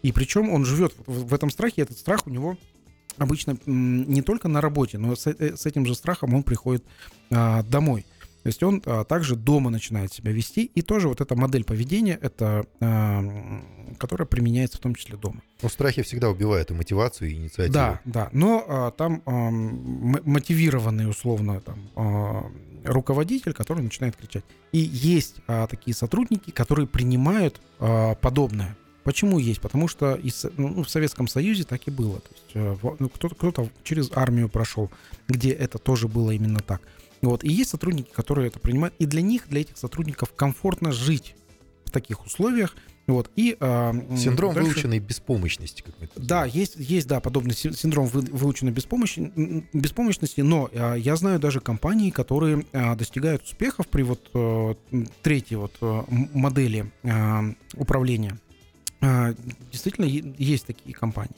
И 0.02 0.12
причем 0.12 0.50
он 0.50 0.66
живет 0.66 0.96
в 1.06 1.32
этом 1.34 1.52
страхе, 1.52 1.76
и 1.78 1.82
этот 1.84 1.98
страх 2.00 2.26
у 2.26 2.32
него 2.32 2.58
обычно 3.18 3.56
не 3.68 4.24
только 4.24 4.48
на 4.48 4.62
работе, 4.62 4.98
но 4.98 5.16
с, 5.16 5.28
э, 5.28 5.56
этим 5.64 5.86
же 5.86 5.94
страхом 5.94 6.34
он 6.34 6.42
приходит 6.42 6.84
домой. 7.30 8.06
То 8.44 8.48
есть 8.48 8.62
он 8.62 8.84
а, 8.86 9.06
также 9.06 9.38
дома 9.38 9.70
начинает 9.70 10.12
себя 10.12 10.32
вести, 10.34 10.66
и 10.66 10.82
тоже 10.82 11.08
вот 11.08 11.22
эта 11.22 11.36
модель 11.36 11.64
поведения, 11.64 12.20
это, 12.22 12.66
а, 12.82 13.24
которая 13.98 14.26
применяется 14.28 14.78
в 14.78 14.82
том 14.82 14.96
числе 14.96 15.18
дома. 15.18 15.42
Но 15.62 15.70
страхи 15.70 16.02
всегда 16.02 16.30
убивают 16.30 16.70
и 16.70 16.74
мотивацию, 16.74 17.32
и 17.32 17.36
инициативу. 17.36 17.74
Да, 17.74 18.02
да, 18.04 18.30
но 18.34 18.66
а, 18.68 18.92
там 18.92 19.24
а, 19.26 19.50
мотивированный 19.50 21.10
условно 21.10 21.62
там 21.62 21.90
а, 21.96 22.52
руководитель, 22.84 23.54
который 23.54 23.82
начинает 23.82 24.18
кричать. 24.18 24.44
И 24.74 24.78
есть 24.78 25.38
а, 25.48 25.68
такие 25.68 25.96
сотрудники, 25.96 26.52
которые 26.52 26.86
принимают 26.86 27.62
а, 27.80 28.16
подобное. 28.16 28.76
Почему 29.04 29.38
есть? 29.38 29.60
Потому 29.60 29.88
что 29.88 30.16
и, 30.16 30.32
ну, 30.58 30.84
в 30.84 30.90
Советском 30.90 31.28
Союзе 31.28 31.64
так 31.64 31.88
и 31.88 31.92
было. 31.92 32.20
То 32.22 32.30
есть, 32.32 32.52
э, 32.54 32.96
ну, 33.00 33.10
кто-то, 33.10 33.36
кто-то 33.36 33.70
через 33.84 34.10
армию 34.16 34.48
прошел, 34.48 34.90
где 35.28 35.52
это 35.52 35.78
тоже 35.78 36.08
было 36.08 36.32
именно 36.32 36.62
так. 36.62 36.82
Вот. 37.24 37.44
И 37.44 37.50
есть 37.50 37.70
сотрудники, 37.72 38.12
которые 38.12 38.50
это 38.50 38.60
принимают. 38.60 38.94
И 39.00 39.06
для 39.06 39.22
них, 39.22 39.48
для 39.48 39.62
этих 39.62 39.78
сотрудников 39.78 40.34
комфортно 40.36 40.92
жить 40.92 41.36
в 41.86 41.92
таких 41.92 42.26
условиях. 42.26 42.76
Вот. 43.08 43.32
И, 43.36 43.56
а, 43.60 43.94
Синдром 44.18 44.54
дальше... 44.54 44.72
выученной 44.72 45.00
беспомощности. 45.00 45.82
Как 45.82 45.96
мы 46.00 46.10
да, 46.16 46.46
есть, 46.46 46.76
есть, 46.78 47.08
да, 47.08 47.22
подобный 47.22 47.54
синдром 47.54 48.08
выученной 48.08 48.72
беспомощности, 48.72 49.68
беспомощности, 49.74 50.42
но 50.42 50.70
а, 50.74 50.96
я 50.96 51.16
знаю 51.16 51.40
даже 51.40 51.60
компании, 51.60 52.12
которые 52.12 52.66
а, 52.74 52.96
достигают 52.96 53.44
успехов 53.44 53.88
при 53.88 54.04
вот 54.04 54.30
а, 54.34 54.76
третьей 55.22 55.58
вот 55.58 55.74
а, 55.82 56.06
модели 56.10 56.92
а, 57.04 57.44
управления. 57.76 58.38
А, 59.04 59.34
действительно, 59.70 60.06
есть 60.06 60.66
такие 60.66 60.96
компании. 60.96 61.36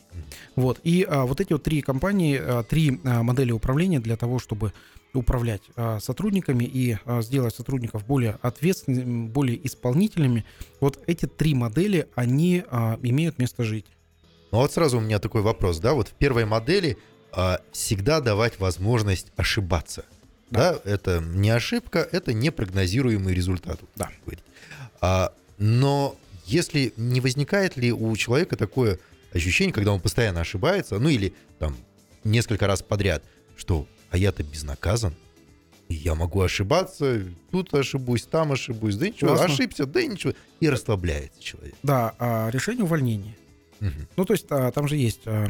Вот. 0.55 0.79
И 0.83 1.05
а, 1.09 1.25
вот 1.25 1.41
эти 1.41 1.53
вот 1.53 1.63
три 1.63 1.81
компании, 1.81 2.39
а, 2.39 2.63
три 2.63 2.99
а, 3.03 3.23
модели 3.23 3.51
управления 3.51 3.99
для 3.99 4.17
того, 4.17 4.37
чтобы 4.37 4.71
управлять 5.13 5.63
а, 5.75 5.99
сотрудниками 5.99 6.63
и 6.63 6.97
а, 7.05 7.23
сделать 7.23 7.55
сотрудников 7.55 8.05
более 8.05 8.37
ответственными, 8.43 9.27
более 9.27 9.65
исполнительными, 9.65 10.45
вот 10.79 10.99
эти 11.07 11.25
три 11.25 11.55
модели, 11.55 12.07
они 12.13 12.63
а, 12.69 12.99
имеют 13.01 13.39
место 13.39 13.63
жить. 13.63 13.87
Ну 14.51 14.59
вот 14.59 14.71
сразу 14.71 14.99
у 14.99 15.01
меня 15.01 15.17
такой 15.17 15.41
вопрос, 15.41 15.79
да, 15.79 15.93
вот 15.93 16.09
в 16.09 16.11
первой 16.11 16.45
модели 16.45 16.99
а, 17.31 17.61
всегда 17.71 18.21
давать 18.21 18.59
возможность 18.59 19.31
ошибаться. 19.37 20.05
Да. 20.51 20.73
да, 20.73 20.91
это 20.91 21.19
не 21.19 21.49
ошибка, 21.49 22.07
это 22.11 22.31
непрогнозируемый 22.31 23.33
результат. 23.33 23.79
Да. 23.95 24.11
А, 25.01 25.33
но 25.57 26.15
если 26.45 26.93
не 26.97 27.21
возникает 27.21 27.77
ли 27.77 27.91
у 27.91 28.15
человека 28.15 28.55
такое 28.55 28.99
ощущение, 29.33 29.73
когда 29.73 29.91
он 29.91 29.99
постоянно 29.99 30.41
ошибается, 30.41 30.99
ну 30.99 31.09
или 31.09 31.33
там 31.59 31.75
несколько 32.23 32.67
раз 32.67 32.81
подряд, 32.81 33.23
что 33.57 33.87
а 34.09 34.17
я-то 34.17 34.43
безнаказан, 34.43 35.13
я 35.89 36.15
могу 36.15 36.41
ошибаться, 36.41 37.21
тут 37.51 37.73
ошибусь, 37.73 38.23
там 38.23 38.51
ошибусь, 38.51 38.95
да 38.95 39.07
ничего, 39.07 39.35
Классно. 39.35 39.53
ошибся, 39.53 39.85
да 39.85 40.03
ничего, 40.03 40.33
и 40.59 40.69
расслабляется 40.69 41.41
человек. 41.43 41.75
Да, 41.83 42.15
а 42.17 42.49
решение 42.51 42.83
увольнения. 42.83 43.35
Угу. 43.81 43.89
Ну, 44.15 44.25
то 44.25 44.33
есть 44.33 44.45
а, 44.49 44.71
там 44.71 44.87
же 44.87 44.95
есть, 44.95 45.21
а, 45.25 45.47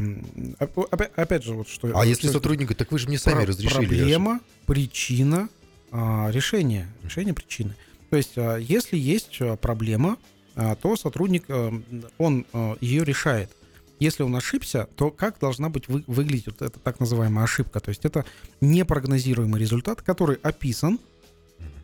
опять, 0.58 1.44
же, 1.44 1.54
вот 1.54 1.68
что... 1.68 1.96
А 1.98 2.04
если 2.04 2.28
сотрудник, 2.28 2.74
так 2.74 2.90
вы 2.90 2.98
же 2.98 3.08
мне 3.08 3.18
сами 3.18 3.44
про- 3.44 3.46
разрешили. 3.46 3.86
Проблема, 3.86 4.40
причина, 4.66 5.48
а, 5.90 6.28
решение, 6.30 6.88
решение 7.04 7.32
причины. 7.34 7.74
То 8.10 8.16
есть, 8.16 8.32
а, 8.36 8.56
если 8.56 8.98
есть 8.98 9.36
а, 9.40 9.56
проблема, 9.56 10.18
то 10.56 10.96
сотрудник, 10.96 11.44
э, 11.48 11.70
он 12.18 12.46
э, 12.52 12.76
ее 12.80 13.04
решает. 13.04 13.50
Если 13.98 14.22
он 14.22 14.34
ошибся, 14.36 14.88
то 14.96 15.10
как 15.10 15.38
должна 15.38 15.68
быть 15.68 15.88
вы, 15.88 16.02
выглядеть 16.06 16.46
вот 16.46 16.62
эта 16.62 16.78
так 16.78 17.00
называемая 17.00 17.44
ошибка? 17.44 17.80
То 17.80 17.90
есть 17.90 18.04
это 18.04 18.24
непрогнозируемый 18.60 19.60
результат, 19.60 20.02
который 20.02 20.36
описан, 20.42 20.98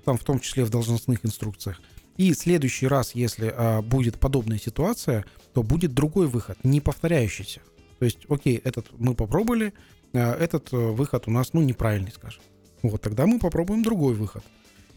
там 0.04 0.18
в 0.18 0.24
том 0.24 0.40
числе 0.40 0.64
в 0.64 0.70
должностных 0.70 1.24
инструкциях. 1.24 1.80
И 2.16 2.34
следующий 2.34 2.86
раз, 2.86 3.14
если 3.14 3.52
а, 3.54 3.80
будет 3.80 4.18
подобная 4.18 4.58
ситуация, 4.58 5.24
то 5.54 5.62
будет 5.62 5.94
другой 5.94 6.26
выход, 6.26 6.58
не 6.62 6.80
повторяющийся. 6.80 7.60
То 7.98 8.04
есть, 8.04 8.18
окей, 8.28 8.60
этот 8.64 8.88
мы 8.98 9.14
попробовали, 9.14 9.72
а, 10.12 10.36
этот 10.36 10.68
а, 10.72 10.92
выход 10.92 11.24
у 11.26 11.30
нас, 11.30 11.54
ну, 11.54 11.62
неправильный, 11.62 12.12
скажем. 12.12 12.42
Вот 12.82 13.00
тогда 13.00 13.26
мы 13.26 13.38
попробуем 13.38 13.82
другой 13.82 14.14
выход. 14.14 14.44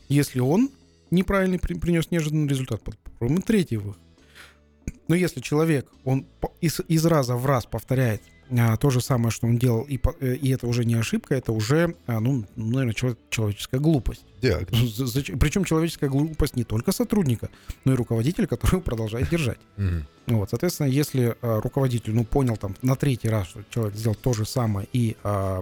Если 0.10 0.40
он 0.40 0.70
неправильный 1.12 1.60
принес 1.60 2.12
неожиданный 2.12 2.50
результат, 2.50 2.82
попробуем 3.16 3.42
третий 3.42 3.78
выход. 3.78 4.02
Но 5.08 5.16
если 5.16 5.40
человек, 5.40 5.88
он 6.04 6.26
из, 6.62 6.80
из 6.88 7.06
раза 7.06 7.36
в 7.36 7.46
раз 7.46 7.66
повторяет 7.66 8.22
а, 8.52 8.78
то 8.78 8.90
же 8.90 9.02
самое, 9.02 9.32
что 9.32 9.48
он 9.48 9.58
делал, 9.58 9.82
и, 9.84 10.00
э, 10.20 10.36
и 10.36 10.50
это 10.50 10.68
уже 10.68 10.86
не 10.86 10.96
ошибка, 10.96 11.36
это 11.36 11.52
уже, 11.52 11.96
а, 12.06 12.20
ну, 12.20 12.46
наверное, 12.56 12.94
человеческая 12.94 13.80
глупость. 13.80 14.24
Диагноз. 14.42 15.14
Причем 15.40 15.64
человеческая 15.64 16.10
глупость 16.10 16.56
не 16.56 16.64
только 16.64 16.92
сотрудника, 16.92 17.50
но 17.86 17.94
и 17.94 17.96
руководителя, 17.96 18.46
который 18.46 18.82
продолжает 18.82 19.30
держать. 19.30 19.60
Вот, 20.28 20.50
соответственно, 20.50 20.88
если 20.88 21.36
а, 21.42 21.62
руководитель, 21.62 22.14
ну, 22.14 22.24
понял 22.24 22.58
там 22.58 22.76
на 22.82 22.96
третий 22.96 23.30
раз, 23.30 23.48
что 23.48 23.64
человек 23.70 23.96
сделал 23.96 24.16
то 24.16 24.34
же 24.34 24.46
самое 24.46 24.88
и 24.94 25.18
а, 25.24 25.62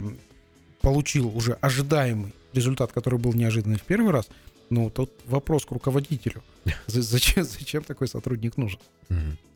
получил 0.82 1.36
уже 1.36 1.54
ожидаемый 1.54 2.34
результат, 2.54 2.92
который 2.92 3.20
был 3.20 3.34
неожиданный 3.34 3.78
в 3.78 3.84
первый 3.84 4.12
раз, 4.12 4.28
ну, 4.70 4.90
тут 4.90 5.12
вопрос 5.26 5.66
к 5.66 5.72
руководителю. 5.72 6.44
Зачем, 6.88 7.44
зачем 7.44 7.84
такой 7.84 8.08
сотрудник 8.08 8.58
нужен? 8.58 8.80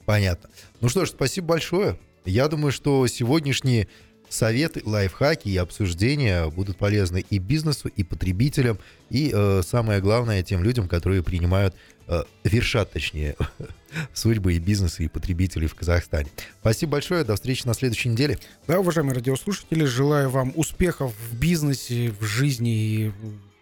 Понятно. 0.05 0.49
Ну 0.81 0.89
что 0.89 1.05
ж, 1.05 1.09
спасибо 1.09 1.47
большое. 1.47 1.97
Я 2.25 2.47
думаю, 2.47 2.71
что 2.71 3.07
сегодняшние 3.07 3.87
советы, 4.29 4.81
лайфхаки 4.85 5.49
и 5.49 5.57
обсуждения 5.57 6.47
будут 6.49 6.77
полезны 6.77 7.25
и 7.29 7.37
бизнесу, 7.37 7.87
и 7.87 8.03
потребителям, 8.03 8.77
и 9.09 9.31
э, 9.33 9.61
самое 9.65 10.01
главное 10.01 10.43
тем 10.43 10.63
людям, 10.63 10.87
которые 10.87 11.23
принимают, 11.23 11.75
э, 12.07 12.23
вершат, 12.43 12.91
точнее, 12.91 13.35
судьбы 14.13 14.53
и 14.53 14.59
бизнеса, 14.59 15.03
и 15.03 15.07
потребителей 15.07 15.67
в 15.67 15.75
Казахстане. 15.75 16.29
Спасибо 16.59 16.93
большое, 16.93 17.23
до 17.23 17.35
встречи 17.35 17.65
на 17.65 17.73
следующей 17.73 18.09
неделе. 18.09 18.39
Да, 18.67 18.79
уважаемые 18.79 19.15
радиослушатели, 19.15 19.85
желаю 19.85 20.29
вам 20.29 20.51
успехов 20.55 21.13
в 21.29 21.37
бизнесе, 21.37 22.13
в 22.19 22.23
жизни 22.25 22.75
и 22.75 23.11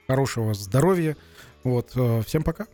хорошего 0.08 0.54
здоровья. 0.54 1.16
Вот, 1.66 1.94
э, 1.96 2.22
всем 2.22 2.44
пока. 2.44 2.68